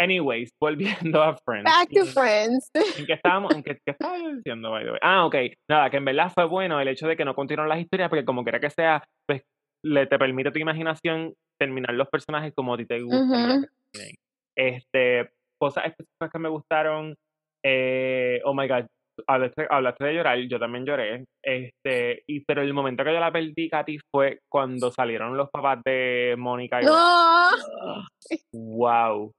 Anyways, 0.01 0.51
volviendo 0.61 1.23
a 1.23 1.37
Friends. 1.45 1.65
Back 1.65 1.91
to 1.91 2.07
Friends. 2.21 2.71
¿En 2.99 3.07
qué 3.07 3.13
estábamos? 3.13 3.55
¿En 3.55 3.63
qué, 3.63 3.79
qué 3.85 3.93
estaba 3.93 4.19
diciendo, 4.19 4.71
by 4.71 4.85
the 4.85 4.91
way? 4.91 5.01
Ah, 5.01 5.27
ok. 5.27 5.37
Nada, 5.71 5.91
que 5.91 5.99
en 5.99 6.05
verdad 6.05 6.33
fue 6.35 6.45
bueno 6.47 6.81
el 6.81 6.89
hecho 6.89 7.07
de 7.07 7.17
que 7.17 7.25
no 7.25 7.35
continuaron 7.35 7.69
las 7.69 7.81
historias, 7.81 8.09
porque 8.09 8.25
como 8.25 8.43
quiera 8.43 8.59
que 8.59 8.71
sea, 8.71 9.05
pues 9.29 9.43
le 9.85 10.07
te 10.07 10.19
permite 10.19 10.49
a 10.49 10.53
tu 10.53 10.59
imaginación 10.59 11.35
terminar 11.61 11.95
los 11.95 12.09
personajes 12.09 12.53
como 12.55 12.75
a 12.75 12.77
ti 12.77 12.87
te 12.87 13.01
gusta. 13.01 13.23
Ujú. 13.23 13.67
Este, 14.57 15.31
cosas 15.63 15.85
específicas 15.87 16.31
que 16.33 16.39
me 16.41 16.49
gustaron. 16.49 17.15
Eh, 17.65 18.41
oh 18.45 18.53
my 18.53 18.67
god, 18.67 18.85
hablaste, 19.29 19.69
hablaste 19.71 20.05
de 20.05 20.15
llorar, 20.15 20.39
yo 20.41 20.59
también 20.59 20.85
lloré. 20.85 21.25
Este, 21.41 22.25
y, 22.27 22.41
pero 22.45 22.63
el 22.63 22.75
momento 22.75 23.05
que 23.05 23.13
yo 23.13 23.21
la 23.21 23.31
perdí, 23.31 23.69
Katy, 23.69 23.99
fue 24.13 24.41
cuando 24.51 24.91
salieron 24.91 25.37
los 25.37 25.49
papás 25.51 25.79
de 25.85 26.35
Mónica 26.37 26.83
y. 26.83 26.85
No, 26.87 27.51
Wow. 28.53 29.31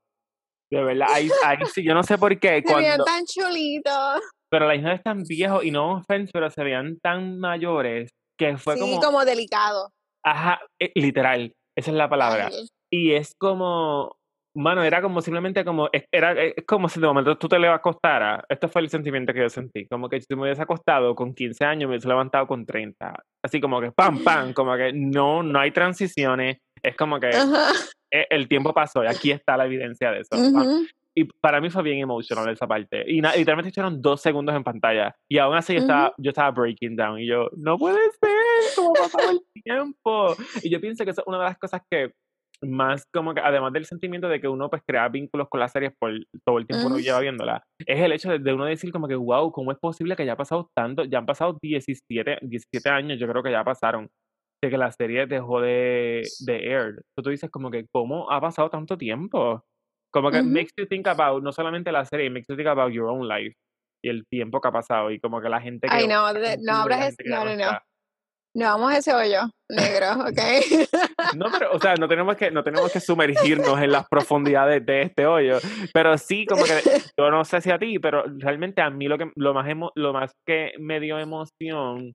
De 0.71 0.81
verdad, 0.81 1.07
ahí, 1.11 1.29
ahí 1.45 1.57
sí, 1.73 1.83
yo 1.83 1.93
no 1.93 2.03
sé 2.03 2.17
por 2.17 2.39
qué. 2.39 2.63
se 2.65 2.73
veían 2.73 3.03
tan 3.03 3.25
chulitos. 3.25 4.21
pero 4.49 4.65
la 4.65 4.75
hija 4.75 4.93
es 4.93 5.03
tan 5.03 5.23
viejos 5.23 5.65
y 5.65 5.71
no 5.71 5.95
offense, 5.97 6.31
pero 6.33 6.49
se 6.49 6.63
veían 6.63 6.97
tan 6.99 7.37
mayores 7.37 8.09
que 8.39 8.57
fue 8.57 8.75
sí, 8.75 8.79
como, 8.79 8.99
como, 9.01 9.25
delicado. 9.25 9.89
ajá, 10.25 10.61
eh, 10.81 10.91
literal, 10.95 11.51
esa 11.77 11.91
es 11.91 11.97
la 11.97 12.09
palabra. 12.09 12.47
Ay, 12.47 12.67
Y 12.91 13.11
es 13.13 13.33
como, 13.37 14.15
mano, 14.55 14.83
era 14.83 15.01
como 15.01 15.21
simplemente 15.21 15.65
como, 15.65 15.89
era 16.11 16.33
es 16.41 16.65
como 16.65 16.87
si 16.89 16.99
de 16.99 17.07
momento 17.07 17.37
tú 17.37 17.47
te 17.47 17.59
le 17.59 17.67
acostaras. 17.67 18.43
Este 18.49 18.67
fue 18.67 18.81
el 18.81 18.89
sentimiento 18.89 19.33
que 19.33 19.39
yo 19.39 19.49
sentí. 19.49 19.87
Como 19.87 20.09
que 20.09 20.21
si 20.21 20.35
me 20.35 20.43
hubiese 20.43 20.61
acostado 20.61 21.15
con 21.15 21.33
15 21.33 21.65
años, 21.65 21.87
me 21.87 21.95
hubiese 21.95 22.07
levantado 22.07 22.47
con 22.47 22.65
30. 22.65 23.13
Así 23.43 23.59
como 23.59 23.81
que 23.81 23.91
pam, 23.91 24.23
pam, 24.23 24.53
como 24.53 24.75
que 24.75 24.93
no, 24.93 25.43
no 25.43 25.59
hay 25.59 25.71
transiciones. 25.71 26.57
Es 26.81 26.95
como 26.95 27.19
que 27.19 27.27
Ajá. 27.27 27.71
eh, 28.11 28.27
el 28.29 28.47
tiempo 28.47 28.73
pasó 28.73 29.03
y 29.03 29.07
aquí 29.07 29.31
está 29.31 29.57
la 29.57 29.65
evidencia 29.65 30.11
de 30.11 30.21
eso. 30.21 30.35
Y 31.15 31.25
para 31.25 31.61
mí 31.61 31.69
fue 31.69 31.83
bien 31.83 31.99
emotional 31.99 32.49
esa 32.49 32.67
parte. 32.67 33.03
Y 33.07 33.21
literalmente 33.21 33.69
estuvieron 33.69 34.01
dos 34.01 34.19
segundos 34.21 34.55
en 34.55 34.63
pantalla. 34.63 35.15
Y 35.29 35.37
aún 35.37 35.55
así 35.55 35.73
yo 35.73 35.81
estaba, 35.81 36.13
yo 36.17 36.29
estaba 36.29 36.49
breaking 36.51 36.95
down. 36.95 37.19
Y 37.19 37.27
yo, 37.27 37.49
no 37.55 37.77
puede 37.77 37.99
ser, 38.19 38.75
¿cómo 38.75 38.91
ha 38.91 39.03
pasado 39.03 39.31
el 39.31 39.61
tiempo? 39.63 40.35
Y 40.63 40.71
yo 40.71 40.81
pienso 40.81 41.05
que 41.05 41.11
eso 41.11 41.21
es 41.21 41.27
una 41.27 41.37
de 41.37 41.43
las 41.43 41.57
cosas 41.59 41.81
que 41.89 42.13
más 42.63 43.05
como 43.13 43.33
que, 43.33 43.41
además 43.41 43.73
del 43.73 43.85
sentimiento 43.85 44.27
de 44.27 44.39
que 44.39 44.47
uno 44.47 44.69
pues 44.69 44.81
crea 44.85 45.07
vínculos 45.09 45.47
con 45.49 45.59
las 45.59 45.71
series 45.71 45.93
por 45.99 46.11
todo 46.45 46.57
el 46.57 46.67
tiempo 46.67 46.87
que 46.87 46.93
uno 46.93 46.99
lleva 46.99 47.19
viéndola, 47.19 47.63
es 47.85 47.99
el 47.99 48.11
hecho 48.11 48.31
de, 48.31 48.39
de 48.39 48.53
uno 48.53 48.65
decir 48.65 48.91
como 48.91 49.07
que, 49.07 49.15
wow, 49.15 49.51
¿cómo 49.51 49.71
es 49.71 49.77
posible 49.79 50.15
que 50.15 50.25
ya 50.25 50.33
ha 50.33 50.37
pasado 50.37 50.69
tanto? 50.75 51.03
Ya 51.05 51.19
han 51.19 51.25
pasado 51.25 51.57
17, 51.61 52.39
17 52.41 52.89
años, 52.89 53.19
yo 53.19 53.27
creo 53.27 53.43
que 53.43 53.51
ya 53.51 53.63
pasaron, 53.63 54.09
de 54.63 54.69
que 54.69 54.77
la 54.77 54.91
serie 54.91 55.25
dejó 55.27 55.61
de, 55.61 56.23
de 56.45 56.55
air. 56.55 56.87
Entonces 56.87 57.23
tú 57.23 57.29
dices 57.29 57.51
como 57.51 57.69
que, 57.69 57.85
¿cómo 57.91 58.31
ha 58.31 58.39
pasado 58.39 58.69
tanto 58.69 58.97
tiempo? 58.97 59.63
Como 60.11 60.29
que 60.29 60.43
makes 60.43 60.71
you 60.77 60.85
think 60.85 61.07
about, 61.07 61.43
no 61.43 61.51
solamente 61.51 61.91
la 61.91 62.05
serie, 62.05 62.29
makes 62.29 62.45
you 62.47 62.55
think 62.55 62.67
about 62.67 62.91
your 62.91 63.09
own 63.09 63.27
life 63.27 63.55
y 64.03 64.09
el 64.09 64.25
tiempo 64.27 64.61
que 64.61 64.67
ha 64.67 64.71
pasado 64.71 65.11
y 65.11 65.19
como 65.19 65.41
que 65.41 65.49
la 65.49 65.61
gente 65.61 65.87
que... 65.87 65.95
Ay, 65.95 66.07
no, 66.07 66.31
no 66.33 66.39
no, 66.39 67.45
no, 67.45 67.55
no. 67.55 67.79
No 68.55 68.65
vamos 68.65 68.91
a 68.93 68.97
ese 68.97 69.13
hoyo 69.13 69.41
negro, 69.69 70.11
¿ok? 70.29 71.35
No, 71.35 71.47
pero, 71.51 71.71
o 71.73 71.79
sea, 71.79 71.95
no 71.95 72.07
tenemos 72.07 72.35
que, 72.35 72.51
no 72.51 72.63
tenemos 72.63 72.91
que 72.91 72.99
sumergirnos 72.99 73.81
en 73.81 73.91
las 73.91 74.07
profundidades 74.07 74.85
de 74.85 75.01
este 75.03 75.25
hoyo. 75.25 75.57
Pero 75.93 76.17
sí, 76.17 76.45
como 76.45 76.63
que, 76.63 76.71
yo 77.17 77.31
no 77.31 77.43
sé 77.45 77.61
si 77.61 77.71
a 77.71 77.79
ti, 77.79 77.97
pero 77.99 78.23
realmente 78.37 78.81
a 78.81 78.89
mí 78.91 79.07
lo 79.07 79.17
que, 79.17 79.31
lo 79.35 79.53
más, 79.53 79.65
emo- 79.67 79.91
lo 79.95 80.13
más 80.13 80.31
que 80.47 80.73
me 80.79 80.99
dio 80.99 81.17
emoción, 81.17 82.13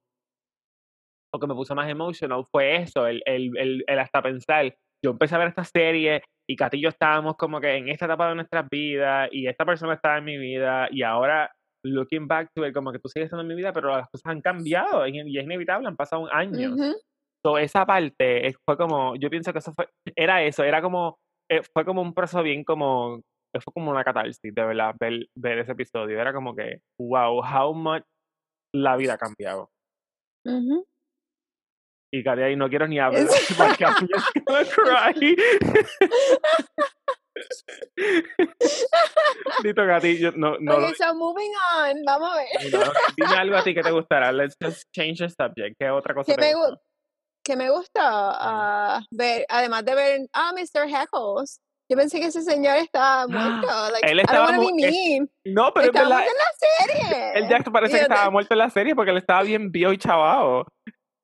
o 1.34 1.38
que 1.38 1.46
me 1.46 1.54
puso 1.54 1.74
más 1.74 1.90
emotional, 1.90 2.44
fue 2.50 2.76
eso, 2.76 3.06
el, 3.06 3.22
el, 3.26 3.56
el, 3.58 3.84
el 3.86 3.98
hasta 3.98 4.22
pensar. 4.22 4.74
Yo 5.04 5.10
empecé 5.12 5.34
a 5.34 5.38
ver 5.38 5.48
esta 5.48 5.64
serie 5.64 6.22
y 6.48 6.56
Katy 6.56 6.78
y 6.78 6.82
yo 6.82 6.88
estábamos 6.88 7.36
como 7.36 7.60
que 7.60 7.76
en 7.76 7.88
esta 7.88 8.06
etapa 8.06 8.28
de 8.30 8.34
nuestras 8.36 8.66
vidas 8.70 9.28
y 9.32 9.46
esta 9.46 9.64
persona 9.64 9.94
estaba 9.94 10.18
en 10.18 10.24
mi 10.24 10.38
vida 10.38 10.88
y 10.90 11.02
ahora 11.02 11.50
looking 11.84 12.26
back 12.26 12.50
to 12.54 12.66
it, 12.66 12.74
como 12.74 12.92
que 12.92 12.98
tú 12.98 13.08
sigues 13.08 13.26
estando 13.26 13.42
en 13.42 13.48
mi 13.48 13.54
vida, 13.54 13.72
pero 13.72 13.96
las 13.96 14.08
cosas 14.08 14.26
han 14.26 14.40
cambiado 14.40 15.06
y 15.06 15.18
y 15.18 15.38
es 15.38 15.44
inevitable, 15.44 15.88
han 15.88 15.96
pasado 15.96 16.32
años. 16.32 16.72
Ujú. 16.72 16.96
So, 17.44 17.56
esa 17.58 17.86
parte 17.86 18.54
fue 18.64 18.76
como, 18.76 19.14
yo 19.16 19.30
pienso 19.30 19.52
que 19.52 19.60
eso 19.60 19.72
fue, 19.72 19.88
era 20.16 20.42
eso, 20.42 20.64
era 20.64 20.82
como, 20.82 21.18
eh, 21.50 21.62
fue 21.72 21.84
como 21.84 22.02
un 22.02 22.12
proceso 22.12 22.42
bien 22.42 22.64
como, 22.64 23.22
fue 23.52 23.72
como 23.72 23.90
una 23.90 24.04
catarsis, 24.04 24.54
de 24.54 24.64
verdad, 24.64 24.94
ver, 24.98 25.28
ver 25.36 25.58
ese 25.60 25.72
episodio. 25.72 26.20
Era 26.20 26.32
como 26.32 26.54
que, 26.54 26.80
wow, 26.98 27.40
how 27.40 27.72
much 27.72 28.02
la 28.74 28.96
vida 28.96 29.14
ha 29.14 29.18
cambiado. 29.18 29.70
Ujú. 30.44 30.84
Y 32.12 32.24
Katy, 32.24 32.42
ahí 32.42 32.56
no 32.56 32.68
quiero 32.68 32.88
ni 32.88 32.98
hablar 32.98 33.26
porque 33.58 33.84
I'm 33.84 34.08
just 34.08 34.30
gonna 34.46 34.64
cry. 34.64 35.36
Dito, 39.62 39.82
yo 40.18 40.32
no, 40.32 40.56
no, 40.60 40.78
lo- 40.78 40.86
Ok, 40.88 40.94
so 40.96 41.14
moving 41.14 41.52
on, 41.76 42.02
vamos 42.04 42.30
a 42.32 42.36
ver. 42.36 42.46
no, 42.72 42.92
dime 43.16 43.36
algo 43.36 43.56
a 43.56 43.62
ti 43.62 43.74
que 43.74 43.82
te 43.82 43.90
gustará. 43.90 44.32
Let's 44.32 44.54
just 44.62 44.82
change 44.94 45.18
the 45.18 45.28
subject. 45.28 45.76
¿Qué 45.78 45.90
otra 45.90 46.14
cosa 46.14 46.32
¿Qué 46.32 46.36
te 46.40 46.54
me, 46.54 46.60
gu- 46.60 46.78
que 47.44 47.56
me 47.56 47.70
gusta 47.70 48.00
ah, 48.04 49.00
ver, 49.10 49.44
además 49.48 49.84
de 49.84 49.94
ver, 49.94 50.20
ah, 50.32 50.52
Mr. 50.52 50.86
Heckles. 50.88 51.60
Yo 51.90 51.96
pensé 51.96 52.20
que 52.20 52.26
ese 52.26 52.42
señor 52.42 52.76
estaba 52.76 53.26
muerto. 53.28 53.66
Like, 53.92 54.10
Él 54.10 54.20
estaba 54.20 54.46
don't 54.48 54.58
wanna 54.58 54.70
mu- 54.70 54.76
be 54.76 54.88
es- 54.88 54.92
mean. 54.92 55.30
No, 55.46 55.72
pero 55.72 55.84
es 55.86 55.88
Estaba 55.94 56.08
verdad, 56.08 56.24
muerto 56.24 56.32
en 56.32 56.38
la 56.38 57.08
serie. 57.08 57.32
él 57.36 57.48
ya 57.48 57.58
parece 57.72 57.96
que 57.96 58.02
estaba 58.02 58.30
muerto 58.30 58.54
en 58.54 58.58
la 58.58 58.70
serie 58.70 58.94
porque 58.94 59.10
él 59.12 59.16
estaba 59.18 59.42
bien 59.42 59.70
viejo 59.70 59.92
y 59.92 59.98
chavado. 59.98 60.66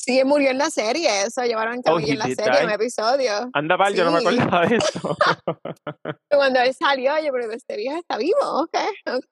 Sí, 0.04 0.22
murió 0.24 0.50
en 0.50 0.58
la 0.58 0.68
serie. 0.70 1.08
Eso 1.22 1.42
llevaron 1.44 1.78
Oh, 1.78 1.82
camilla 1.82 2.08
he 2.08 2.12
en 2.12 2.18
la 2.18 2.24
serie, 2.26 2.60
en 2.60 2.66
un 2.66 2.72
episodio. 2.72 3.50
Anda 3.54 3.76
mal, 3.78 3.94
yo 3.94 4.04
no 4.04 4.10
me 4.12 4.20
Sí. 4.20 4.26
acordaba 4.38 4.66
de 4.66 4.76
eso. 4.76 5.16
Cuando 6.30 6.60
él 6.60 6.74
salió, 6.74 7.12
yo, 7.24 7.32
pero 7.32 7.50
este 7.52 7.76
viejo 7.76 7.96
está 7.96 8.18
vivo, 8.18 8.38
ok, 8.42 8.76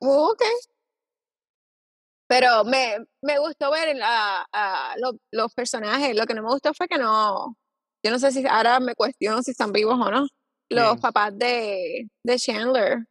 ok. 0.00 0.42
Pero 2.28 2.64
me, 2.64 2.96
me 3.22 3.38
gustó 3.38 3.70
ver 3.70 3.94
la, 3.96 4.46
a 4.52 4.94
lo- 4.98 5.18
los 5.32 5.52
personajes. 5.54 6.16
Lo 6.16 6.24
que 6.24 6.34
no 6.34 6.42
me 6.42 6.48
gustó 6.48 6.72
fue 6.72 6.88
que 6.88 6.96
no. 6.98 7.54
Yo 8.04 8.10
no 8.10 8.18
sé 8.18 8.30
si 8.32 8.46
ahora 8.46 8.80
me 8.80 8.94
cuestiono 8.94 9.42
si 9.42 9.50
están 9.50 9.72
vivos 9.72 9.94
o 10.00 10.10
no. 10.10 10.26
Los 10.70 10.88
¿Quién? 10.92 11.00
papás 11.00 11.36
de, 11.38 12.08
de 12.24 12.38
Chandler. 12.38 13.04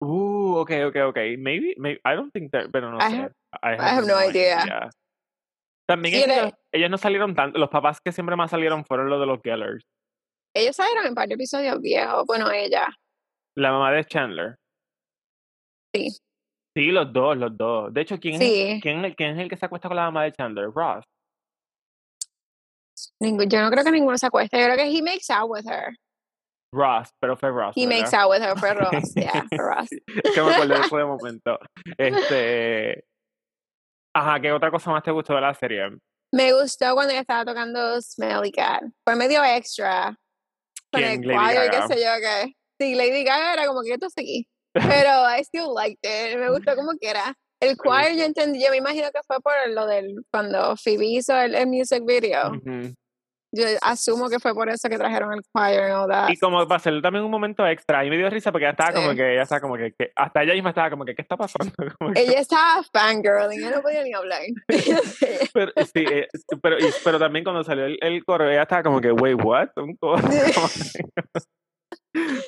Uh, 0.00 0.56
okay, 0.56 0.84
okay, 0.84 1.02
okay. 1.02 1.36
Maybe, 1.36 1.74
maybe 1.76 2.00
I 2.04 2.14
don't 2.16 2.32
think 2.32 2.50
that, 2.52 2.70
pero 2.72 2.90
no 2.90 2.98
I 2.98 3.10
sé. 3.10 3.16
have- 3.18 3.32
I 3.62 3.76
have 3.78 4.06
no 4.06 4.16
idea. 4.18 4.88
También 5.88 6.14
Sí, 6.14 6.30
ellos, 6.30 6.52
ellos 6.72 6.90
no 6.90 6.98
salieron 6.98 7.34
tanto, 7.34 7.58
los 7.58 7.68
papás 7.68 8.00
que 8.00 8.12
siempre 8.12 8.36
más 8.36 8.50
salieron 8.50 8.84
fueron 8.84 9.08
los 9.10 9.20
de 9.20 9.26
los 9.26 9.40
Gellers. 9.42 9.84
Ellos 10.54 10.76
salieron 10.76 11.06
en 11.06 11.14
varios 11.14 11.34
episodios 11.36 11.80
viejos. 11.80 12.24
Bueno, 12.26 12.50
ella. 12.50 12.88
La 13.56 13.70
mamá 13.72 13.90
de 13.92 14.04
Chandler. 14.04 14.56
Sí. 15.94 16.08
Sí, 16.74 16.90
los 16.90 17.12
dos, 17.12 17.36
los 17.36 17.56
dos. 17.56 17.92
De 17.92 18.00
hecho, 18.00 18.18
¿quién, 18.18 18.40
es, 18.40 18.80
quién, 18.82 19.14
quién 19.14 19.30
es 19.30 19.38
el 19.38 19.48
que 19.50 19.56
se 19.56 19.66
acuesta 19.66 19.88
con 19.88 19.96
la 19.96 20.04
mamá 20.04 20.24
de 20.24 20.32
Chandler? 20.32 20.70
Ross. 20.74 21.04
Ningún- 23.20 23.48
yo 23.48 23.60
no 23.60 23.70
creo 23.70 23.84
que 23.84 23.90
ninguno 23.90 24.16
se 24.16 24.26
acueste. 24.26 24.58
Yo 24.58 24.64
creo 24.66 24.76
que 24.76 24.86
he 24.96 25.02
makes 25.02 25.30
out 25.30 25.50
with 25.50 25.66
her. 25.68 25.94
Ross, 26.74 27.10
pero 27.20 27.36
fue 27.36 27.50
Ross. 27.50 27.76
He 27.76 27.86
¿verdad? 27.86 28.00
makes 28.02 28.16
out 28.16 28.30
with 28.30 28.40
her. 28.42 28.58
Fue 28.58 28.72
Ross. 28.74 29.14
Yeah, 29.14 29.44
fue 29.48 29.58
Ross. 29.58 29.92
Es 29.92 30.34
que 30.34 30.42
me 30.42 30.54
acuerdo 30.54 30.74
de 30.74 30.80
ese 30.80 31.04
momento. 31.04 31.58
Este. 31.98 33.04
Ajá, 34.14 34.40
¿qué 34.40 34.52
otra 34.52 34.70
cosa 34.70 34.90
más 34.90 35.02
te 35.02 35.10
gustó 35.10 35.34
de 35.34 35.40
la 35.40 35.54
serie? 35.54 35.88
Me 36.32 36.52
gustó 36.52 36.94
cuando 36.94 37.12
ella 37.12 37.20
estaba 37.20 37.44
tocando 37.44 38.00
Smelly 38.00 38.52
Cat. 38.52 38.82
Fue 39.04 39.16
medio 39.16 39.44
extra. 39.44 40.16
Con 40.90 41.02
el. 41.02 41.20
Lady 41.26 41.54
choir, 41.56 41.70
qué 41.70 41.94
sé 41.94 42.04
yo 42.04 42.10
qué. 42.20 42.54
Sí, 42.80 42.94
Lady 42.94 43.24
Gaga 43.24 43.54
era 43.54 43.66
como 43.66 43.82
que 43.82 43.92
esto 43.92 44.06
aquí. 44.06 44.46
Pero 44.72 45.28
I 45.28 45.42
still 45.44 45.74
liked 45.74 45.98
it. 46.02 46.38
Me 46.38 46.50
gustó 46.50 46.74
como 46.76 46.92
que 47.00 47.08
era. 47.08 47.34
El 47.60 47.76
choir 47.76 48.16
yo 48.16 48.24
entendí, 48.24 48.62
yo 48.62 48.70
me 48.70 48.78
imagino 48.78 49.08
que 49.12 49.20
fue 49.26 49.40
por 49.40 49.52
lo 49.68 49.86
del 49.86 50.24
cuando 50.32 50.76
Phoebe 50.76 51.06
hizo 51.06 51.38
el, 51.38 51.54
el 51.54 51.66
music 51.68 52.04
video. 52.04 52.50
Ujú. 52.50 52.92
Yo 53.54 53.64
asumo 53.82 54.30
que 54.30 54.38
fue 54.40 54.54
por 54.54 54.70
eso 54.70 54.88
que 54.88 54.96
trajeron 54.96 55.34
el 55.34 55.40
choir 55.54 55.80
and 55.80 55.92
all 55.94 56.08
that. 56.08 56.28
Y 56.30 56.38
como 56.38 56.66
para 56.66 56.76
hacerle 56.76 57.02
también 57.02 57.22
un 57.24 57.30
momento 57.30 57.66
extra, 57.66 58.02
y 58.04 58.08
me 58.10 58.16
dio 58.16 58.30
risa 58.30 58.50
porque 58.50 58.64
ella 58.64 58.70
estaba 58.70 58.92
como 58.94 59.10
Sí. 59.10 59.16
que, 59.16 59.32
ella 59.34 59.42
estaba 59.42 59.60
como 59.60 59.76
que, 59.76 59.92
que- 59.98 60.10
hasta 60.16 60.42
ella 60.42 60.54
misma 60.54 60.70
estaba 60.70 60.88
como 60.90 61.04
que, 61.04 61.14
¿qué 61.14 61.22
está 61.22 61.36
pasando? 61.36 61.70
Como 61.98 62.12
que- 62.14 62.20
Ella 62.22 62.40
estaba 62.40 62.82
fangirling, 62.92 63.58
ella 63.60 63.76
no 63.76 63.82
podía 63.82 64.02
ni 64.04 64.12
hablar. 64.14 64.40
pero, 65.52 65.72
sí, 65.84 66.04
eh, 66.10 66.28
pero, 66.62 66.78
y- 66.78 66.92
pero 67.04 67.18
también 67.18 67.44
cuando 67.44 67.62
salió 67.62 67.84
el, 67.84 67.98
el 68.00 68.24
coro, 68.24 68.48
ella 68.50 68.62
estaba 68.62 68.82
como 68.82 69.00
que, 69.00 69.12
wait, 69.12 69.38
what? 69.44 69.68
Un 69.76 69.96
coro. 69.96 70.22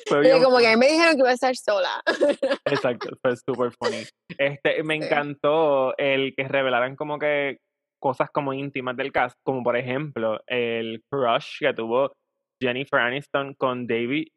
Como 0.07 0.21
que- 0.21 0.27
Y 0.27 0.31
bien 0.31 0.43
como 0.43 0.57
que 0.59 0.67
a 0.67 0.73
funny. 0.73 0.79
mí 0.79 0.85
me 0.85 0.91
dijeron 0.91 1.13
que 1.15 1.19
iba 1.21 1.29
a 1.29 1.33
estar 1.33 1.55
sola. 1.55 2.01
Exacto, 2.65 3.09
fue 3.21 3.35
súper 3.35 3.71
funny. 3.71 4.03
Este, 4.37 4.83
me 4.83 4.95
encantó 4.95 5.97
el 5.97 6.33
que 6.35 6.47
revelaran 6.47 6.95
como 6.95 7.17
que 7.17 7.57
cosas 8.05 8.29
como 8.31 8.53
íntimas 8.53 8.95
del 8.95 9.11
cast, 9.11 9.35
como 9.43 9.63
por 9.63 9.75
ejemplo 9.75 10.39
el 10.45 11.01
crush 11.11 11.57
que 11.59 11.73
tuvo 11.73 12.11
Jennifer 12.61 12.99
Aniston 12.99 13.55
con 13.55 13.87
David, 13.87 14.27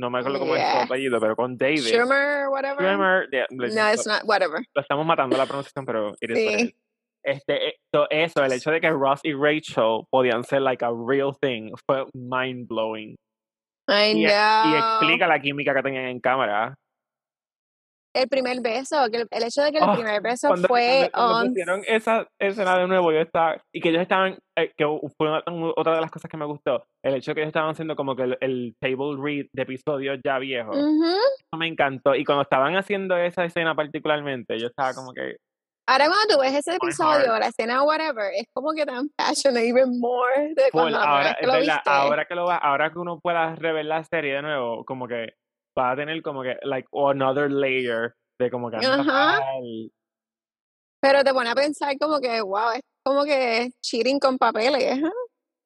no 0.00 0.08
me 0.08 0.20
acuerdo 0.20 0.38
cómo 0.38 0.56
es 0.56 0.62
su 0.62 0.78
apellido, 0.78 1.20
pero 1.20 1.36
con 1.36 1.58
David. 1.58 1.82
Schumer, 1.82 2.48
whatever. 2.48 2.78
Schumer, 2.80 3.28
yeah, 3.30 3.46
No, 3.50 3.92
it's 3.92 4.06
not, 4.06 4.22
whatever. 4.24 4.62
lo 4.74 4.80
estamos 4.80 5.04
matando 5.04 5.36
la 5.36 5.44
pronunciación, 5.44 5.84
pero 5.84 6.14
it 6.22 6.30
is 6.30 6.38
Sí. 6.38 6.74
Este, 7.24 7.68
eh, 7.68 7.74
so 7.94 8.08
eso, 8.10 8.42
el 8.42 8.52
hecho 8.52 8.70
de 8.70 8.80
que 8.80 8.88
Ross 8.90 9.20
y 9.22 9.34
Rachel 9.34 10.04
podían 10.10 10.42
ser 10.42 10.62
like 10.62 10.82
a 10.82 10.90
real 10.90 11.32
thing 11.40 11.70
fue 11.86 12.06
mind 12.14 12.66
blowing. 12.66 13.14
I 13.88 14.12
Y, 14.12 14.24
know. 14.24 14.72
y 14.72 14.76
explica 14.76 15.26
la 15.28 15.38
química 15.38 15.74
que 15.74 15.82
tenían 15.82 16.06
en 16.06 16.18
cámara. 16.18 16.74
El 18.14 18.28
primer 18.28 18.60
beso, 18.60 18.96
que 19.10 19.18
el, 19.22 19.28
el 19.30 19.42
hecho 19.44 19.62
de 19.62 19.72
que 19.72 19.78
el 19.78 19.84
Oh, 19.84 19.92
primer 19.94 20.20
beso 20.20 20.48
cuando, 20.48 20.68
fue 20.68 21.08
cuando- 21.10 21.10
cuando 21.12 21.34
on 21.36 21.48
pusieron 21.48 21.82
esa 21.86 22.28
escena 22.38 22.78
de 22.78 22.86
nuevo, 22.86 23.10
yo 23.10 23.20
estaba, 23.20 23.62
y 23.74 23.80
que 23.80 23.88
ellos 23.88 24.02
estaban, 24.02 24.38
eh, 24.58 24.70
que 24.76 24.84
fue 25.16 25.28
una- 25.28 25.42
otra 25.76 25.94
de 25.94 26.00
las 26.02 26.10
cosas 26.10 26.30
que 26.30 26.36
me 26.36 26.44
gustó, 26.44 26.84
el 27.02 27.14
hecho 27.14 27.30
de 27.30 27.34
que 27.36 27.40
ellos 27.40 27.48
estaban 27.48 27.70
haciendo 27.70 27.96
como 27.96 28.14
que 28.14 28.24
el, 28.24 28.38
el 28.40 28.74
table 28.80 29.16
read 29.18 29.46
de 29.54 29.62
episodios 29.62 30.20
ya 30.22 30.38
viejos, 30.38 30.76
eso 30.76 31.56
me 31.56 31.68
encantó, 31.68 32.14
y 32.14 32.24
cuando 32.24 32.42
estaban 32.42 32.76
haciendo 32.76 33.16
esa 33.16 33.44
escena 33.46 33.74
particularmente, 33.74 34.58
yo 34.58 34.66
estaba 34.66 34.92
como 34.94 35.12
que, 35.12 35.36
Ahora 35.88 36.06
cuando 36.06 36.34
tú 36.36 36.40
ves 36.40 36.54
ese 36.54 36.76
episodio, 36.76 37.36
la 37.40 37.48
escena 37.48 37.82
whatever, 37.82 38.30
es 38.36 38.44
como 38.54 38.72
que 38.72 38.86
tan 38.86 39.08
passionate 39.16 39.66
even 39.68 39.98
more 39.98 40.54
de 40.54 40.70
cuando 40.70 40.96
ahora, 40.98 41.36
que 41.40 41.44
lo 41.46 41.54
viste. 41.58 41.72
ahora 41.86 42.24
que 42.24 42.34
lo 42.36 42.44
va, 42.44 42.56
ahora 42.56 42.92
que 42.92 42.98
uno 43.00 43.18
pueda 43.20 43.56
rever 43.56 43.86
la 43.86 44.04
serie 44.04 44.34
de 44.34 44.42
nuevo, 44.42 44.84
como 44.84 45.08
que 45.08 45.32
va 45.78 45.92
a 45.92 45.96
tener 45.96 46.22
como 46.22 46.42
que, 46.42 46.56
like, 46.62 46.88
another 46.92 47.50
layer 47.50 48.14
de 48.38 48.50
como 48.50 48.70
que, 48.70 48.78
Pero 51.00 51.24
te 51.24 51.32
pone 51.32 51.50
a 51.50 51.54
pensar 51.54 51.96
como 51.98 52.20
que, 52.20 52.40
wow, 52.40 52.70
es 52.74 52.80
como 53.04 53.24
que 53.24 53.70
cheating 53.82 54.18
con 54.20 54.38
papeles. 54.38 54.82
¿eh? 54.82 55.02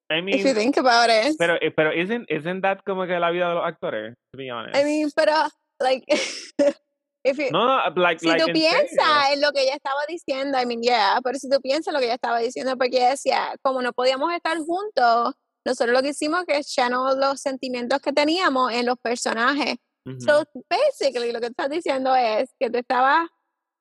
I 0.08 0.18
If 0.18 0.38
you 0.38 0.44
mean, 0.44 0.54
think 0.54 0.78
about 0.78 1.10
it. 1.10 1.36
pero, 1.38 1.56
eh, 1.60 1.72
pero 1.72 1.92
isn't, 1.92 2.30
isn't 2.30 2.62
that 2.62 2.78
como 2.86 3.06
que 3.06 3.18
la 3.18 3.30
vida 3.30 3.48
de 3.48 3.54
los 3.56 3.64
actores, 3.64 4.14
to 4.32 4.38
be 4.38 4.50
honest? 4.50 4.76
I 4.76 4.84
mean, 4.84 5.10
pero, 5.14 5.32
like, 5.80 6.04
if 7.24 7.36
you, 7.38 7.50
No, 7.50 7.66
no, 7.66 7.80
like, 7.96 8.20
si 8.20 8.28
like, 8.28 8.44
tú 8.44 8.52
piensas 8.52 9.32
en 9.32 9.40
lo 9.40 9.50
que 9.52 9.62
ella 9.62 9.74
estaba 9.74 10.00
diciendo, 10.08 10.58
I 10.60 10.64
mean, 10.64 10.80
yeah, 10.80 11.20
pero 11.24 11.36
si 11.38 11.50
tú 11.50 11.60
piensas 11.60 11.88
en 11.88 11.94
lo 11.94 11.98
que 12.00 12.06
ella 12.06 12.14
estaba 12.14 12.38
diciendo, 12.38 12.76
porque 12.76 12.98
ella 12.98 13.10
decía, 13.10 13.56
como 13.62 13.82
no 13.82 13.92
podíamos 13.92 14.32
estar 14.32 14.56
juntos, 14.58 15.34
nosotros 15.66 15.92
lo 15.92 16.02
que 16.02 16.10
hicimos 16.10 16.44
que 16.46 16.58
echamos 16.58 17.16
los 17.16 17.40
sentimientos 17.40 18.00
que 18.00 18.12
teníamos 18.12 18.72
en 18.72 18.86
los 18.86 18.96
personajes. 19.02 19.74
So, 20.18 20.44
basically, 20.70 21.32
lo 21.32 21.40
que 21.40 21.46
estás 21.46 21.68
diciendo 21.68 22.14
es 22.14 22.54
que 22.60 22.70
te 22.70 22.78
estabas, 22.78 23.28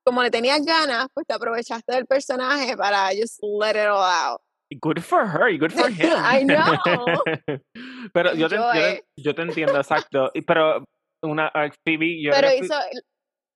como 0.03 0.23
le 0.23 0.31
tenías 0.31 0.65
ganas, 0.65 1.07
pues 1.13 1.25
te 1.27 1.33
aprovechaste 1.33 1.93
del 1.93 2.05
personaje 2.07 2.75
para 2.75 3.09
just 3.09 3.39
let 3.43 3.71
it 3.71 3.87
all 3.87 4.03
out. 4.03 4.41
Good 4.81 5.01
for 5.01 5.27
her 5.27 5.49
y 5.49 5.59
good 5.59 5.71
for 5.71 5.89
him. 5.91 6.11
I 6.25 6.43
know. 6.43 7.19
pero 8.13 8.33
yo 8.33 8.49
te, 8.49 8.55
yo, 8.55 8.71
te, 8.71 9.03
yo 9.17 9.35
te 9.35 9.41
entiendo, 9.43 9.77
exacto. 9.77 10.31
Pero 10.45 10.83
una 11.23 11.47
uh, 11.47 11.69
Phoebe, 11.85 12.21
yo 12.21 12.31
Pero 12.31 12.47
hizo, 12.53 12.73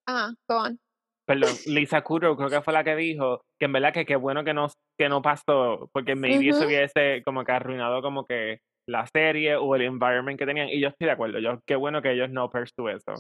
ajá, 0.07 0.33
go 0.47 0.57
on. 0.57 0.79
perdón, 1.27 1.55
Lisa 1.65 2.01
Kudrow 2.01 2.35
creo 2.37 2.49
que 2.49 2.61
fue 2.61 2.73
la 2.73 2.83
que 2.83 2.95
dijo 2.95 3.41
que 3.59 3.65
en 3.65 3.73
verdad 3.73 3.93
que 3.93 4.05
qué 4.05 4.15
bueno 4.15 4.43
que 4.43 4.53
no, 4.53 4.67
que 4.97 5.09
no 5.09 5.21
pasó, 5.21 5.89
porque 5.91 6.15
maybe 6.15 6.49
eso 6.49 6.59
Ujú. 6.59 6.67
hubiese 6.67 7.23
como 7.23 7.43
que 7.43 7.51
arruinado 7.51 8.01
como 8.01 8.25
que 8.25 8.61
la 8.89 9.05
serie 9.07 9.55
o 9.55 9.75
el 9.75 9.83
environment 9.83 10.37
que 10.37 10.45
tenían. 10.45 10.69
Y 10.69 10.81
yo 10.81 10.89
estoy 10.89 11.05
de 11.07 11.11
acuerdo, 11.13 11.39
yo 11.39 11.61
qué 11.65 11.75
bueno 11.75 12.01
que 12.01 12.11
ellos 12.11 12.29
no 12.29 12.49
pursue 12.49 12.93
eso. 12.95 13.13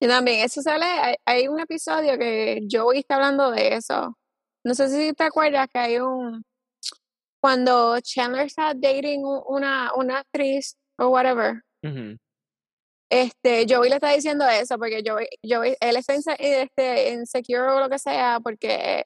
Yo 0.00 0.08
también, 0.08 0.44
eso 0.44 0.62
sale, 0.62 0.84
hay, 0.84 1.16
hay 1.26 1.48
un 1.48 1.58
episodio 1.60 2.16
que 2.18 2.60
Joey 2.70 3.00
está 3.00 3.16
hablando 3.16 3.50
de 3.50 3.74
eso. 3.74 4.16
No 4.64 4.74
sé 4.74 4.88
si 4.88 5.12
te 5.12 5.24
acuerdas 5.24 5.66
que 5.72 5.78
hay 5.78 5.98
un, 5.98 6.42
cuando 7.40 7.98
Chandler 8.00 8.46
está 8.46 8.74
dating 8.74 9.22
una, 9.24 9.92
una 9.96 10.18
actriz 10.18 10.76
o 10.98 11.08
whatever, 11.08 11.62
Ujú. 11.82 12.16
este, 13.10 13.66
Joey 13.68 13.88
le 13.90 13.96
está 13.96 14.12
diciendo 14.12 14.46
eso 14.48 14.78
porque 14.78 15.02
Joey, 15.04 15.26
Joey 15.42 15.74
él 15.80 15.96
está 15.96 16.14
inse- 16.14 16.36
este, 16.38 17.10
insecure 17.12 17.62
o 17.72 17.80
lo 17.80 17.88
que 17.88 17.98
sea 17.98 18.38
porque 18.42 19.04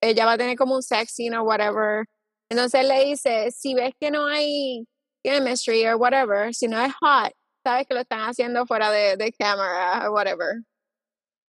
ella 0.00 0.26
va 0.26 0.32
a 0.32 0.38
tener 0.38 0.56
como 0.56 0.74
un 0.74 0.82
sex 0.82 1.12
scene 1.12 1.36
o 1.38 1.42
whatever. 1.42 2.04
Entonces 2.50 2.80
él 2.80 2.88
le 2.88 3.04
dice, 3.04 3.50
si 3.50 3.74
ves 3.74 3.92
que 4.00 4.10
no 4.10 4.26
hay 4.26 4.84
chemistry 5.24 5.86
o 5.86 5.96
whatever, 5.96 6.52
si 6.54 6.68
no 6.68 6.80
es 6.84 6.92
hot, 7.00 7.32
sabes 7.64 7.86
que 7.86 7.94
lo 7.94 8.00
están 8.00 8.20
haciendo 8.20 8.66
fuera 8.66 8.90
de, 8.90 9.16
de 9.16 9.32
cámara 9.32 10.08
o 10.08 10.12
whatever. 10.12 10.56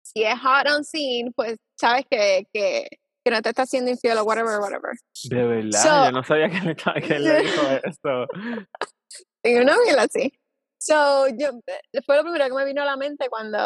Si 0.03 0.23
es 0.23 0.39
hot 0.41 0.69
on 0.69 0.85
scene, 0.85 1.33
pues 1.35 1.57
sabes 1.79 2.05
que, 2.11 2.47
que, 2.53 2.87
que 3.25 3.31
no 3.31 3.41
te 3.43 3.49
está 3.49 3.63
haciendo 3.63 3.91
infiel 3.91 4.19
o 4.19 4.25
whatever, 4.25 4.59
whatever. 4.61 4.93
De 5.25 5.45
verdad, 5.45 5.83
So- 5.83 6.05
yo 6.05 6.13
no 6.13 6.23
sabía 6.23 6.49
que, 6.51 6.61
le 6.61 6.77
que 6.77 7.19
le 7.19 7.43
dijo 7.43 7.63
eso. 7.83 8.27
Y 9.43 9.57
una 9.57 9.77
mierda 9.85 10.03
así. 10.03 10.33
So, 10.79 11.29
yo, 11.29 11.49
eh, 11.67 12.03
fue 12.05 12.17
lo 12.17 12.23
primero 12.23 12.45
que 12.47 12.53
me 12.53 12.65
vino 12.67 12.83
a 12.83 12.85
la 12.85 12.97
mente 12.97 13.29
cuando, 13.31 13.59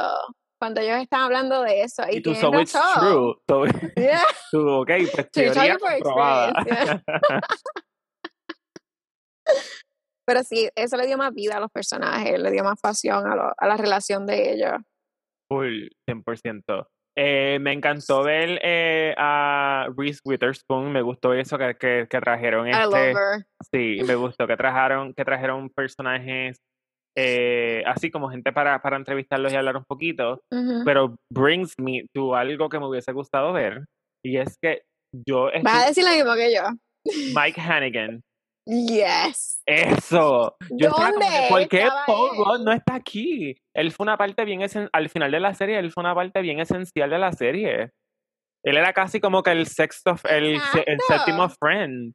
cuando 0.61 0.81
ellos 0.81 0.99
estaban 1.03 1.27
hablando 1.27 1.63
de 1.63 1.83
eso. 1.83 2.05
Y, 2.11 2.19
Y 2.19 2.23
tú, 2.23 2.35
so 2.35 2.49
it's 2.61 2.73
razón. 2.73 3.01
true. 3.01 3.35
So, 3.49 3.65
Yeah. 3.97 4.23
tú, 4.53 4.69
ok, 4.69 4.91
pues 5.13 5.31
teoría 5.33 5.77
comprobada. 5.79 6.51
experience, 6.51 7.03
Pero 10.29 10.43
sí, 10.43 10.69
eso 10.77 10.99
le 10.99 11.07
dio 11.07 11.17
más 11.17 11.33
vida 11.33 11.57
a 11.57 11.61
los 11.61 11.71
personajes, 11.71 12.39
le 12.39 12.51
dio 12.51 12.63
más 12.63 12.79
pasión 12.79 13.27
a, 13.27 13.35
lo- 13.35 13.55
a 13.57 13.67
la 13.67 13.79
relación 13.79 14.27
de 14.27 14.53
ellos. 14.53 14.73
Full, 15.51 15.89
100%. 16.07 16.87
Eh, 17.17 17.59
me 17.63 17.73
encantó 17.73 18.23
ver 18.23 18.61
eh, 18.63 19.15
a 19.17 19.89
Reese 19.97 20.21
Witherspoon, 20.27 20.93
me 20.93 21.01
gustó 21.01 21.33
eso 21.33 21.57
que, 21.57 21.75
que, 21.77 22.07
que 22.11 22.21
trajeron 22.21 22.69
I 22.69 22.73
este, 22.73 22.85
love 22.85 23.17
her. 23.17 23.47
sí, 23.73 24.03
me 24.07 24.15
gustó 24.17 24.47
que 24.47 24.57
trajeron, 24.59 25.15
que 25.15 25.25
trajeron 25.25 25.71
personajes 25.71 26.59
eh, 27.17 27.83
así 27.87 28.11
como 28.11 28.29
gente 28.29 28.53
para, 28.53 28.81
para 28.83 28.99
entrevistarlos 28.99 29.51
y 29.53 29.57
hablar 29.57 29.79
un 29.79 29.85
poquito, 29.89 30.43
Ujú. 30.53 30.85
pero 30.85 31.17
brings 31.33 31.73
me 31.81 32.05
to 32.15 32.37
algo 32.37 32.69
que 32.69 32.79
me 32.79 32.87
hubiese 32.87 33.13
gustado 33.13 33.53
ver, 33.55 33.87
y 34.23 34.37
es 34.37 34.57
que 34.63 34.83
yo 35.27 35.47
Vas 35.47 35.55
a 35.75 35.89
estoy, 35.89 35.89
decir 35.89 36.05
lo 36.05 36.11
mismo 36.11 36.35
que 36.35 36.55
yo. 36.55 36.63
Mike 37.35 37.61
Hannigan, 37.61 38.21
Yes. 38.71 39.63
eso, 39.67 40.57
yo 40.71 40.89
estaba 40.89 41.11
como 41.13 41.25
¿Dónde 41.25 41.47
¿por 41.49 41.69
qué 41.69 41.89
Paul 42.07 42.65
no 42.65 42.73
está 42.73 42.97
aquí? 42.97 43.57
Él 43.75 43.93
fue 43.93 44.05
una 44.05 44.19
parte 44.19 44.45
bien, 44.45 44.61
esen- 44.61 44.91
al 44.93 45.09
final 45.09 45.31
de 45.31 45.41
la 45.41 45.55
serie, 45.55 45.79
él 45.79 45.91
fue 45.91 46.03
una 46.03 46.15
parte 46.15 46.43
bien 46.43 46.61
esencial 46.61 47.09
de 47.09 47.19
la 47.19 47.33
serie. 47.33 47.91
Él 48.65 48.77
era 48.77 48.93
casi 48.93 49.21
como 49.21 49.43
que 49.43 49.53
el 49.53 49.67
sexto, 49.67 50.17
el, 50.29 50.61
séptimo 51.07 51.49
friend. 51.49 52.13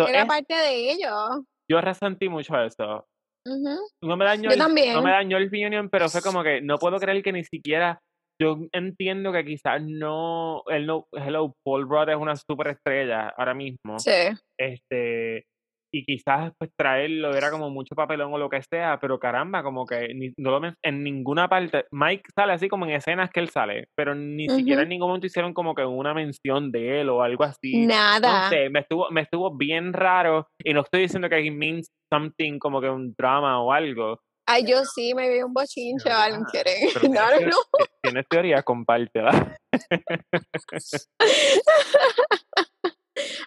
So, 0.00 0.08
Era 0.08 0.22
es- 0.22 0.26
parte 0.28 0.54
de 0.56 0.90
ellos. 0.90 1.44
yo 1.70 1.80
resentí 1.80 2.28
mucho 2.28 2.60
eso. 2.60 3.06
No 3.46 4.16
me 4.16 4.24
dañó, 4.24 4.44
Yo 4.44 4.52
el, 4.52 4.58
no 4.58 4.64
también. 4.66 5.04
me 5.04 5.10
dañó 5.10 5.36
el 5.36 5.50
reunion, 5.50 5.88
pero 5.88 6.08
fue 6.08 6.22
como 6.22 6.42
que 6.42 6.60
no 6.62 6.78
puedo 6.78 6.98
creer 6.98 7.22
que 7.22 7.32
ni 7.32 7.44
siquiera. 7.44 8.00
Yo 8.40 8.58
entiendo 8.72 9.32
que 9.32 9.44
quizás 9.44 9.82
no. 9.84 10.62
Él 10.66 10.86
no. 10.86 11.06
Hello, 11.12 11.54
Paul 11.64 11.88
Rudd 11.88 12.08
es 12.08 12.16
una 12.16 12.34
superestrella 12.34 13.28
ahora 13.36 13.54
mismo. 13.54 13.98
Sí. 13.98 14.10
Este. 14.58 15.44
Y 15.94 16.04
quizás 16.04 16.52
pues 16.58 16.70
traerlo 16.74 17.34
era 17.36 17.50
como 17.50 17.68
mucho 17.68 17.94
papelón 17.94 18.32
o 18.32 18.38
lo 18.38 18.48
que 18.48 18.62
sea, 18.62 18.98
pero 18.98 19.18
caramba, 19.18 19.62
como 19.62 19.84
que 19.84 20.14
ni- 20.14 20.32
no 20.38 20.58
lo 20.58 20.72
en 20.82 21.04
ninguna 21.04 21.48
parte. 21.48 21.84
Mike 21.90 22.30
sale 22.34 22.54
así 22.54 22.68
como 22.68 22.86
en 22.86 22.92
escenas 22.92 23.30
que 23.30 23.40
él 23.40 23.50
sale, 23.50 23.88
pero 23.94 24.14
ni 24.14 24.48
siquiera 24.48 24.80
Ujú. 24.80 24.84
en 24.84 24.88
ningún 24.88 25.08
momento 25.08 25.26
hicieron 25.26 25.52
como 25.52 25.74
que 25.74 25.84
una 25.84 26.14
mención 26.14 26.72
de 26.72 27.02
él 27.02 27.10
o 27.10 27.22
algo 27.22 27.44
así. 27.44 27.86
No 27.86 27.88
Nada. 27.94 28.48
sé, 28.48 28.70
me 28.70 28.80
estuvo, 28.80 29.10
me 29.10 29.20
estuvo 29.20 29.54
bien 29.54 29.92
raro 29.92 30.46
y 30.64 30.72
no 30.72 30.80
estoy 30.80 31.02
diciendo 31.02 31.28
que 31.28 31.40
it 31.42 31.52
means 31.52 31.88
something 32.10 32.58
como 32.58 32.80
que 32.80 32.88
un 32.88 33.12
drama 33.16 33.60
o 33.60 33.70
algo. 33.72 34.18
Ay, 34.48 34.64
yo 34.66 34.84
sí 34.84 35.14
me 35.14 35.28
vi 35.30 35.42
un 35.42 35.52
bochinche 35.52 36.08
o 36.10 36.14
algo. 36.16 36.44
Pero 36.52 36.70
No, 37.08 37.20
no, 37.20 37.30
no. 37.32 37.36
teoría- 37.38 37.56
tienes 38.02 38.28
teoría, 38.28 38.62
compártela. 38.62 39.56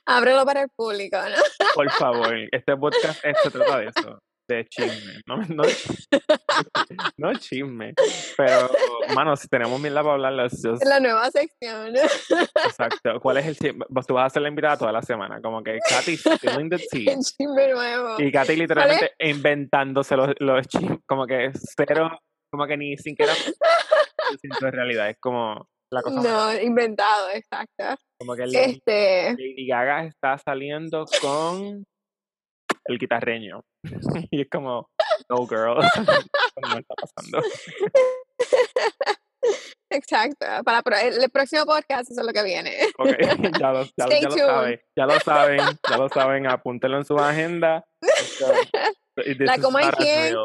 Ábrelo 0.08 0.46
para 0.46 0.62
el 0.62 0.70
público, 0.76 1.18
¿no? 1.18 1.65
Por 1.74 1.89
favor, 1.91 2.36
este 2.52 2.78
podcast 2.78 3.22
se 3.44 3.50
trata 3.52 3.80
de 3.80 3.88
eso, 3.88 4.20
de 4.48 4.65
chisme. 4.70 5.13
No, 5.26 5.38
no, 5.38 5.63
no 7.18 7.34
chisme, 7.39 7.94
pero, 8.38 8.70
mano, 9.15 9.36
si 9.36 9.48
tenemos 9.48 9.80
mil 9.80 9.94
para 9.94 10.12
hablar, 10.13 10.50
just- 10.52 10.84
La 10.86 11.00
nueva 11.00 11.30
sección. 11.32 11.96
exacto. 12.65 13.19
¿Cuál 13.19 13.38
es 13.38 13.48
el 13.48 13.58
chisme? 13.58 13.86
Vos- 13.90 14.06
Tú 14.06 14.13
vas 14.13 14.27
a 14.27 14.29
ser 14.34 14.42
la 14.44 14.50
invitada 14.50 14.77
toda 14.77 14.92
la 14.92 15.02
semana, 15.02 15.42
como 15.42 15.63
que 15.63 15.79
Katy 15.90 16.17
spilling 16.17 16.69
the 16.69 16.77
tea. 16.77 17.13
El 17.13 17.19
chisme 17.21 17.67
nuevo. 17.73 18.15
Y 18.19 18.32
Katy 18.32 18.56
literalmente 18.56 19.13
inventándose 19.19 20.15
los, 20.15 20.29
los 20.40 20.67
chismes, 20.67 21.00
como 21.08 21.25
que 21.25 21.52
cero, 21.75 22.12
como 22.52 22.67
que 22.67 22.77
ni 22.77 22.96
siquiera 22.98 23.34
siento 24.40 24.69
realidad, 24.71 25.10
es 25.10 25.17
como 25.19 25.67
la 25.92 26.02
cosa 26.02 26.15
más- 26.17 26.23
No, 26.25 26.54
inventado, 26.62 27.29
exacto. 27.31 27.96
como 28.19 28.36
que 28.36 28.44
el- 28.44 28.56
Este, 28.56 29.31
Lady 29.31 29.67
Gaga 29.67 30.06
está 30.06 30.38
saliendo 30.38 31.06
con 31.21 31.83
el 32.86 32.98
guitarreño. 33.00 33.62
y 34.31 34.42
es 34.42 34.48
como, 34.50 34.90
No, 35.29 35.48
girl. 35.48 35.75
no 36.62 36.77
está 36.79 36.96
pasando. 36.96 37.40
Exacto. 39.92 40.46
Para 40.63 41.02
el, 41.04 41.21
el 41.23 41.29
próximo 41.29 41.65
podcast, 41.65 42.10
eso 42.12 42.21
es 42.21 42.27
lo 42.27 42.33
que 42.33 42.44
viene. 42.44 42.71
Ok, 42.98 43.10
ya 43.60 43.71
lo, 43.71 43.83
ya, 43.83 44.08
ya 44.10 44.29
lo 44.29 44.31
saben. 44.31 44.81
Ya 44.96 45.06
lo 45.06 45.19
saben. 45.19 45.60
Ya 45.90 45.98
lo 45.98 46.10
saben. 46.10 46.48
Apúntenlo 46.48 46.98
en 46.98 47.06
su 47.06 47.17
agenda. 47.17 47.86
Esto- 48.02 48.52
La 49.40 49.58
coma 49.60 49.83
y 49.83 49.90
quién. 49.92 50.36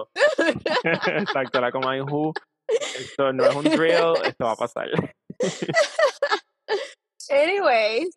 Exacto, 1.19 1.61
la 1.61 1.73
coma 1.73 1.97
y 1.97 2.01
who. 2.03 2.33
Esto 2.69 3.33
no 3.33 3.45
es 3.45 3.55
un 3.57 3.65
drill. 3.65 4.15
Esto 4.25 4.45
va 4.45 4.53
a 4.53 4.57
pasar. 4.57 4.89
Anyways, 7.31 8.11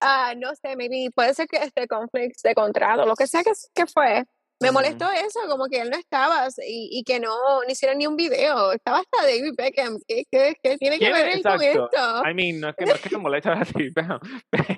ah, 0.00 0.34
no 0.36 0.54
sé, 0.54 0.76
maybe 0.76 1.10
puede 1.14 1.34
ser 1.34 1.46
que 1.46 1.58
este 1.58 1.86
conflicto 1.86 2.48
de 2.48 2.54
contrato, 2.54 3.06
lo 3.06 3.14
que 3.14 3.26
sea 3.26 3.42
que, 3.42 3.52
que 3.74 3.86
fue, 3.86 4.24
me 4.62 4.70
molestó 4.70 5.10
eso, 5.10 5.40
como 5.48 5.66
que 5.66 5.80
él 5.80 5.90
no 5.90 5.96
estaba 5.96 6.48
y, 6.66 6.88
y 6.92 7.04
que 7.04 7.20
no, 7.20 7.62
no 7.62 7.68
hicieron 7.68 7.98
ni 7.98 8.06
un 8.06 8.16
video. 8.16 8.72
Estaba 8.72 8.98
hasta 8.98 9.22
David 9.22 9.54
Beckham. 9.56 9.98
¿Qué, 10.06 10.24
qué, 10.30 10.54
qué 10.62 10.78
tiene 10.78 10.98
que 10.98 11.06
¿Quién 11.06 11.12
ver 11.12 11.28
él 11.36 11.42
con 11.42 11.62
esto? 11.62 12.22
I 12.24 12.34
mean, 12.34 12.60
no 12.60 12.68
es 12.70 12.76
que, 12.76 12.86
no 12.86 12.94
es 12.94 13.00
que 13.00 13.10
me 13.10 13.18
moleste 13.18 13.50
así, 13.50 13.90
pero, 13.94 14.20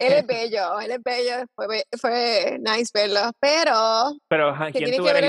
Él 0.00 0.12
es 0.12 0.26
bello, 0.26 0.80
él 0.80 0.90
es 0.90 1.02
bello, 1.02 1.46
fue, 1.54 1.84
fue 2.00 2.58
nice 2.60 2.90
verlo, 2.92 3.30
pero, 3.40 4.16
pero 4.28 4.48
ajá, 4.50 4.66
¿Qué 4.66 4.78
¿quién 4.78 4.84
tiene 4.90 4.96
tú 4.98 5.04
que 5.04 5.12
ver? 5.12 5.24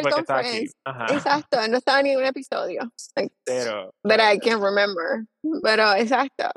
Ajá, 0.85 1.05
exacto, 1.13 1.61
él 1.61 1.71
no 1.71 1.77
estaba 1.77 1.99
en 1.99 2.05
ningún 2.07 2.25
episodio. 2.25 2.81
Like, 3.15 3.33
pero 3.43 3.93
But 4.03 4.19
I 4.19 4.39
can't 4.39 4.61
remember. 4.61 5.25
Pero 5.63 5.93
exacto. 5.93 6.49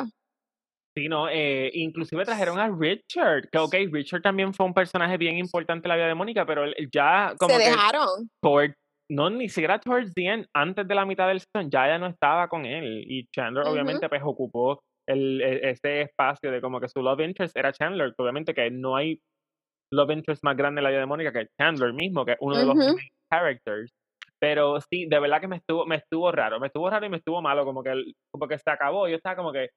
Sí, 0.98 1.08
no, 1.08 1.28
eh, 1.28 1.70
inclusive 1.74 2.24
trajeron 2.24 2.58
a 2.58 2.68
Richard, 2.68 3.48
que 3.50 3.58
ok, 3.58 3.74
Richard 3.92 4.22
también 4.22 4.52
fue 4.52 4.66
un 4.66 4.74
personaje 4.74 5.16
bien 5.16 5.38
importante 5.38 5.86
en 5.86 5.90
la 5.90 5.96
vida 5.96 6.08
de 6.08 6.14
Mónica, 6.14 6.44
pero 6.44 6.64
ya 6.92 7.34
como 7.38 7.54
Se 7.56 7.62
que 7.62 7.70
dejaron. 7.70 8.28
toward- 8.44 8.74
no, 9.10 9.30
ni 9.30 9.48
siquiera 9.48 9.78
towards 9.78 10.12
the 10.14 10.26
end, 10.26 10.46
antes 10.54 10.86
de 10.86 10.94
la 10.94 11.06
mitad 11.06 11.28
del 11.28 11.40
season, 11.40 11.70
ya 11.70 11.86
ya 11.86 11.98
no 11.98 12.06
estaba 12.08 12.48
con 12.48 12.66
él. 12.66 13.04
Y 13.06 13.26
Chandler, 13.34 13.66
obviamente, 13.66 14.08
pues 14.08 14.20
ocupó 14.24 14.80
el, 15.08 15.40
e- 15.40 15.70
ese 15.70 16.02
espacio 16.02 16.50
de 16.50 16.60
como 16.60 16.78
que 16.80 16.88
su 16.88 17.00
love 17.02 17.20
interest 17.20 17.56
era 17.56 17.72
Chandler. 17.72 18.10
que 18.14 18.22
Obviamente 18.22 18.52
que 18.52 18.70
no 18.70 18.96
hay 18.96 19.18
love 19.90 20.10
interest 20.12 20.44
más 20.44 20.56
grande 20.56 20.80
en 20.80 20.84
la 20.84 20.90
vida 20.90 21.00
de 21.00 21.06
Mónica 21.06 21.32
que 21.32 21.46
Chandler 21.58 21.94
mismo, 21.94 22.24
que 22.26 22.32
es 22.32 22.38
uno 22.40 22.58
de 22.58 22.66
los 22.66 22.76
Ujú. 22.76 22.84
main 22.94 23.08
characters. 23.32 23.90
Pero 24.40 24.78
sí, 24.82 25.06
de 25.08 25.18
verdad 25.18 25.40
que 25.40 25.48
me 25.48 25.56
estuvo, 25.56 25.86
me 25.86 25.96
estuvo 25.96 26.30
raro, 26.30 26.60
me 26.60 26.66
estuvo 26.66 26.88
raro 26.90 27.06
y 27.06 27.08
me 27.08 27.16
estuvo 27.16 27.40
malo, 27.40 27.64
como 27.64 27.82
que, 27.82 27.90
el- 27.90 28.14
como 28.30 28.46
que 28.46 28.58
se 28.58 28.70
acabó. 28.70 29.08
Yo 29.08 29.16
estaba 29.16 29.36
como 29.36 29.52
que, 29.52 29.70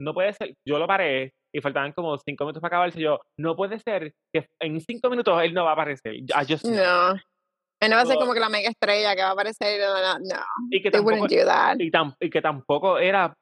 no 0.00 0.14
puede 0.14 0.32
ser, 0.32 0.54
yo 0.66 0.78
lo 0.78 0.86
paré 0.86 1.32
y 1.54 1.60
faltaban 1.60 1.92
como 1.92 2.16
cinco 2.18 2.44
minutos 2.44 2.60
para 2.60 2.76
acabarse. 2.76 3.00
Yo, 3.00 3.20
no 3.38 3.56
puede 3.56 3.78
ser 3.80 4.12
que 4.32 4.46
en 4.60 4.80
cinco 4.80 5.10
minutos 5.10 5.42
él 5.42 5.52
no 5.54 5.64
va 5.64 5.70
a 5.70 5.74
aparecer. 5.74 6.14
I 6.14 6.24
just 6.48 6.64
know. 6.64 6.74
No. 6.74 7.12
Él 7.82 7.88
no 7.90 7.96
va 7.96 8.02
a 8.02 8.06
ser 8.06 8.16
como 8.16 8.34
que 8.34 8.40
la 8.40 8.48
mega 8.50 8.68
estrella 8.68 9.14
que 9.16 9.22
va 9.22 9.28
a 9.28 9.32
aparecer. 9.32 9.80
No. 9.80 10.36
Y 10.70 10.82
que 10.82 10.90
tampoco, 10.90 11.16
wouldn't 11.16 11.30
do 11.40 11.46
that. 11.46 11.76
y, 11.78 11.90
tam- 11.90 12.14
y 12.20 12.28
que 12.30 12.42
tampoco 12.42 12.98
era 12.98 13.32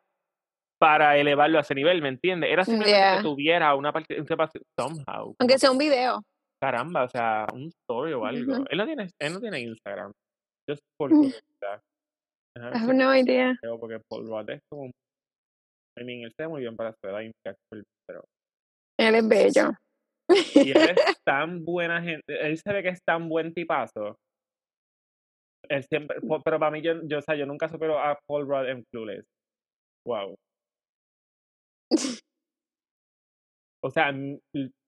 para 0.81 1.17
elevarlo 1.19 1.59
a 1.59 1.63
ese 1.63 1.75
nivel, 1.75 2.01
¿me 2.03 2.09
entiendes? 2.09 2.51
Era 2.51 2.65
simplemente 2.65 2.99
Yeah. 2.99 3.17
que 3.17 3.23
tuviera 3.25 3.75
una 3.75 3.93
participación 3.93 4.63
somehow. 4.79 5.35
Aunque 5.41 5.59
sea 5.59 5.71
un 5.73 5.79
video. 5.79 6.23
caramba, 6.63 7.05
o 7.05 7.09
sea, 7.09 7.47
un 7.53 7.65
story 7.69 8.13
o 8.15 8.25
algo. 8.25 8.65
Él 8.71 8.79
no 8.79 8.85
tiene, 8.87 9.09
él 9.21 9.33
no 9.33 9.41
tiene 9.41 9.61
Instagram. 9.61 10.13
Just 10.69 10.83
por 10.99 11.11
Mm. 11.11 11.17
curiosidad. 11.17 11.81
I 12.57 12.77
have 12.79 12.95
no 12.95 13.15
idea. 13.15 13.55
porque 13.81 14.01
Paul 14.09 14.27
Rudd 14.27 14.51
es 14.51 14.61
como 14.71 14.91
I 16.01 16.05
mean, 16.05 16.23
él 16.23 16.33
se 16.37 16.43
ve 16.45 16.49
muy 16.49 16.61
bien 16.63 16.77
para 16.77 16.93
su 16.93 16.99
edad, 17.09 17.21
pero 18.07 18.25
Él 18.99 19.15
es 19.15 19.29
bello. 19.29 19.73
y 20.55 20.71
él 20.73 20.91
es 20.91 21.17
tan 21.25 21.65
buena 21.65 22.03
gente, 22.03 22.23
él 22.41 22.59
se 22.59 22.73
ve 22.73 22.83
que 22.83 22.91
es 22.91 23.01
tan 23.03 23.29
buen 23.29 23.55
tipazo. 23.55 24.17
Él 25.69 25.85
siempre, 25.85 26.21
po- 26.21 26.43
pero 26.43 26.59
para 26.59 26.71
mí 26.71 26.83
yo, 26.83 27.01
yo, 27.05 27.19
o 27.19 27.23
sea, 27.23 27.35
yo 27.35 27.47
nunca 27.47 27.69
supero 27.69 27.99
a 27.99 28.19
Paul 28.27 28.47
Rudd 28.47 28.69
en 28.69 28.85
Clueless. 28.93 29.25
Wow. 30.07 30.35
O 33.81 33.91
sea, 33.91 34.13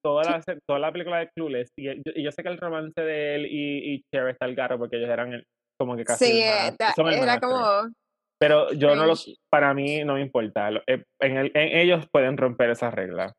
toda 0.02 0.24
la, 0.24 0.42
toda 0.66 0.78
la 0.80 0.90
película 0.90 1.18
de 1.20 1.30
Clueless, 1.30 1.68
y, 1.78 1.88
y 1.90 2.24
yo, 2.24 2.32
sé 2.32 2.42
que 2.42 2.48
el 2.48 2.58
romance 2.58 3.00
de 3.00 3.36
él 3.36 3.46
y, 3.46 3.94
y 3.94 4.02
Cher 4.12 4.26
está 4.28 4.46
el 4.46 4.56
garro 4.56 4.78
porque 4.78 4.96
ellos 4.96 5.08
eran 5.08 5.32
el- 5.32 5.44
como 5.78 5.96
que 5.96 6.02
casi 6.04 6.24
sí, 6.24 6.42
hermanas- 6.42 6.76
era 7.22 7.40
como. 7.40 7.94
Pero 8.40 8.72
yo 8.72 8.94
no 8.96 9.04
lo, 9.06 9.14
cringe. 9.14 9.36
para 9.50 9.74
mí 9.74 10.02
no 10.04 10.14
me 10.14 10.22
importa. 10.22 10.70
eh, 10.86 11.04
En, 11.20 11.36
el- 11.36 11.52
en 11.54 11.78
ellos 11.78 12.06
pueden 12.10 12.36
romper 12.38 12.70
esa 12.70 12.90
regla. 12.90 13.32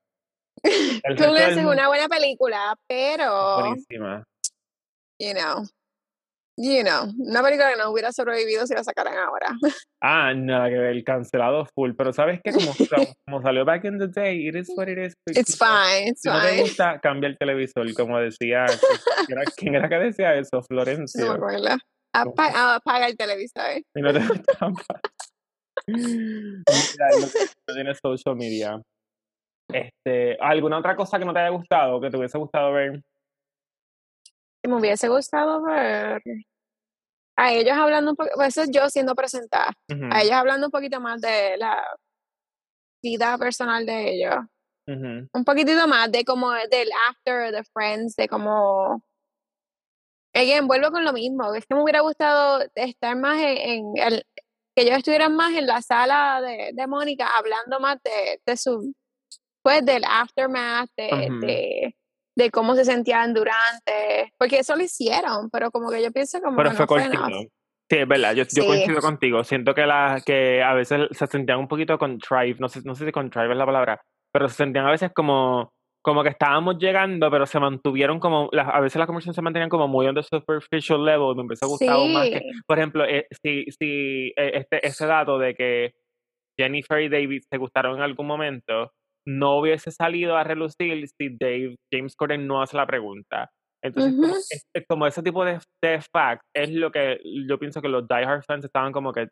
El 1.04 1.16
Clueless 1.16 1.50
es 1.50 1.56
mundo- 1.58 1.72
una 1.72 1.88
buena 1.88 2.08
película, 2.08 2.76
pero. 2.88 3.60
Buenísima. 3.62 4.24
You 5.20 5.34
know. 5.34 5.64
You 6.58 6.84
know. 6.84 7.12
Una 7.18 7.42
película 7.42 7.72
que 7.72 7.78
no 7.78 7.90
hubiera 7.90 8.12
sobrevivido 8.12 8.68
si 8.68 8.74
la 8.76 8.84
sacaran 8.84 9.18
ahora. 9.18 9.48
Ah, 10.04 10.34
nada 10.34 10.68
que 10.68 10.78
ver, 10.80 11.04
cancelado 11.04 11.64
full. 11.76 11.92
Pero 11.96 12.12
¿sabes 12.12 12.40
qué? 12.44 12.52
Como, 12.52 12.72
como- 13.28 13.42
salió 13.44 13.64
back 13.66 13.86
in 13.86 14.00
the 14.00 14.08
day, 14.08 14.48
it 14.48 14.56
is 14.56 14.68
what 14.76 14.88
it 14.88 14.98
is. 14.98 15.14
pues, 15.24 15.38
It's 15.38 15.56
fine, 15.58 16.10
it's 16.10 16.22
Si 16.22 16.30
no 16.30 16.42
te 16.42 16.48
fine. 16.50 16.62
gusta, 16.62 17.00
cambia 17.00 17.28
el 17.30 17.38
televisor, 17.38 17.92
como 17.94 18.18
decía. 18.20 18.66
¿quién 19.28 19.38
era- 19.40 19.52
¿Quién 19.56 19.76
era 19.76 19.90
que 19.90 19.96
decía 19.96 20.34
eso? 20.36 20.50
No 20.54 20.60
me 20.62 20.66
Florencio. 20.68 21.32
acuerdo. 21.32 21.78
Apa- 22.14 22.76
apaga 22.76 23.08
el 23.08 23.18
televisor. 23.18 23.82
Y 23.96 24.02
no 24.02 24.14
te. 24.14 24.20
Mira, 25.88 27.10
no, 27.20 27.74
tienes 27.74 28.00
social 28.02 28.36
media. 28.36 28.82
Este, 29.70 30.38
¿Alguna 30.40 30.78
otra 30.80 30.96
cosa 30.96 31.18
que 31.18 31.26
no 31.26 31.34
te 31.34 31.40
haya 31.40 31.50
gustado, 31.50 32.00
que 32.02 32.10
te 32.10 32.18
hubiese 32.18 32.38
gustado 32.38 32.74
ver? 32.74 33.02
que 34.64 34.70
me 34.70 34.76
hubiese 34.76 35.08
gustado 35.08 35.64
ver 35.64 36.22
a 37.36 37.52
ellos 37.52 37.74
hablando 37.76 38.12
un 38.12 38.16
poco, 38.16 38.30
pues 38.36 38.50
eso 38.50 38.62
es 38.62 38.70
yo 38.72 38.88
siendo 38.90 39.16
presentada, 39.16 39.72
a 40.12 40.22
ellos 40.22 40.34
hablando 40.34 40.68
un 40.68 40.72
poquito 40.72 41.02
más 41.02 41.20
de 41.20 41.58
la 41.58 41.84
vida 43.04 43.36
personal 43.40 43.84
de 43.88 44.14
ellos, 44.14 44.36
un 45.34 45.44
poquitito 45.44 45.88
más 45.88 46.12
de 46.12 46.24
como 46.24 46.52
del 46.52 46.90
after, 47.10 47.52
de 47.52 47.64
Friends, 47.74 48.16
de 48.16 48.28
como 48.28 49.02
again, 50.34 50.68
vuelvo 50.68 50.92
con 50.92 51.04
lo 51.04 51.14
mismo, 51.14 51.54
es 51.54 51.66
que 51.66 51.76
me 51.76 51.84
hubiera 51.84 52.02
gustado 52.02 52.64
estar 52.76 53.16
más 53.18 53.40
en, 53.40 53.58
en 53.58 53.94
el, 53.96 54.26
que 54.76 54.84
ellos 54.84 54.98
estuvieran 54.98 55.36
más 55.36 55.54
en 55.54 55.68
la 55.68 55.82
sala 55.82 56.42
de, 56.42 56.72
de 56.74 56.88
Mónica 56.88 57.28
hablando 57.38 57.80
más 57.80 57.98
de, 58.04 58.40
de 58.46 58.58
su 58.58 58.94
pues 59.64 59.86
del 59.86 60.04
aftermath, 60.06 60.90
de, 60.98 61.28
Ujú. 61.30 61.40
de, 61.46 61.96
de 62.36 62.52
cómo 62.52 62.76
se 62.76 62.86
sentían 62.86 63.34
durante, 63.34 64.34
porque 64.38 64.60
eso 64.60 64.76
lo 64.76 64.84
hicieron, 64.84 65.50
pero 65.52 65.72
como 65.72 65.90
que 65.92 66.02
yo 66.02 66.12
pienso 66.12 66.42
como 66.42 66.58
Pero 66.58 66.72
que 66.72 66.76
fue 66.78 66.86
no 66.86 66.88
cortito. 66.88 67.40
Sí, 67.90 67.98
es 67.98 68.08
verdad, 68.08 68.34
yo, 68.34 68.44
yo 68.44 68.50
Sí. 68.50 68.66
coincido 68.66 69.02
contigo. 69.02 69.44
Siento 69.44 69.76
que, 69.76 69.86
la, 69.86 70.22
que 70.26 70.64
a 70.64 70.74
veces 70.74 71.10
se 71.12 71.28
sentían 71.28 71.60
un 71.60 71.68
poquito 71.68 71.98
contrived, 71.98 72.58
no 72.60 72.70
sé, 72.70 72.82
no 72.86 72.96
sé 72.96 73.06
si 73.06 73.12
contrived 73.12 73.52
es 73.52 73.58
la 73.58 73.66
palabra, 73.66 74.02
pero 74.32 74.48
se 74.48 74.56
sentían 74.56 74.88
a 74.88 74.92
veces 74.92 75.12
como, 75.14 75.74
como 76.04 76.24
que 76.24 76.30
estábamos 76.30 76.78
llegando, 76.80 77.30
pero 77.30 77.46
se 77.46 77.60
mantuvieron 77.60 78.20
como, 78.20 78.50
las, 78.52 78.68
a 78.68 78.80
veces 78.80 78.98
las 79.00 79.06
conversaciones 79.08 79.36
se 79.36 79.42
mantenían 79.42 79.70
como 79.70 79.88
muy 79.88 80.08
on 80.08 80.16
the 80.16 80.24
superficial 80.24 81.04
level, 81.06 81.36
me 81.36 81.44
empezó 81.44 81.66
a 81.66 81.70
gustar 81.70 81.98
más 82.14 82.30
que, 82.30 82.42
por 82.68 82.78
ejemplo, 82.80 83.06
eh, 83.06 83.28
si, 83.44 83.66
si 83.80 84.34
eh, 84.36 84.52
este, 84.56 84.86
ese 84.88 85.06
dato 85.06 85.38
de 85.38 85.54
que 85.56 85.94
Jennifer 86.60 87.02
y 87.02 87.10
David 87.10 87.44
se 87.50 87.58
gustaron 87.58 87.98
en 87.98 88.02
algún 88.04 88.28
momento, 88.28 88.92
no 89.28 89.58
hubiese 89.60 89.92
salido 89.92 90.36
a 90.38 90.44
relucir 90.44 91.08
si 91.08 91.30
Dave, 91.40 91.76
James 91.94 92.16
Corden 92.16 92.48
no 92.48 92.62
hace 92.62 92.78
la 92.78 92.88
pregunta. 92.88 93.50
Entonces, 93.84 94.14
como, 94.16 94.34
Ujú. 94.34 94.40
es- 94.50 94.66
es 94.76 94.84
como 94.88 95.08
ese 95.08 95.24
tipo 95.24 95.46
de, 95.46 95.60
de 95.84 96.02
fact 96.14 96.44
es 96.56 96.72
lo 96.72 96.92
que 96.92 97.20
yo 97.48 97.58
pienso 97.60 97.82
que 97.82 97.90
los 97.90 98.08
diehard 98.08 98.44
fans 98.44 98.66
estaban 98.66 98.92
como 98.92 99.12
que, 99.14 99.28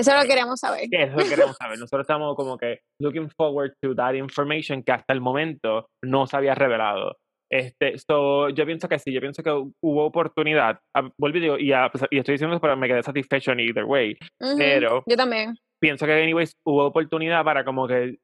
eso 0.00 0.14
lo 0.14 0.22
queríamos 0.28 0.60
saber. 0.60 0.88
que 0.90 1.02
es 1.04 1.10
lo 1.12 1.18
que 1.18 1.28
queremos 1.30 1.56
saber. 1.56 1.78
Nosotros 1.78 2.02
estamos 2.04 2.34
como 2.36 2.56
que 2.58 2.80
looking 3.00 3.30
forward 3.36 3.72
to 3.82 3.94
that 3.94 4.14
information 4.14 4.82
que 4.82 4.92
hasta 4.92 5.12
el 5.12 5.20
momento 5.20 5.86
no 6.04 6.26
se 6.26 6.36
había 6.36 6.54
revelado. 6.54 7.16
Este, 7.52 7.98
so, 7.98 8.48
yo 8.50 8.64
pienso 8.64 8.88
que 8.88 8.98
sí, 9.00 9.12
yo 9.12 9.20
pienso 9.20 9.42
que 9.42 9.50
hubo 9.50 10.04
oportunidad. 10.04 10.78
Ah, 10.96 11.08
Vuelvo 11.18 11.38
y 11.38 11.40
digo, 11.40 11.58
y, 11.58 11.72
a 11.72 11.88
pesar- 11.90 12.08
y 12.10 12.18
estoy 12.18 12.34
diciendo 12.34 12.54
eso, 12.54 12.60
pero 12.60 12.76
me 12.76 12.86
quedé 12.86 13.02
satisfecho 13.02 13.52
either 13.52 13.84
way. 13.84 14.16
Ujú, 14.40 14.56
Pero 14.56 15.02
Yo 15.06 15.16
también. 15.16 15.56
pienso 15.80 16.06
que 16.06 16.12
anyways 16.22 16.52
hubo 16.64 16.86
oportunidad 16.86 17.42
para 17.44 17.64
como 17.64 17.88
que 17.88 18.18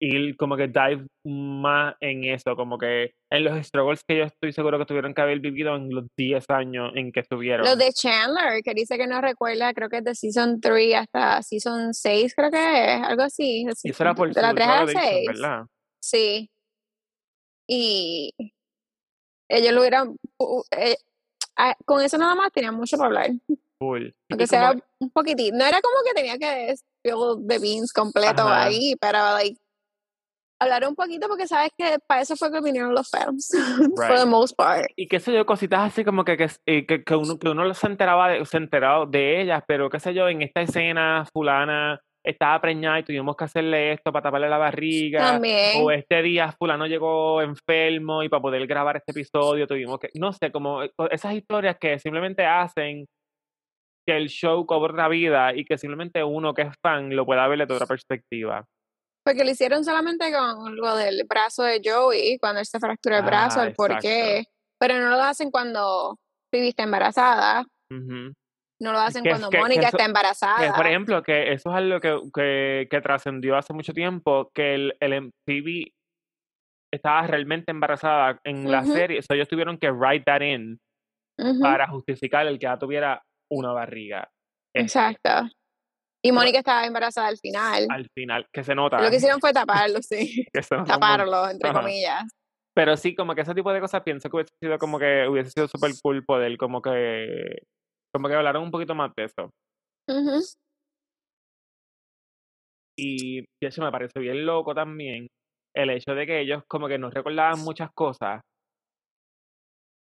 ir 0.00 0.36
como 0.36 0.56
que 0.56 0.68
dive 0.68 1.06
más 1.24 1.94
en 2.00 2.24
eso, 2.24 2.54
como 2.56 2.78
que 2.78 3.14
en 3.30 3.44
los 3.44 3.66
struggles 3.66 4.02
que 4.06 4.18
yo 4.18 4.24
estoy 4.24 4.52
seguro 4.52 4.78
que 4.78 4.84
tuvieron 4.86 5.14
que 5.14 5.22
haber 5.22 5.40
vivido 5.40 5.74
en 5.74 5.88
los 5.94 6.04
10 6.16 6.44
años 6.50 6.92
en 6.94 7.12
que 7.12 7.20
estuvieron. 7.20 7.66
Lo 7.66 7.76
de 7.76 7.92
Chandler, 7.92 8.62
que 8.62 8.74
dice 8.74 8.96
que 8.98 9.06
no 9.06 9.20
recuerda, 9.20 9.72
creo 9.72 9.88
que 9.88 9.98
es 9.98 10.04
de 10.04 10.14
Season 10.14 10.60
3 10.60 10.94
hasta 10.96 11.42
Season 11.42 11.94
6, 11.94 12.34
creo 12.36 12.50
que 12.50 12.94
es, 12.94 13.02
algo 13.02 13.22
así. 13.22 13.64
de 13.64 13.72
y 13.84 13.90
eso 13.90 14.02
era 14.02 14.14
por 14.14 14.32
de 14.32 14.42
la 14.42 14.50
su 14.50 14.54
3 14.56 14.68
a 14.68 14.70
la 14.70 14.76
drug 14.84 14.88
addiction, 14.96 15.12
6. 15.14 15.26
¿verdad? 15.28 15.66
Sí. 16.00 16.50
Y 17.68 18.34
ellos 19.48 19.72
lo 19.72 19.80
hubieran. 19.80 20.16
eh, 20.72 20.96
con 21.84 22.02
eso 22.02 22.18
nada 22.18 22.34
más 22.34 22.52
tenían 22.52 22.74
mucho 22.74 22.96
para 22.96 23.06
hablar. 23.08 23.30
Y 23.30 24.14
Aunque 24.30 24.46
sea 24.46 24.68
como- 24.70 24.82
un 25.00 25.10
poquitito. 25.10 25.56
No 25.56 25.64
era 25.64 25.80
como 25.80 25.96
que 26.04 26.14
tenía 26.14 26.38
que 26.38 26.74
the 27.02 27.58
beans 27.58 27.92
completo 27.92 28.42
Ajá. 28.42 28.64
ahí, 28.64 28.94
pero 29.00 29.18
like, 29.34 29.58
hablar 30.58 30.86
un 30.88 30.94
poquito 30.94 31.28
porque 31.28 31.46
sabes 31.46 31.70
que 31.76 31.98
para 32.06 32.22
eso 32.22 32.36
fue 32.36 32.50
que 32.50 32.60
vinieron 32.60 32.94
los 32.94 33.10
fans, 33.10 33.50
for 33.96 34.18
the 34.18 34.26
most 34.26 34.56
part. 34.56 34.86
Y 34.96 35.08
qué 35.08 35.20
sé 35.20 35.32
yo, 35.32 35.44
cositas 35.46 35.80
así 35.80 36.04
como 36.04 36.24
que, 36.24 36.36
que, 36.36 36.48
que, 36.86 37.04
que 37.04 37.14
uno, 37.14 37.38
que 37.38 37.48
uno 37.48 37.74
se 37.74 37.86
enteraba 37.86 38.28
de, 38.28 38.44
se 38.46 38.56
enteraba 38.56 39.06
de 39.06 39.42
ellas, 39.42 39.62
pero 39.66 39.90
qué 39.90 40.00
sé 40.00 40.14
yo, 40.14 40.28
en 40.28 40.42
esta 40.42 40.62
escena 40.62 41.26
fulana 41.32 42.00
estaba 42.26 42.60
preñada 42.60 42.98
y 42.98 43.04
tuvimos 43.04 43.36
que 43.36 43.44
hacerle 43.44 43.92
esto 43.92 44.12
para 44.12 44.24
taparle 44.24 44.48
la 44.48 44.58
barriga. 44.58 45.32
También. 45.32 45.82
O 45.82 45.90
este 45.90 46.22
día 46.22 46.52
fulano 46.52 46.86
llegó 46.86 47.40
enfermo 47.40 48.22
y 48.22 48.28
para 48.28 48.42
poder 48.42 48.66
grabar 48.66 48.96
este 48.96 49.12
episodio 49.12 49.66
tuvimos 49.66 50.00
que, 50.00 50.10
no 50.14 50.32
sé, 50.32 50.50
como 50.50 50.82
esas 51.10 51.34
historias 51.34 51.76
que 51.78 51.98
simplemente 51.98 52.44
hacen 52.44 53.06
que 54.06 54.16
el 54.16 54.28
show 54.28 54.66
cobra 54.66 55.08
vida 55.08 55.54
y 55.54 55.64
que 55.64 55.78
simplemente 55.78 56.22
uno 56.22 56.54
que 56.54 56.62
es 56.62 56.74
fan 56.80 57.14
lo 57.14 57.26
pueda 57.26 57.46
ver 57.48 57.66
de 57.66 57.74
otra 57.74 57.86
perspectiva. 57.86 58.64
Porque 59.26 59.44
lo 59.44 59.50
hicieron 59.50 59.84
solamente 59.84 60.30
con 60.32 60.76
lo 60.76 60.96
del 60.96 61.24
brazo 61.28 61.64
de 61.64 61.80
Joey, 61.84 62.38
cuando 62.38 62.60
él 62.60 62.66
se 62.66 62.78
fracturó 62.78 63.16
el 63.16 63.24
brazo, 63.24 63.60
Ah, 63.60 63.66
el 63.66 63.74
por 63.74 63.98
qué. 63.98 64.44
Pero 64.78 65.00
no 65.00 65.10
lo 65.10 65.20
hacen 65.22 65.50
cuando 65.50 66.16
Phoebe 66.48 66.68
está 66.68 66.84
embarazada. 66.84 67.64
No 67.90 68.92
lo 68.92 68.98
hacen 69.00 69.24
Que- 69.24 69.30
cuando 69.30 69.48
que- 69.50 69.56
que 69.56 69.62
Mónica 69.62 69.88
eso- 69.88 69.96
está 69.96 70.04
embarazada. 70.04 70.74
Por 70.76 70.86
ejemplo, 70.86 71.22
que 71.24 71.52
eso 71.52 71.70
es 71.70 71.76
algo 71.76 71.98
que, 71.98 72.16
que, 72.32 72.86
que 72.88 73.00
trascendió 73.00 73.56
hace 73.56 73.72
mucho 73.72 73.92
tiempo, 73.92 74.48
que 74.54 74.74
el, 74.74 74.96
el 75.00 75.32
estaba 76.94 77.26
realmente 77.26 77.72
embarazada 77.72 78.38
en 78.44 78.70
la 78.70 78.84
serie, 78.84 79.20
so 79.22 79.34
ellos 79.34 79.48
tuvieron 79.48 79.76
que 79.76 79.90
write 79.90 80.22
that 80.24 80.40
in 80.42 80.78
para 81.60 81.88
justificar 81.88 82.46
el 82.46 82.60
que 82.60 82.64
ya 82.64 82.78
tuviera 82.78 83.22
una 83.50 83.72
barriga. 83.72 84.30
Este, 84.72 84.82
Exacto. 85.00 85.50
Y 86.26 86.32
Mónica 86.32 86.58
estaba 86.58 86.84
embarazada 86.86 87.28
al 87.28 87.38
final. 87.38 87.86
Al 87.88 88.08
final, 88.14 88.46
que 88.52 88.64
se 88.64 88.74
nota. 88.74 89.00
Lo 89.00 89.10
que 89.10 89.16
hicieron 89.16 89.40
fue 89.40 89.52
taparlo, 89.52 90.00
sí. 90.02 90.46
Taparlo, 90.86 91.48
entre 91.48 91.68
Ajá. 91.70 91.80
comillas. 91.80 92.24
Pero 92.74 92.96
sí, 92.96 93.14
como 93.14 93.34
que 93.34 93.40
ese 93.42 93.54
tipo 93.54 93.72
de 93.72 93.80
cosas 93.80 94.02
pienso 94.02 94.28
que 94.28 94.36
hubiese 94.36 94.52
sido 94.60 94.78
como 94.78 94.98
que 94.98 95.26
hubiese 95.28 95.50
sido 95.50 95.66
súper 95.68 95.92
cool 96.02 96.24
poder 96.24 96.56
como 96.58 96.82
que 96.82 97.62
como 98.14 98.28
que 98.28 98.34
hablaron 98.34 98.64
un 98.64 98.70
poquito 98.70 98.94
más 98.94 99.12
de 99.16 99.24
eso. 99.24 99.50
Y 102.98 103.40
de 103.40 103.68
hecho 103.68 103.82
me 103.82 103.90
parece 103.92 104.18
bien 104.20 104.44
loco 104.46 104.74
también 104.74 105.26
el 105.74 105.90
hecho 105.90 106.14
de 106.14 106.26
que 106.26 106.40
ellos 106.40 106.62
como 106.68 106.88
que 106.88 106.98
no 106.98 107.10
recordaban 107.10 107.60
muchas 107.60 107.90
cosas. 107.94 108.40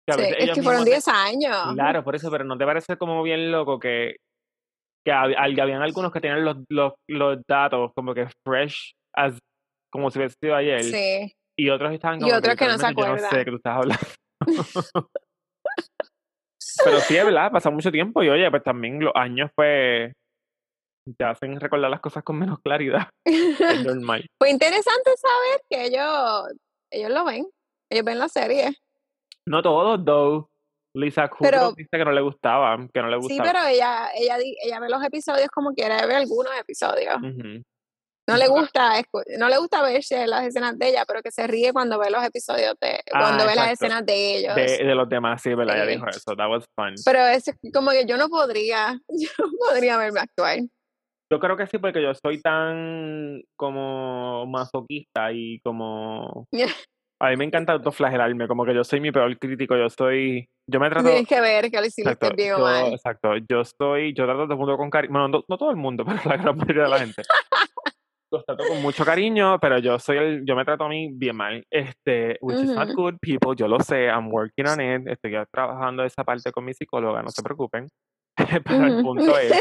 Que 0.06 0.12
a 0.14 0.16
Sí, 0.16 0.22
veces 0.22 0.36
es 0.40 0.54
que 0.54 0.62
fueron 0.62 0.84
mismos 0.84 0.84
te- 0.84 0.90
10 0.90 1.08
años. 1.08 1.74
Claro, 1.74 2.04
por 2.04 2.14
eso, 2.14 2.30
pero 2.30 2.44
¿no 2.44 2.56
te 2.56 2.64
parece 2.64 2.96
como 2.96 3.22
bien 3.24 3.50
loco 3.50 3.78
que, 3.80 4.16
que 5.06 5.12
habían 5.12 5.82
algunos 5.82 6.12
que 6.12 6.20
tenían 6.20 6.44
los, 6.44 6.56
los, 6.68 6.92
los 7.08 7.38
datos 7.48 7.92
como 7.94 8.12
que 8.12 8.26
fresh 8.44 8.92
as 9.14 9.38
como 9.92 10.10
si 10.10 10.18
hubiese 10.18 10.34
sido 10.42 10.56
ayer 10.56 10.82
Sí. 10.82 11.32
y 11.56 11.70
otros 11.70 11.92
estaban 11.92 12.18
Y 12.18 12.22
como 12.22 12.34
otros 12.36 12.56
que 12.56 12.66
no 12.66 12.76
se 12.76 12.88
literalmente, 12.88 13.02
yo 13.02 13.08
no 13.08 13.18
sé 13.18 13.24
acuerdan. 13.26 13.38
de 13.38 13.44
qué 13.44 13.50
tú 13.50 13.56
estás 13.56 13.76
hablando. 13.76 14.06
pero 16.84 17.00
sí, 17.00 17.16
es 17.16 17.24
verdad, 17.24 17.50
pasa 17.52 17.70
mucho 17.70 17.90
tiempo 17.90 18.22
y 18.22 18.28
oye, 18.28 18.50
pues 18.50 18.62
también 18.62 19.02
los 19.02 19.12
años 19.14 19.50
pues 19.54 20.12
te 21.16 21.24
hacen 21.24 21.58
recordar 21.60 21.90
las 21.90 22.00
cosas 22.00 22.24
con 22.24 22.38
menos 22.38 22.58
claridad. 22.64 23.08
Es 23.24 23.60
normal. 23.86 24.26
Fue 24.40 24.50
interesante 24.50 25.10
saber 25.16 25.60
que 25.70 25.84
ellos, 25.86 26.52
ellos 26.92 27.10
lo 27.10 27.24
ven. 27.24 27.46
Ellos 27.90 28.04
ven 28.04 28.18
la 28.18 28.28
serie. 28.28 28.74
No 29.48 29.62
todos, 29.62 30.04
though. 30.04 30.48
Lisa 30.96 31.28
Kudrow 31.28 31.74
dice 31.74 31.90
que 31.90 32.04
no 32.04 32.12
le 32.12 32.22
gustaba, 32.22 32.76
que 32.92 33.02
no 33.02 33.08
le 33.08 33.16
Sí, 33.16 33.22
gustaba. 33.36 33.52
pero 33.52 33.66
ella, 33.66 34.08
ella, 34.14 34.38
ella 34.62 34.80
ve 34.80 34.88
los 34.88 35.04
episodios 35.04 35.48
como 35.48 35.72
quiere 35.72 35.94
ver 36.06 36.16
algunos 36.16 36.52
episodios. 36.58 37.16
Ujú. 37.16 37.62
No 38.28 38.36
le 38.36 38.48
gusta, 38.48 39.00
no 39.38 39.48
le 39.48 39.56
gusta 39.58 39.82
verse 39.82 40.26
las 40.26 40.44
escenas 40.46 40.76
de 40.76 40.88
ella, 40.88 41.04
pero 41.06 41.22
que 41.22 41.30
se 41.30 41.46
ríe 41.46 41.72
cuando 41.72 41.96
ve 41.98 42.10
los 42.10 42.24
episodios 42.24 42.74
de, 42.80 42.98
Ah, 43.12 43.20
cuando 43.20 43.46
ve 43.46 43.54
las 43.54 43.68
exacto. 43.70 43.84
escenas 43.84 44.06
de 44.06 44.36
ellos. 44.38 44.54
de, 44.56 44.84
de 44.84 44.94
los 44.96 45.08
demás, 45.08 45.40
sí, 45.42 45.54
¿verdad? 45.54 45.76
Ella 45.76 45.84
Sí. 45.86 45.90
dijo 45.92 46.08
eso. 46.08 46.34
That 46.36 46.50
was 46.50 46.64
fun. 46.74 46.94
Pero 47.04 47.24
es 47.26 47.44
como 47.72 47.90
que 47.92 48.04
yo 48.04 48.16
no 48.16 48.28
podría, 48.28 48.98
yo 49.08 49.28
no 49.38 49.50
podría 49.68 49.96
verme 49.98 50.20
actuar. 50.20 50.58
Yo 51.30 51.38
creo 51.40 51.56
que 51.56 51.66
sí, 51.68 51.78
porque 51.78 52.02
yo 52.02 52.12
soy 52.14 52.40
tan 52.40 53.42
como 53.56 54.44
masoquista 54.46 55.30
y 55.32 55.60
como... 55.60 56.46
A 57.18 57.30
mí 57.30 57.36
me 57.36 57.44
encanta 57.44 57.72
autoflagelarme, 57.72 58.46
como 58.46 58.64
que 58.66 58.74
yo 58.74 58.84
soy 58.84 59.00
mi 59.00 59.10
peor 59.10 59.38
crítico, 59.38 59.76
yo 59.76 59.88
soy... 59.88 60.48
Yo 60.68 60.80
me 60.80 60.90
trato... 60.90 61.08
Tienes 61.08 61.26
que 61.26 61.40
ver 61.40 61.70
que 61.70 61.80
lo 61.80 61.86
hiciste 61.86 62.10
Exacto, 62.10 62.36
bien 62.36 62.52
o 62.54 62.58
yo, 62.58 62.64
mal. 62.64 62.92
exacto, 62.92 63.30
yo 63.48 63.60
estoy, 63.60 64.12
yo 64.12 64.24
trato 64.24 64.42
a 64.42 64.44
todo 64.44 64.52
el 64.52 64.58
mundo 64.58 64.76
con 64.76 64.90
cariño, 64.90 65.12
bueno, 65.12 65.28
no, 65.28 65.44
no 65.48 65.56
todo 65.56 65.70
el 65.70 65.76
mundo, 65.76 66.04
pero 66.06 66.20
la 66.24 66.36
gran 66.36 66.56
mayoría 66.58 66.82
de 66.84 66.88
la 66.88 66.98
gente. 66.98 67.22
Los 68.32 68.44
trato 68.44 68.66
con 68.66 68.82
mucho 68.82 69.04
cariño, 69.04 69.58
pero 69.60 69.78
yo 69.78 69.98
soy 70.00 70.18
el, 70.18 70.44
yo 70.44 70.56
me 70.56 70.64
trato 70.64 70.84
a 70.84 70.88
mí 70.88 71.10
bien 71.12 71.36
mal. 71.36 71.64
Este, 71.70 72.36
which 72.40 72.60
is 72.60 72.74
not 72.74 72.92
good, 72.92 73.14
people, 73.22 73.54
yo 73.56 73.68
lo 73.68 73.78
sé, 73.78 74.06
I'm 74.08 74.32
working 74.32 74.66
on 74.66 74.80
it, 74.80 75.08
estoy 75.08 75.32
trabajando 75.50 76.04
esa 76.04 76.24
parte 76.24 76.50
con 76.50 76.64
mi 76.64 76.74
psicóloga, 76.74 77.22
no 77.22 77.30
se 77.30 77.42
preocupen. 77.42 77.88
pero 78.64 78.86
el 78.86 78.94
Ujú. 78.94 79.02
punto 79.02 79.38
es 79.38 79.56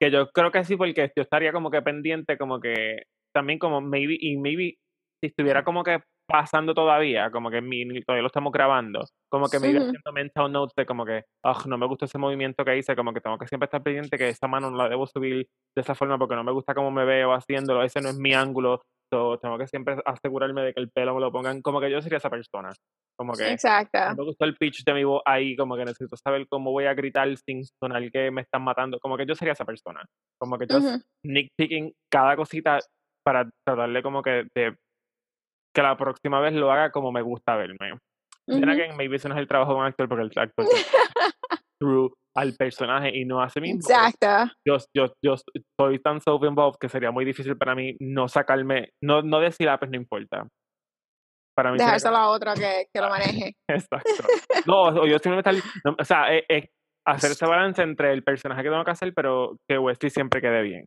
que 0.00 0.10
yo 0.10 0.28
creo 0.30 0.50
que 0.50 0.64
sí, 0.64 0.76
porque 0.76 1.12
yo 1.14 1.22
estaría 1.22 1.52
como 1.52 1.70
que 1.70 1.82
pendiente, 1.82 2.38
como 2.38 2.58
que 2.60 3.02
también 3.32 3.58
como 3.58 3.80
maybe, 3.82 4.16
y 4.18 4.36
maybe 4.38 4.78
si 5.20 5.28
estuviera 5.28 5.62
como 5.62 5.84
que 5.84 6.00
pasando 6.28 6.74
todavía, 6.74 7.30
como 7.30 7.50
que 7.50 7.62
mi, 7.62 7.86
todavía 8.02 8.22
lo 8.22 8.26
estamos 8.28 8.52
grabando, 8.52 9.08
como 9.30 9.48
que 9.50 9.58
me 9.60 9.70
iba 9.70 9.80
haciendo 9.80 10.12
mental 10.12 10.52
notes 10.52 10.74
de 10.76 10.86
como 10.86 11.04
que, 11.06 11.24
"Ugh, 11.44 11.66
no 11.66 11.78
me 11.78 11.86
gustó 11.86 12.04
ese 12.06 12.18
movimiento 12.18 12.64
que 12.64 12.76
hice, 12.78 12.96
como 12.96 13.12
que 13.14 13.20
tengo 13.22 13.38
que 13.38 13.46
siempre 13.48 13.66
estar 13.66 13.82
pendiente 13.82 14.18
que 14.18 14.28
esa 14.30 14.48
mano 14.48 14.70
no 14.70 14.76
la 14.78 14.88
debo 14.90 15.06
subir 15.06 15.46
de 15.76 15.80
esa 15.82 15.94
forma 15.94 16.18
porque 16.18 16.36
no 16.36 16.44
me 16.44 16.52
gusta 16.52 16.74
cómo 16.74 16.90
me 16.90 17.04
veo 17.06 17.32
haciéndolo, 17.32 17.82
ese 17.82 18.00
no 18.02 18.10
es 18.10 18.16
mi 18.16 18.34
ángulo, 18.34 18.82
so, 19.12 19.38
tengo 19.38 19.56
que 19.58 19.66
siempre 19.68 19.96
asegurarme 20.04 20.62
de 20.62 20.74
que 20.74 20.80
el 20.80 20.90
pelo 20.90 21.14
me 21.14 21.20
lo 21.22 21.32
pongan, 21.32 21.62
como 21.62 21.80
que 21.80 21.90
yo 21.90 22.02
sería 22.02 22.18
esa 22.18 22.30
persona, 22.30 22.74
como 23.18 23.36
que 23.36 23.54
Exacto. 23.54 23.98
no 24.06 24.14
me 24.16 24.24
gustó 24.24 24.44
el 24.46 24.56
pitch 24.56 24.84
de 24.84 24.94
mi 24.94 25.04
voz 25.04 25.22
ahí, 25.26 25.56
como 25.56 25.76
que 25.76 25.84
necesito 25.84 26.16
saber 26.16 26.46
cómo 26.48 26.72
voy 26.72 26.86
a 26.86 26.94
gritar 26.94 27.28
sin 27.38 27.62
sonar 27.82 28.10
que 28.10 28.30
me 28.30 28.42
están 28.42 28.62
matando, 28.64 28.98
como 29.00 29.16
que 29.16 29.26
yo 29.26 29.34
sería 29.34 29.52
esa 29.52 29.64
persona, 29.66 30.04
como 30.38 30.58
que 30.58 30.66
yo 30.68 30.78
Ujú. 30.78 31.02
nitpicking 31.24 31.92
cada 32.10 32.36
cosita 32.36 32.80
para 33.24 33.50
tratarle 33.66 34.02
como 34.02 34.22
que 34.22 34.44
de 34.54 34.76
que 35.74 35.82
la 35.82 35.96
próxima 35.96 36.40
vez 36.40 36.54
lo 36.54 36.70
haga 36.72 36.90
como 36.90 37.12
me 37.12 37.22
gusta 37.22 37.56
verme. 37.56 37.98
Then 38.46 38.64
Ujú. 38.64 38.70
again, 38.70 38.96
maybe 38.96 39.16
ese 39.16 39.28
no 39.28 39.34
es 39.34 39.40
el 39.40 39.48
trabajo 39.48 39.72
de 39.72 39.78
un 39.80 39.84
actor 39.84 40.08
porque 40.08 40.22
el 40.22 40.32
actor 40.34 40.64
es 40.64 40.86
true 41.80 42.10
al 42.34 42.54
personaje 42.54 43.10
y 43.14 43.24
no 43.24 43.42
a 43.42 43.48
sí 43.50 43.60
mismo. 43.60 43.80
Exacto. 43.80 44.54
Yo, 44.66 44.76
yo, 44.94 45.12
yo 45.22 45.34
soy 45.78 45.98
tan 45.98 46.20
self-involved 46.20 46.78
que 46.80 46.88
sería 46.88 47.10
muy 47.10 47.24
difícil 47.24 47.56
para 47.56 47.74
mí 47.74 47.96
no 48.00 48.28
sacarme, 48.28 48.90
no, 49.02 49.22
no 49.22 49.40
decir, 49.40 49.68
ah, 49.68 49.78
pues 49.78 49.90
no 49.90 49.96
importa. 49.96 50.46
Para 51.56 51.72
mí 51.72 51.78
Dejárselo 51.78 52.16
a 52.16 52.28
otro 52.28 52.54
que, 52.54 52.86
que 52.92 53.00
lo 53.00 53.08
maneje. 53.08 53.56
Exacto. 53.68 54.24
No, 54.64 54.82
o 54.84 55.06
yo 55.06 55.18
simplemente, 55.18 55.62
no, 55.84 55.96
o 55.98 56.04
sea, 56.04 56.32
es, 56.32 56.44
es 56.48 56.70
hacer 57.04 57.32
ese 57.32 57.46
balance 57.46 57.82
entre 57.82 58.12
el 58.12 58.22
personaje 58.22 58.62
que 58.62 58.70
tengo 58.70 58.84
que 58.84 58.90
hacer, 58.92 59.12
pero 59.14 59.56
que 59.68 59.78
Wesley 59.78 60.10
siempre 60.10 60.40
quede 60.40 60.62
bien. 60.62 60.86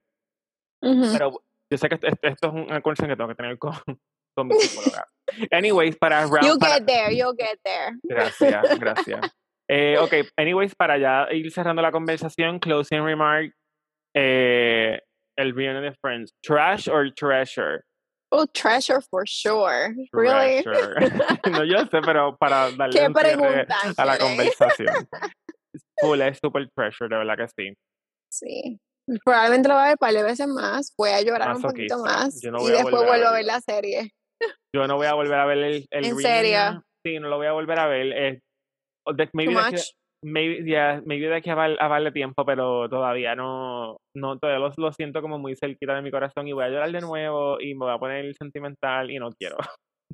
Ujú. 0.82 1.12
Pero 1.12 1.32
yo 1.70 1.78
sé 1.78 1.90
que 1.90 1.96
esto, 1.96 2.08
esto 2.22 2.48
es 2.48 2.54
una 2.54 2.82
conversación 2.82 3.10
que 3.10 3.18
tengo 3.18 3.30
que 3.30 3.36
tener 3.36 3.58
con, 3.60 3.74
con 4.36 4.48
mi 4.48 4.56
psicóloga. 4.56 5.06
Anyways, 5.52 5.96
para 5.98 6.26
round, 6.28 6.46
You 6.46 6.58
para- 6.60 6.76
get 6.80 6.88
there, 6.88 7.12
you'll 7.12 7.36
get 7.38 7.58
there. 7.64 7.98
Gracias, 8.04 8.80
gracias. 8.80 9.32
Eh, 9.70 9.98
ok, 9.98 10.14
anyways, 10.38 10.76
para 10.76 10.98
ya 10.98 11.28
ir 11.32 11.50
cerrando 11.52 11.82
la 11.82 11.92
conversación, 11.92 12.60
closing 12.60 13.04
remark, 13.04 13.54
eh, 14.14 15.00
el 15.38 15.54
reunion 15.56 15.82
de 15.84 15.94
Friends, 16.02 16.34
trash 16.44 16.90
or 16.90 17.10
treasure? 17.16 17.86
Oh, 18.34 18.46
treasure 18.48 19.00
for 19.10 19.24
sure. 19.26 19.94
Really? 20.12 20.64
Treasure. 20.64 20.96
no, 21.52 21.64
yo 21.64 21.86
sé, 21.86 22.02
pero 22.02 22.36
para 22.38 22.72
darle 22.72 23.00
¿Qué 23.00 23.08
un 23.08 23.18
a 23.98 24.06
la 24.06 24.18
conversación. 24.18 25.08
Full 26.02 26.22
es 26.22 26.40
super 26.44 26.70
treasure, 26.76 27.08
de 27.10 27.18
verdad 27.18 27.38
que 27.38 27.48
sí. 27.48 27.74
Sí. 28.30 28.80
Probablemente 29.24 29.68
lo 29.68 29.76
va 29.76 29.84
a 29.84 29.86
ver 29.88 29.94
un 29.94 29.98
par 29.98 30.14
de 30.14 30.24
veces 30.24 30.48
más. 30.48 30.94
Voy 30.98 31.10
a 31.10 31.22
llorar 31.22 31.56
un 31.56 31.62
poquito 31.62 31.98
Masoquista. 31.98 32.26
más. 32.26 32.44
No 32.44 32.58
y 32.60 32.62
voy 32.62 32.72
después 32.72 32.94
a 33.04 33.06
vuelvo 33.06 33.28
a 33.28 33.32
ver 33.34 33.46
la 33.46 33.60
serie. 33.62 34.12
Yo 34.76 34.88
no 34.88 34.96
voy 34.96 35.08
a 35.08 35.14
volver 35.14 35.39
a 35.39 35.46
ver 35.46 35.58
el, 35.58 35.86
el 35.92 36.06
¿En 36.06 36.16
serio? 36.18 36.84
Sí, 37.06 37.20
no 37.20 37.30
lo 37.30 37.38
voy 37.38 37.48
a 37.48 37.52
volver 37.54 37.80
a 37.80 37.88
ver. 37.88 38.14
Eh, 38.14 38.39
Too 39.08 39.16
maybe, 39.34 39.54
de 39.54 39.60
aquí, 39.60 39.76
much. 39.76 39.84
maybe, 40.24 40.64
yeah, 40.64 41.02
maybe 41.06 41.28
de 41.28 41.36
aquí 41.36 41.50
a, 41.50 41.56
val- 41.56 41.78
a 41.80 41.88
darle 41.88 42.12
tiempo, 42.12 42.46
pero 42.46 42.88
todavía 42.88 43.36
no, 43.36 43.98
no 44.16 44.38
todavía 44.38 44.60
lo, 44.60 44.72
lo 44.78 44.94
siento 44.94 45.22
como 45.22 45.39
muy 45.39 45.56
cerquita 45.56 45.96
de 45.96 46.02
mi 46.04 46.12
corazón 46.12 46.48
y 46.48 46.54
voy 46.54 46.66
a 46.66 46.70
llorar 46.70 46.92
de 46.92 47.02
nuevo 47.02 47.60
y 47.60 47.74
me 47.74 47.86
voy 47.86 47.94
a 47.94 47.98
poner 47.98 48.34
sentimental 48.36 49.10
y 49.12 49.18
no 49.18 49.32
quiero. 49.32 49.58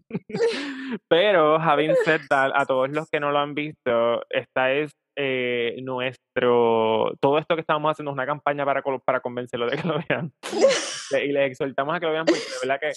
pero, 1.09 1.59
having 1.59 1.95
said 2.05 2.21
that, 2.29 2.51
a 2.55 2.65
todos 2.65 2.89
los 2.89 3.09
que 3.09 3.19
no 3.19 3.31
lo 3.31 3.39
han 3.39 3.53
visto, 3.53 4.21
esta 4.29 4.71
es 4.71 4.91
eh, 5.17 5.75
nuestro, 5.83 7.13
todo 7.19 7.39
esto 7.39 7.55
que 7.55 7.61
estamos 7.61 7.91
haciendo 7.91 8.11
es 8.11 8.15
una 8.15 8.25
campaña 8.25 8.63
para, 8.65 8.81
para 9.05 9.19
convencerlos 9.19 9.71
de 9.71 9.77
que 9.77 9.87
lo 9.87 9.99
vean. 10.07 10.31
Y 11.23 11.31
les 11.31 11.51
exhortamos 11.51 11.95
a 11.95 11.99
que 12.01 12.05
lo 12.05 12.11
vean 12.11 12.25
porque 12.25 12.41
de 12.41 12.67
verdad 12.67 12.79
que 12.81 12.91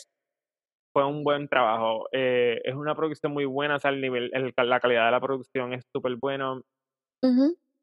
fue 0.92 1.06
un 1.06 1.22
buen 1.24 1.48
trabajo. 1.48 2.08
Eh, 2.12 2.60
es 2.64 2.74
una 2.74 2.94
producción 2.94 3.32
muy 3.32 3.44
buena, 3.44 3.76
o 3.76 3.78
sea, 3.78 3.90
el 3.90 4.00
nivel, 4.00 4.30
el- 4.32 4.52
la 4.56 4.80
calidad 4.80 5.06
de 5.06 5.10
la 5.12 5.20
producción 5.20 5.72
es 5.72 5.84
súper. 5.94 6.16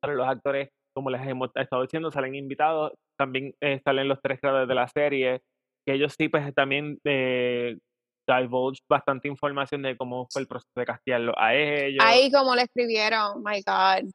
Para 0.01 0.13
los 0.13 0.27
actores, 0.27 0.69
como 0.95 1.09
les 1.09 1.25
hemos 1.27 1.49
estado 1.55 1.81
diciendo, 1.83 2.11
salen 2.11 2.35
invitados, 2.35 2.93
también 3.17 3.53
eh, 3.61 3.79
salen 3.83 4.07
los 4.07 4.19
tres 4.21 4.39
creadores 4.39 4.67
de 4.67 4.75
la 4.75 4.87
serie, 4.87 5.41
que 5.85 5.93
ellos 5.95 6.13
sí, 6.17 6.29
pues 6.29 6.53
también 6.53 6.99
eh, 7.05 7.77
divulged 8.27 8.81
bastante 8.89 9.27
información 9.27 9.81
de 9.83 9.95
cómo 9.95 10.27
fue 10.31 10.41
el 10.41 10.47
proceso 10.47 10.69
de 10.75 10.85
castigarlo 10.85 11.33
a 11.37 11.55
ellos. 11.55 12.03
Ahí 12.05 12.29
como 12.31 12.55
le 12.55 12.63
escribieron, 12.63 13.41
my 13.43 13.61
God. 13.65 14.09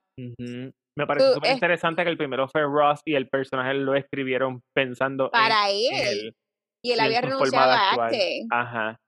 Me 0.95 1.07
parece 1.07 1.32
súper 1.32 1.51
es- 1.51 1.55
interesante 1.55 2.05
que 2.05 2.11
el 2.11 2.18
primero 2.18 2.47
fue 2.49 2.62
Ross 2.62 3.01
y 3.07 3.14
el 3.14 3.28
personaje 3.28 3.72
lo 3.74 3.95
escribieron 3.95 4.61
pensando 4.74 5.30
Para 5.30 5.70
en 5.70 5.76
él. 5.95 6.09
él. 6.26 6.36
Y 6.83 6.93
él 6.93 7.01
había 7.01 7.20
renunciado 7.20 7.70
a 7.70 7.91
acting. 7.93 8.49
Ajá. 8.51 8.99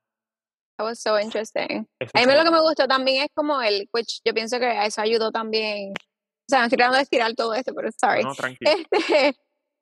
That 0.78 0.84
was 0.86 1.00
so 1.00 1.18
interesting. 1.20 1.86
eso 2.00 2.10
A 2.14 2.20
mí 2.20 2.26
lo 2.26 2.32
fue- 2.32 2.44
que 2.44 2.50
me 2.50 2.60
gustó 2.60 2.86
también 2.88 3.22
es 3.24 3.28
como 3.34 3.60
el, 3.62 3.88
which 3.92 4.20
yo 4.24 4.32
pienso 4.34 4.58
que 4.58 4.84
eso 4.84 5.00
ayudó 5.00 5.30
también. 5.30 5.90
O 5.92 6.48
sea, 6.48 6.60
me 6.60 6.64
estoy 6.66 6.76
tratando 6.76 6.96
de 6.96 7.02
estirar 7.02 7.32
todo 7.34 7.54
esto, 7.54 7.72
pero 7.74 7.88
sorry. 7.98 8.22
No, 8.22 8.34
tranquilo. 8.34 8.70
Este, 8.90 9.36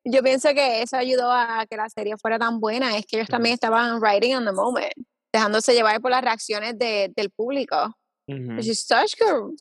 yo 0.05 0.23
pienso 0.23 0.53
que 0.55 0.83
eso 0.83 0.97
ayudó 0.97 1.31
a 1.33 1.65
que 1.69 1.77
la 1.77 1.89
serie 1.89 2.17
fuera 2.17 2.39
tan 2.39 2.61
buena. 2.61 2.97
Es 2.97 3.07
que 3.07 3.17
ellos 3.17 3.29
también 3.29 3.55
estaban 3.55 4.01
writing 4.01 4.35
on 4.37 4.45
the 4.45 4.53
moment, 4.53 4.93
dejándose 5.33 5.73
llevar 5.75 6.01
por 6.01 6.11
las 6.11 6.23
reacciones 6.23 6.79
de, 6.79 7.11
del 7.17 7.31
público. 7.31 7.95
Ujú. 8.29 8.57
Which 8.57 8.67
is 8.69 8.87
such 8.87 9.15
good. 9.19 9.57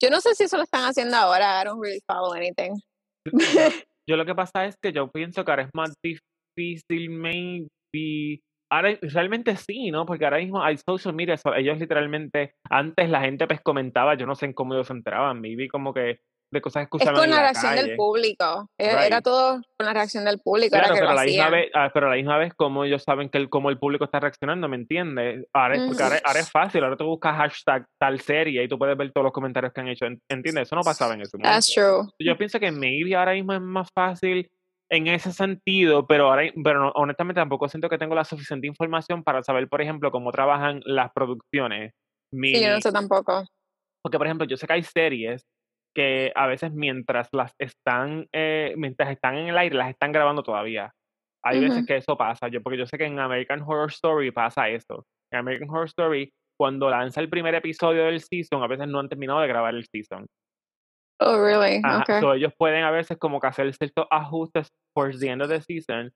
Yo 0.00 0.10
no 0.10 0.20
sé 0.20 0.34
si 0.34 0.44
eso 0.44 0.56
lo 0.56 0.62
están 0.64 0.84
haciendo 0.84 1.16
ahora. 1.16 1.60
I 1.60 1.64
don't 1.64 1.80
really 1.82 2.00
follow 2.06 2.32
anything. 2.34 2.74
Yo 4.06 4.16
lo 4.16 4.24
que 4.24 4.34
pasa 4.34 4.64
es 4.66 4.76
que 4.80 4.92
yo 4.92 5.10
pienso 5.10 5.44
que 5.44 5.50
ahora 5.50 5.62
es 5.64 5.70
más 5.74 5.92
difícil, 6.02 6.22
maybe. 7.08 8.40
Ahora 8.70 8.98
realmente 9.00 9.56
sí, 9.56 9.90
¿no? 9.90 10.04
Porque 10.04 10.24
ahora 10.24 10.38
mismo 10.38 10.62
hay 10.62 10.76
social 10.76 11.14
media. 11.14 11.36
so- 11.38 11.54
ellos 11.54 11.78
literalmente, 11.78 12.54
antes 12.68 13.08
la 13.08 13.20
gente 13.22 13.46
pues 13.46 13.60
comentaba, 13.62 14.14
yo 14.14 14.26
no 14.26 14.34
sé 14.34 14.46
en 14.46 14.52
cómo 14.52 14.74
ellos 14.74 14.86
se 14.88 14.92
enteraban, 14.92 15.40
maybe 15.40 15.68
como 15.68 15.94
que 15.94 16.18
de 16.50 16.60
cosas 16.62 16.88
que 16.90 16.96
Es 16.98 17.10
con 17.10 17.14
la 17.28 17.36
la 17.36 17.40
reacción 17.42 17.74
calle. 17.74 17.88
del 17.88 17.96
público. 17.96 18.70
E- 18.78 18.86
Era 18.86 19.16
Right. 19.16 19.22
todo 19.24 19.60
con 19.78 19.86
la 19.86 19.92
reacción 19.92 20.24
del 20.24 20.38
público. 20.40 20.76
era 20.76 20.84
Claro, 20.86 20.94
que 20.94 21.00
pero 21.00 21.10
a 21.10 21.12
lo 21.14 21.20
la 21.20 21.24
misma 21.26 21.50
vez, 21.50 21.70
ah, 21.74 21.90
pero 21.92 22.08
la 22.08 22.16
misma 22.16 22.38
vez, 22.38 22.54
como 22.54 22.84
ellos 22.84 23.02
saben 23.02 23.28
que 23.28 23.36
el, 23.38 23.48
cómo 23.50 23.68
el 23.68 23.78
público 23.78 24.04
está 24.04 24.18
reaccionando, 24.20 24.66
¿me 24.68 24.76
entiendes? 24.76 25.46
Ahora, 25.54 25.74
es- 25.76 25.82
porque 25.86 26.02
ahora, 26.02 26.20
ahora 26.24 26.40
es 26.40 26.50
fácil, 26.50 26.84
ahora 26.84 26.96
tú 26.96 27.04
buscas 27.04 27.36
hashtag 27.36 27.84
tal 28.00 28.20
serie 28.20 28.64
y 28.64 28.68
tú 28.68 28.78
puedes 28.78 28.96
ver 28.96 29.12
todos 29.12 29.24
los 29.24 29.32
comentarios 29.32 29.72
que 29.74 29.80
han 29.82 29.88
hecho, 29.88 30.06
¿en- 30.06 30.20
¿entiendes? 30.30 30.68
Eso 30.68 30.76
no 30.76 30.82
pasaba 30.82 31.12
en 31.14 31.20
ese 31.22 31.36
momento. 31.36 31.54
That's 31.54 31.72
true. 31.74 32.08
Yo 32.18 32.36
pienso 32.38 32.58
que 32.58 32.70
maybe 32.72 33.14
ahora 33.14 33.32
mismo 33.34 33.52
es 33.52 33.60
más 33.60 33.88
fácil 33.94 34.48
en 34.90 35.06
ese 35.06 35.32
sentido, 35.32 36.06
pero 36.06 36.28
ahora, 36.30 36.50
pero 36.62 36.92
honestamente 36.92 37.40
tampoco 37.40 37.68
siento 37.68 37.88
que 37.88 37.98
tengo 37.98 38.14
la 38.14 38.24
suficiente 38.24 38.66
información 38.66 39.22
para 39.22 39.42
saber, 39.42 39.68
por 39.68 39.82
ejemplo, 39.82 40.10
cómo 40.10 40.32
trabajan 40.32 40.80
las 40.84 41.12
producciones. 41.12 41.92
Mi, 42.32 42.54
Sí, 42.54 42.62
yo 42.62 42.70
no 42.70 42.80
sé 42.80 42.92
tampoco. 42.92 43.44
porque, 44.02 44.18
por 44.18 44.26
ejemplo, 44.26 44.46
yo 44.46 44.56
sé 44.56 44.66
que 44.66 44.72
hay 44.74 44.82
series 44.82 45.46
que 45.94 46.32
a 46.34 46.46
veces 46.46 46.72
mientras 46.72 47.28
las 47.32 47.54
están, 47.58 48.26
eh, 48.32 48.74
mientras 48.76 49.10
están 49.10 49.36
en 49.36 49.48
el 49.48 49.58
aire, 49.58 49.76
las 49.76 49.90
están 49.90 50.12
grabando 50.12 50.42
todavía. 50.42 50.92
Hay 51.44 51.60
veces 51.60 51.86
que 51.86 51.96
eso 51.96 52.16
pasa, 52.16 52.48
yo, 52.48 52.62
porque 52.62 52.78
yo 52.78 52.86
sé 52.86 52.98
que 52.98 53.06
en 53.06 53.18
American 53.18 53.62
Horror 53.62 53.90
Story 53.90 54.30
pasa 54.30 54.68
eso. 54.68 55.06
En 55.32 55.40
American 55.40 55.70
Horror 55.70 55.86
Story, 55.86 56.32
cuando 56.58 56.90
lanza 56.90 57.20
el 57.20 57.30
primer 57.30 57.54
episodio 57.54 58.04
del 58.04 58.20
season, 58.20 58.62
a 58.62 58.66
veces 58.66 58.88
no 58.88 58.98
han 58.98 59.08
terminado 59.08 59.40
de 59.40 59.48
grabar 59.48 59.74
el 59.74 59.86
season. 59.86 60.26
Oh, 61.20 61.36
really? 61.42 61.80
Ajá, 61.84 62.02
Okay. 62.02 62.20
so 62.20 62.32
ellos 62.34 62.52
pueden 62.56 62.84
a 62.84 62.90
veces 62.90 63.18
como 63.18 63.40
que 63.40 63.48
hacer 63.48 63.72
ciertos 63.74 64.06
ajustes 64.10 64.68
por 64.94 65.16
the 65.18 65.28
end 65.30 65.42
of 65.42 65.48
the 65.48 65.60
season, 65.60 66.10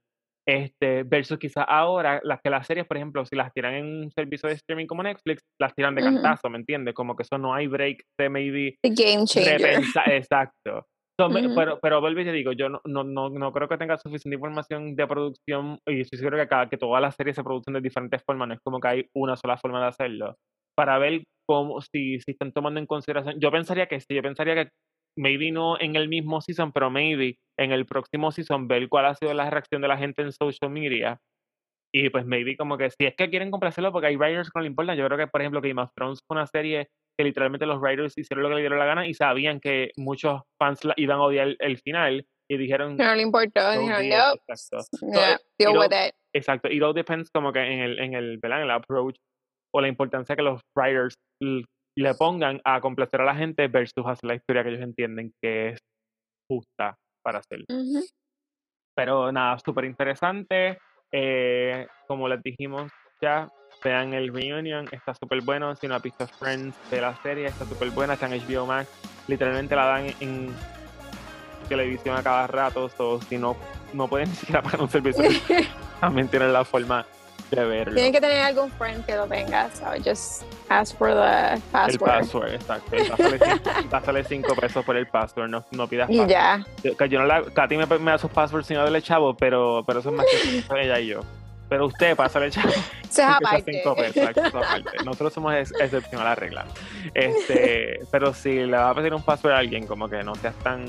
este, 0.47 1.03
versus 1.05 1.39
quizás 1.39 1.65
ahora 1.69 2.21
las 2.25 2.41
que 2.43 2.51
las 2.51 2.67
series, 2.67 2.87
por 2.87 2.97
ejemplo, 2.97 3.25
si 3.25 3.37
las 3.37 3.53
tiran 3.53 3.75
en 3.75 3.87
un 3.87 4.11
servicio 4.11 4.49
de 4.49 4.57
streaming 4.57 4.87
como 4.87 5.03
Netflix, 5.03 5.43
las 5.61 5.75
tiran 5.75 5.95
de 5.95 6.03
Ujú. 6.03 6.13
cantazo, 6.15 6.51
¿me 6.51 6.59
entiendes? 6.59 6.95
Como 6.95 7.15
que 7.17 7.23
eso 7.23 7.39
no 7.39 7.55
hay 7.55 7.67
break 7.69 8.03
de 8.19 8.29
maybe 8.29 8.77
The 8.83 8.91
game 8.91 9.25
changer. 9.27 9.81
exacto. 10.07 10.87
So, 11.21 11.29
me- 11.29 11.47
Ujú. 11.47 11.55
pero, 11.55 11.79
pero 11.81 12.01
vuelvo 12.01 12.21
y 12.21 12.25
te 12.25 12.33
digo, 12.33 12.53
yo 12.53 12.69
no, 12.69 12.81
no, 12.85 13.05
no, 13.05 13.29
no 13.29 13.53
creo 13.53 13.69
que 13.69 13.77
tenga 13.77 13.99
suficiente 13.99 14.35
información 14.37 14.97
de 14.97 15.07
producción 15.07 15.79
y 15.87 16.01
estoy 16.01 16.19
seguro 16.19 16.39
que, 16.39 16.49
cada, 16.49 16.69
que 16.69 16.79
todas 16.79 17.03
las 17.03 17.15
series 17.15 17.37
se 17.37 17.45
producen 17.45 17.75
de 17.75 17.81
diferentes 17.81 18.23
formas, 18.25 18.49
no 18.49 18.55
es 18.55 18.61
como 18.65 18.81
que 18.81 18.89
hay 18.89 19.07
una 19.15 19.37
sola 19.37 19.57
forma 19.59 19.81
de 19.81 19.89
hacerlo. 19.89 20.37
Para 20.77 20.99
ver 20.99 21.23
cómo, 21.47 21.81
si, 21.83 22.19
si 22.21 22.31
están 22.33 22.51
tomando 22.53 22.81
en 22.81 22.87
consideración, 22.87 23.39
yo 23.39 23.51
pensaría 23.53 23.87
que 23.87 24.01
sí, 24.01 24.15
yo 24.15 24.23
pensaría 24.23 24.55
que 24.55 24.71
maybe 25.17 25.51
no 25.53 25.79
en 25.81 25.97
el 25.97 26.09
mismo 26.09 26.41
season, 26.41 26.73
pero 26.73 26.91
maybe 26.91 27.39
en 27.59 27.73
el 27.73 27.87
próximo 27.87 28.33
season 28.33 28.67
ver 28.69 28.89
cuál 28.89 29.07
ha 29.07 29.15
sido 29.15 29.35
la 29.35 29.49
reacción 29.51 29.83
de 29.83 29.89
la 29.89 29.99
gente 29.99 30.23
en 30.23 30.33
social 30.33 30.71
media. 30.71 31.19
Y 31.95 32.09
pues 32.09 32.25
maybe 32.25 32.57
como 32.57 32.79
que 32.79 32.91
si 32.91 33.05
es 33.05 33.15
que 33.15 33.29
quieren 33.29 33.51
complacerlo 33.51 33.93
porque 33.93 34.07
hay 34.09 34.17
writers 34.17 34.49
que 34.49 34.59
no 34.59 34.63
le 34.63 34.69
importan, 34.69 34.97
yo 34.97 35.05
creo 35.07 35.19
que 35.19 35.27
por 35.27 35.43
ejemplo 35.43 35.61
Game 35.61 35.81
of 35.83 35.91
Thrones 35.95 36.21
fue 36.27 36.37
una 36.37 36.47
serie 36.47 36.89
que 37.19 37.25
literalmente 37.25 37.67
los 37.67 37.79
writers 37.81 38.17
hicieron 38.17 38.43
lo 38.45 38.49
que 38.49 38.55
le 38.55 38.61
dieron 38.63 38.79
la 38.79 38.87
gana 38.87 39.07
y 39.07 39.13
sabían 39.13 39.61
que 39.61 39.91
muchos 39.99 40.41
fans 40.59 40.83
la 40.87 40.95
iban 40.97 41.19
a 41.19 41.25
odiar 41.25 41.49
el, 41.49 41.57
el 41.61 41.79
final 41.79 42.25
y 42.51 42.57
dijeron 42.57 42.97
No 42.97 43.15
le 43.15 43.21
importó. 43.23 43.61
"So 43.61 43.81
Dijeron, 43.81 44.01
be 44.01 44.07
it", 44.09 44.15
nope. 44.15 44.41
exacto. 44.49 45.07
Yeah, 45.13 45.37
deal 45.59 45.73
all- 45.77 45.79
with 45.81 45.93
it. 46.09 46.15
exacto 46.35 46.69
it 46.71 46.83
all 46.83 46.95
depends 46.95 47.31
como 47.31 47.53
que 47.53 47.61
en 47.61 47.81
el 47.81 47.99
en 47.99 48.15
el 48.15 48.39
¿verdad? 48.39 48.61
en 48.61 48.65
el 48.65 48.71
approach 48.71 49.17
o 49.75 49.81
la 49.83 49.89
importancia 49.89 50.35
que 50.35 50.43
los 50.43 50.63
writers 50.75 51.15
le 51.97 52.15
pongan 52.15 52.61
a 52.65 52.81
complacer 52.81 53.21
a 53.21 53.25
la 53.25 53.35
gente 53.35 53.69
versus 53.69 54.05
hacer 54.07 54.29
la 54.29 54.35
historia 54.35 54.63
que 54.63 54.71
ellos 54.71 54.83
entienden 54.83 55.33
que 55.43 55.71
es 55.71 55.79
justa 56.51 56.97
para 57.23 57.39
hacer 57.39 57.61
Ujú. 57.69 58.05
pero 58.97 59.31
nada, 59.33 59.59
súper 59.59 59.85
interesante. 59.85 60.79
Eh, 61.13 61.87
como 62.07 62.29
les 62.29 62.43
dijimos 62.43 62.91
ya, 63.21 63.49
vean 63.85 64.15
el 64.15 64.33
reunion, 64.33 64.89
está 64.91 65.15
súper 65.15 65.43
bueno. 65.43 65.75
Si 65.77 65.87
no 65.87 65.95
has 65.95 66.03
visto 66.03 66.27
Friends 66.27 66.75
de 66.91 67.01
la 67.01 67.15
serie, 67.23 67.47
está 67.47 67.65
súper 67.65 67.91
buena. 67.91 68.15
Está 68.15 68.27
en 68.27 68.41
HBO 68.41 68.67
Max. 68.67 68.91
Literalmente 69.29 69.77
la 69.77 69.87
dan 69.87 70.07
en 70.21 70.55
televisión 71.69 72.17
a 72.17 72.23
cada 72.23 72.47
rato. 72.47 72.89
So, 72.89 73.21
si 73.23 73.39
no, 73.39 73.57
no 73.93 74.09
pueden 74.09 74.29
ni 74.31 74.35
siquiera 74.37 74.63
pagar 74.63 74.81
un 74.81 74.89
servicio, 74.91 75.25
también 76.01 76.29
tienen 76.29 76.53
la 76.53 76.65
forma 76.65 77.07
de 77.57 77.65
verlo. 77.65 77.95
Tienes 77.95 78.13
que 78.13 78.21
tener 78.21 78.41
algún 78.43 78.71
friend 78.73 79.05
que 79.05 79.15
lo 79.17 79.27
tenga. 79.27 79.69
So 79.71 79.85
just 80.05 80.43
ask 80.69 80.97
for 80.97 81.09
the 81.15 81.55
El 81.55 81.61
password. 81.71 82.11
password, 82.11 82.55
exacto. 82.55 82.97
Y 82.97 83.09
Pásale, 83.09 83.39
cin- 83.39 83.89
pásale 83.91 84.25
cinco 84.25 84.55
pesos 84.55 84.85
por 84.85 84.97
el 84.97 85.07
password, 85.07 85.49
no, 85.49 85.65
no 85.71 85.87
pidas 85.89 86.09
Y 86.11 86.19
password. 86.19 86.31
ya. 86.31 86.67
Yo, 86.83 86.97
que 86.97 87.09
yo 87.09 87.19
no 87.21 87.27
la, 87.27 87.43
Katy 87.45 87.77
me, 87.77 87.87
me 87.87 88.11
da 88.11 88.19
sus 88.19 88.31
passwords 88.31 88.67
sin 88.67 88.77
darle 88.77 89.03
chavo, 89.03 89.35
pero, 89.37 89.85
pero 89.87 90.01
eso 90.01 90.11
es 90.11 90.17
más 90.17 90.27
que 90.27 90.81
ella 90.83 90.99
y 91.01 91.09
yo. 91.09 91.21
Pero 91.69 91.87
usted, 91.87 92.15
pásale 92.17 92.51
chavo. 92.51 92.69
Aparte. 93.23 93.73
cinco 93.73 93.95
pesos, 93.95 94.29
aparte. 94.55 95.05
Nosotros 95.05 95.33
somos 95.35 95.55
ex- 95.55 95.73
excepción 95.81 96.21
a 96.21 96.25
la 96.25 96.35
regla. 96.35 96.65
Este, 97.15 98.01
pero 98.11 98.33
si 98.35 98.55
le 98.67 98.73
va 98.77 98.91
a 98.91 98.95
pedir 98.95 99.13
un 99.15 99.23
password 99.23 99.53
a 99.55 99.59
alguien, 99.59 99.87
como 99.87 100.09
que 100.09 100.23
no 100.23 100.35
seas 100.35 100.55
tan 100.57 100.85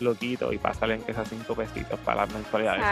loquito 0.00 0.52
y 0.52 0.58
pásale 0.58 0.94
en 0.94 1.02
que 1.02 1.12
sea 1.14 1.24
cinco 1.24 1.54
pesitos 1.54 1.98
para 2.00 2.22
las 2.26 2.32
mensualidades. 2.34 2.82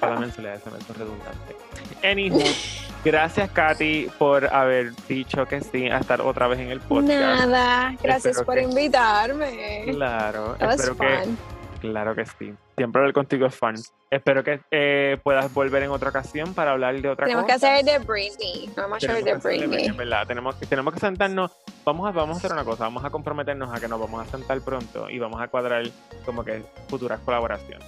Para 0.00 0.12
las 0.12 0.20
mensualidades, 0.20 0.62
se 0.62 0.70
me 0.70 0.78
hizo 0.78 0.92
redundante. 0.94 1.56
Anywho, 2.04 2.40
gracias 3.04 3.50
Katy 3.50 4.10
por 4.18 4.46
haber 4.52 4.92
dicho 5.08 5.46
que 5.46 5.60
sí 5.60 5.88
a 5.88 5.98
estar 5.98 6.20
otra 6.20 6.48
vez 6.48 6.58
en 6.60 6.70
el 6.70 6.80
podcast. 6.80 7.08
Nada. 7.10 7.94
Gracias 8.02 8.36
Espero 8.38 8.46
por 8.46 8.54
que- 8.56 8.62
invitarme. 8.62 9.84
Claro, 9.90 10.56
That 10.58 10.72
espero 10.74 10.96
que. 10.96 11.51
Claro 11.82 12.14
que 12.14 12.24
sí. 12.24 12.54
Siempre 12.76 13.00
hablar 13.00 13.12
contigo 13.12 13.44
es 13.46 13.54
fun. 13.54 13.74
Espero 14.10 14.42
que 14.42 14.60
eh, 14.70 15.18
puedas 15.22 15.52
volver 15.52 15.82
en 15.82 15.90
otra 15.90 16.08
ocasión 16.10 16.54
para 16.54 16.70
hablar 16.72 16.98
de 17.00 17.08
otra 17.08 17.26
Tenemos 17.26 17.44
que 17.46 17.52
cosa. 17.54 17.74
hacer 17.74 17.84
de 17.84 17.98
Britney. 17.98 18.70
Vamos 18.76 18.92
a 18.92 18.96
hacer 18.96 19.10
Tenemos 19.24 19.42
de 19.42 19.50
que 19.58 19.66
Britney. 19.66 19.90
verdad. 19.90 20.26
Tenemos 20.26 20.54
que, 20.54 20.66
tenemos 20.66 20.94
que 20.94 21.00
sentarnos. 21.00 21.50
Vamos 21.84 22.08
a, 22.08 22.12
vamos 22.12 22.36
a 22.36 22.38
hacer 22.38 22.52
una 22.52 22.64
cosa. 22.64 22.84
Vamos 22.84 23.04
a 23.04 23.10
comprometernos 23.10 23.74
a 23.74 23.80
que 23.80 23.88
nos 23.88 24.00
vamos 24.00 24.26
a 24.26 24.30
sentar 24.30 24.60
pronto 24.60 25.10
y 25.10 25.18
vamos 25.18 25.40
a 25.42 25.48
cuadrar 25.48 25.82
como 26.24 26.44
que 26.44 26.62
futuras 26.88 27.20
colaboraciones. 27.20 27.84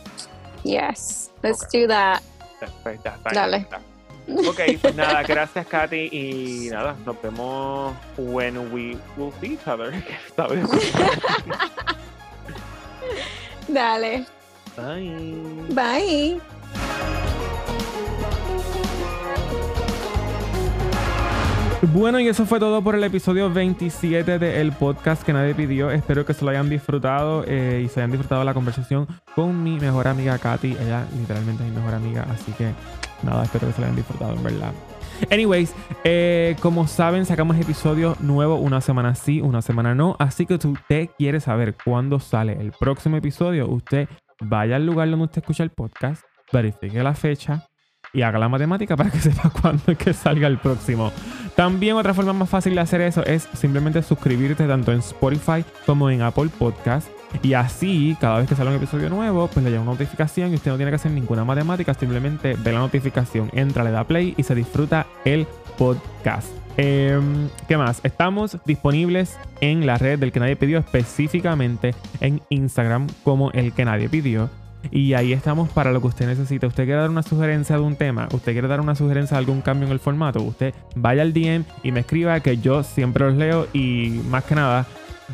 Yes. 0.65 1.31
Let's 1.43 1.65
Okay. 1.67 1.83
do 1.83 1.89
that. 1.89 2.21
Está. 2.85 3.17
Dale. 3.33 3.57
está. 3.59 3.81
Ok, 4.49 4.61
pues 4.81 4.95
nada, 4.95 5.23
gracias 5.23 5.67
Katy 5.67 6.09
y 6.11 6.69
nada, 6.71 6.97
nos 7.05 7.21
vemos 7.21 7.95
when 8.17 8.57
we 8.73 8.97
will 9.19 9.31
see 9.39 9.53
each 9.53 9.67
other. 9.69 9.93
Dale. 13.75 14.25
Bye. 14.77 15.75
Bye. 15.75 16.41
Bueno, 21.93 22.21
y 22.21 22.29
eso 22.29 22.47
fue 22.47 22.61
todo 22.61 22.83
por 22.83 22.95
el 22.95 23.03
episodio 23.03 23.53
27 23.53 24.39
del 24.39 24.73
podcast 24.73 25.25
que 25.25 25.33
nadie 25.33 25.57
pidió. 25.57 25.91
Espero 25.91 26.25
que 26.25 26.35
se 26.35 26.45
lo 26.45 26.53
hayan 26.53 26.71
disfrutado 26.71 27.45
eh, 27.49 27.83
y 27.85 27.89
se 27.89 28.01
hayan 28.01 28.13
disfrutado 28.13 28.45
la 28.45 28.55
conversación 28.55 29.09
con 29.35 29.63
mi 29.65 29.81
mejor 29.81 30.07
amiga 30.07 30.39
Katy. 30.39 30.77
Ella 30.81 31.05
literalmente 31.19 31.65
es 31.65 31.71
mi 31.71 31.77
mejor 31.77 31.95
amiga, 31.95 32.27
así 32.31 32.53
que 32.53 32.73
nada, 33.25 33.43
espero 33.43 33.67
que 33.67 33.73
se 33.73 33.81
lo 33.81 33.87
hayan 33.87 33.97
disfrutado 33.97 34.35
en 34.35 34.43
verdad. 34.45 34.73
Anyways, 35.31 35.75
eh, 36.05 36.57
como 36.61 36.87
saben, 36.87 37.27
sacamos 37.27 37.57
episodio 37.59 38.17
nuevo 38.21 38.57
una 38.57 38.81
semana 38.81 39.15
sí, 39.15 39.41
una 39.41 39.63
semana 39.63 39.95
no. 39.95 40.17
Así 40.19 40.47
que 40.47 40.59
si 40.59 40.69
usted 40.69 41.09
quiere 41.17 41.41
saber 41.41 41.75
cuándo 41.85 42.21
sale 42.21 42.57
el 42.61 42.73
próximo 42.73 43.17
episodio, 43.17 43.69
usted 43.69 44.09
vaya 44.41 44.77
al 44.77 44.87
lugar 44.87 45.11
donde 45.11 45.25
usted 45.27 45.43
escucha 45.43 45.63
el 45.63 45.71
podcast, 45.71 46.23
verifique 46.53 47.03
la 47.03 47.15
fecha 47.15 47.67
y 48.13 48.23
haga 48.23 48.39
la 48.39 48.49
matemática 48.49 48.97
para 48.97 49.11
que 49.11 49.19
sepa 49.21 49.51
cuándo 49.51 49.83
es 49.87 49.99
que 49.99 50.13
salga 50.13 50.47
el 50.47 50.59
próximo. 50.59 51.13
También 51.57 51.97
otra 51.97 52.15
forma 52.15 52.33
más 52.33 52.49
fácil 52.49 52.75
de 52.75 52.81
hacer 52.81 53.01
eso 53.01 53.25
es 53.25 53.49
simplemente 53.55 54.03
suscribirte 54.03 54.67
tanto 54.67 54.93
en 54.93 54.99
Spotify 54.99 55.65
como 55.87 56.11
en 56.11 56.23
Apple 56.23 56.51
Podcast. 56.59 57.09
Y 57.43 57.55
así, 57.55 58.17
cada 58.21 58.39
vez 58.39 58.49
que 58.49 58.55
sale 58.55 58.71
un 58.71 58.77
episodio 58.77 59.11
nuevo, 59.11 59.49
pues 59.49 59.63
le 59.65 59.71
llega 59.71 59.83
una 59.83 59.93
notificación 59.93 60.53
y 60.53 60.55
usted 60.55 60.71
no 60.71 60.77
tiene 60.77 60.91
que 60.91 60.97
hacer 60.97 61.11
ninguna 61.11 61.45
matemática, 61.45 61.93
simplemente 61.95 62.57
ve 62.59 62.73
la 62.73 62.79
notificación, 62.79 63.51
entra, 63.53 63.85
le 63.85 63.91
da 63.91 64.05
play 64.05 64.35
y 64.37 64.43
se 64.43 64.55
disfruta 64.55 65.07
el 65.25 65.47
podcast. 65.77 66.49
Em, 66.77 67.49
¿Qué 67.69 67.77
más? 67.77 68.01
Estamos 68.03 68.59
disponibles 68.65 69.37
en 69.61 69.87
la 69.87 69.97
red 69.97 70.19
del 70.19 70.33
que 70.33 70.41
nadie 70.41 70.57
pidió, 70.57 70.79
específicamente 70.79 71.95
en 72.21 72.41
Instagram 72.49 73.07
como 73.23 73.51
el 73.53 73.73
que 73.73 73.85
nadie 73.85 74.09
pidió. 74.09 74.51
Y 74.91 75.15
ahí 75.15 75.33
estamos 75.33 75.71
para 75.71 75.93
lo 75.93 76.01
que 76.01 76.09
usted 76.09 76.27
necesita. 76.27 76.67
Usted 76.67 76.85
quiere 76.85 77.01
dar 77.01 77.11
una 77.11 77.23
sugerencia 77.23 77.77
de 77.77 77.83
un 77.83 77.97
tema, 77.97 78.29
usted 78.33 78.53
quiere 78.53 78.69
dar 78.69 78.81
una 78.81 78.95
sugerencia 78.95 79.37
de 79.37 79.39
algún 79.39 79.63
cambio 79.63 79.87
en 79.87 79.93
el 79.93 80.01
formato, 80.01 80.43
usted 80.43 80.75
vaya 80.95 81.23
al 81.23 81.33
DM 81.33 81.65
y 81.83 81.93
me 81.93 82.01
escriba 82.01 82.39
que 82.41 82.59
yo 82.59 82.83
siempre 82.83 83.27
los 83.27 83.35
leo 83.35 83.67
y 83.73 84.21
más 84.29 84.45
que 84.45 84.55
nada 84.55 84.87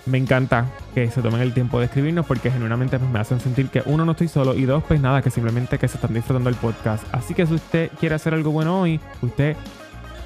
me 0.06 0.18
encanta 0.18 0.66
que 0.94 1.10
se 1.10 1.22
tomen 1.22 1.40
el 1.40 1.52
tiempo 1.52 1.78
de 1.78 1.86
escribirnos 1.86 2.26
porque 2.26 2.50
genuinamente 2.50 2.98
pues, 2.98 3.10
me 3.10 3.18
hacen 3.18 3.40
sentir 3.40 3.68
que 3.68 3.82
uno 3.86 4.04
no 4.04 4.12
estoy 4.12 4.28
solo 4.28 4.54
y 4.54 4.64
dos 4.64 4.82
pues 4.86 5.00
nada 5.00 5.22
que 5.22 5.30
simplemente 5.30 5.78
que 5.78 5.88
se 5.88 5.96
están 5.96 6.14
disfrutando 6.14 6.48
el 6.50 6.56
podcast. 6.56 7.04
Así 7.12 7.34
que 7.34 7.46
si 7.46 7.54
usted 7.54 7.90
quiere 7.98 8.14
hacer 8.14 8.34
algo 8.34 8.50
bueno 8.50 8.80
hoy, 8.80 9.00
usted 9.22 9.56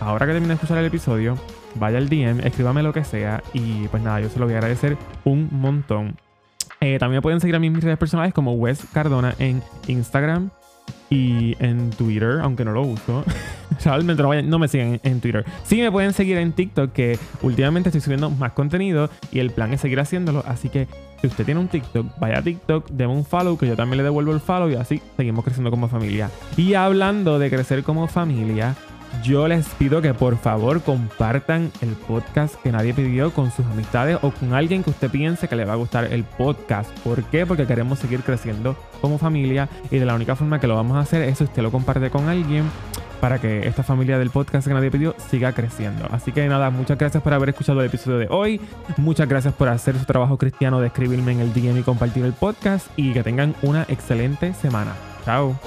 ahora 0.01 0.27
que 0.27 0.33
termine 0.33 0.49
de 0.49 0.55
escuchar 0.55 0.79
el 0.79 0.87
episodio, 0.87 1.39
vaya 1.77 1.99
al 1.99 2.09
DM, 2.09 2.41
escríbame 2.47 2.83
lo 2.83 2.93
que 2.93 3.05
sea 3.05 3.43
y 3.53 3.89
pues 3.89 4.03
nada, 4.03 4.21
yo 4.21 4.29
se 4.29 4.39
lo 4.39 4.47
voy 4.47 4.55
a 4.55 4.59
agradecer 4.59 4.97
un 5.25 5.49
montón. 5.51 6.17
Eh, 6.81 6.99
también 6.99 7.23
pueden 7.23 7.41
seguir 7.41 7.57
a 7.57 7.59
mí 7.59 7.71
mis 7.71 7.83
redes 7.83 7.99
personales 7.99 8.35
como 8.35 8.53
Wes 8.53 8.85
Cardona 8.93 9.35
en 9.39 9.62
Instagram 9.87 10.51
y 11.11 11.57
en 11.59 11.90
Twitter, 11.90 12.40
aunque 12.42 12.64
no 12.64 12.72
lo 12.72 12.82
uso. 12.82 13.24
Realmente 13.84 14.22
no, 14.22 14.42
no 14.42 14.59
me 14.59 14.68
siguen 14.68 15.00
en, 15.02 15.20
Twitter. 15.20 15.44
Sí 15.64 15.80
me 15.80 15.90
pueden 15.90 16.12
seguir 16.12 16.38
en 16.38 16.52
TikTok, 16.52 16.92
que 16.92 17.18
últimamente 17.42 17.88
estoy 17.88 18.00
subiendo 18.00 18.30
más 18.30 18.52
contenido 18.52 19.11
y 19.32 19.40
el 19.40 19.50
plan 19.50 19.72
es 19.72 19.80
seguir 19.80 20.00
haciéndolo. 20.00 20.44
Así 20.46 20.68
que 20.68 20.86
si 21.20 21.26
usted 21.26 21.44
tiene 21.44 21.61
un 21.61 21.68
TikTok, 21.68 22.18
vaya 22.18 22.38
a 22.38 22.42
TikTok, 22.42 22.90
déme 22.90 23.12
un 23.12 23.24
follow, 23.24 23.57
que 23.59 23.66
yo 23.66 23.76
también 23.76 23.98
le 23.98 24.05
devuelvo 24.05 24.32
el 24.32 24.40
follow 24.40 24.70
y 24.70 24.74
así 24.74 25.00
seguimos 25.16 25.44
creciendo 25.44 25.70
como 25.70 25.88
familia. 25.88 26.30
Y 26.57 26.74
hablando 26.74 27.38
de 27.38 27.50
crecer 27.50 27.82
como 27.82 28.07
familia, 28.07 28.74
yo 29.23 29.49
les 29.49 29.67
pido 29.71 30.03
que 30.03 30.15
por 30.15 30.37
favor 30.37 30.83
compartan 30.83 31.71
el 31.81 31.91
podcast 31.91 32.55
que 32.62 32.73
nadie 32.73 32.95
pidió 32.95 33.33
con 33.33 33.51
sus 33.51 33.65
amistades 33.67 34.19
o 34.23 34.31
con 34.31 34.55
alguien 34.55 34.83
que 34.83 34.91
usted 34.91 35.11
piense 35.11 35.49
que 35.49 35.57
le 35.57 35.65
va 35.65 35.75
a 35.75 35.77
gustar 35.77 36.12
el 36.12 36.25
podcast. 36.25 36.91
¿Por 37.01 37.23
qué? 37.25 37.47
Porque 37.47 37.67
queremos 37.67 37.99
seguir 37.99 38.21
creciendo 38.21 38.77
como 39.01 39.19
familia 39.19 39.69
y 39.91 39.99
de 39.99 40.07
la 40.07 40.15
única 40.15 40.37
forma 40.37 40.61
que 40.61 40.67
lo 40.67 40.77
vamos 40.77 40.97
a 40.97 41.01
hacer 41.01 41.23
es 41.23 41.39
si 41.39 41.45
usted 41.45 41.62
lo 41.62 41.71
comparte 41.71 42.11
con 42.11 42.29
alguien 42.29 42.65
para 43.21 43.41
que 43.41 43.67
esta 43.67 43.83
familia 43.83 44.19
del 44.19 44.31
podcast 44.31 44.67
que 44.67 44.75
nadie 44.75 44.91
pidió 44.91 45.15
siga 45.31 45.53
creciendo. 45.53 46.07
Así 46.11 46.31
que 46.31 46.47
nada, 46.47 46.69
muchas 46.71 46.99
gracias 46.99 47.23
por 47.23 47.33
haber 47.33 47.49
escuchado 47.49 47.81
el 47.81 47.87
episodio 47.87 48.19
de 48.19 48.29
hoy. 48.29 48.61
Muchas 48.99 49.29
gracias 49.29 49.55
por 49.55 49.69
hacer 49.69 49.99
su 49.99 50.05
trabajo 50.05 50.37
cristiano 50.37 50.81
de 50.81 50.89
escribirme 50.89 51.33
en 51.33 51.41
el 51.41 51.55
DM 51.55 51.79
y 51.79 51.83
compartir 51.83 52.25
el 52.25 52.35
podcast 52.35 52.87
y 52.97 53.12
que 53.15 53.23
tengan 53.23 53.55
una 53.62 53.85
excelente 53.89 54.53
semana. 54.55 54.93
Chao. 55.25 55.59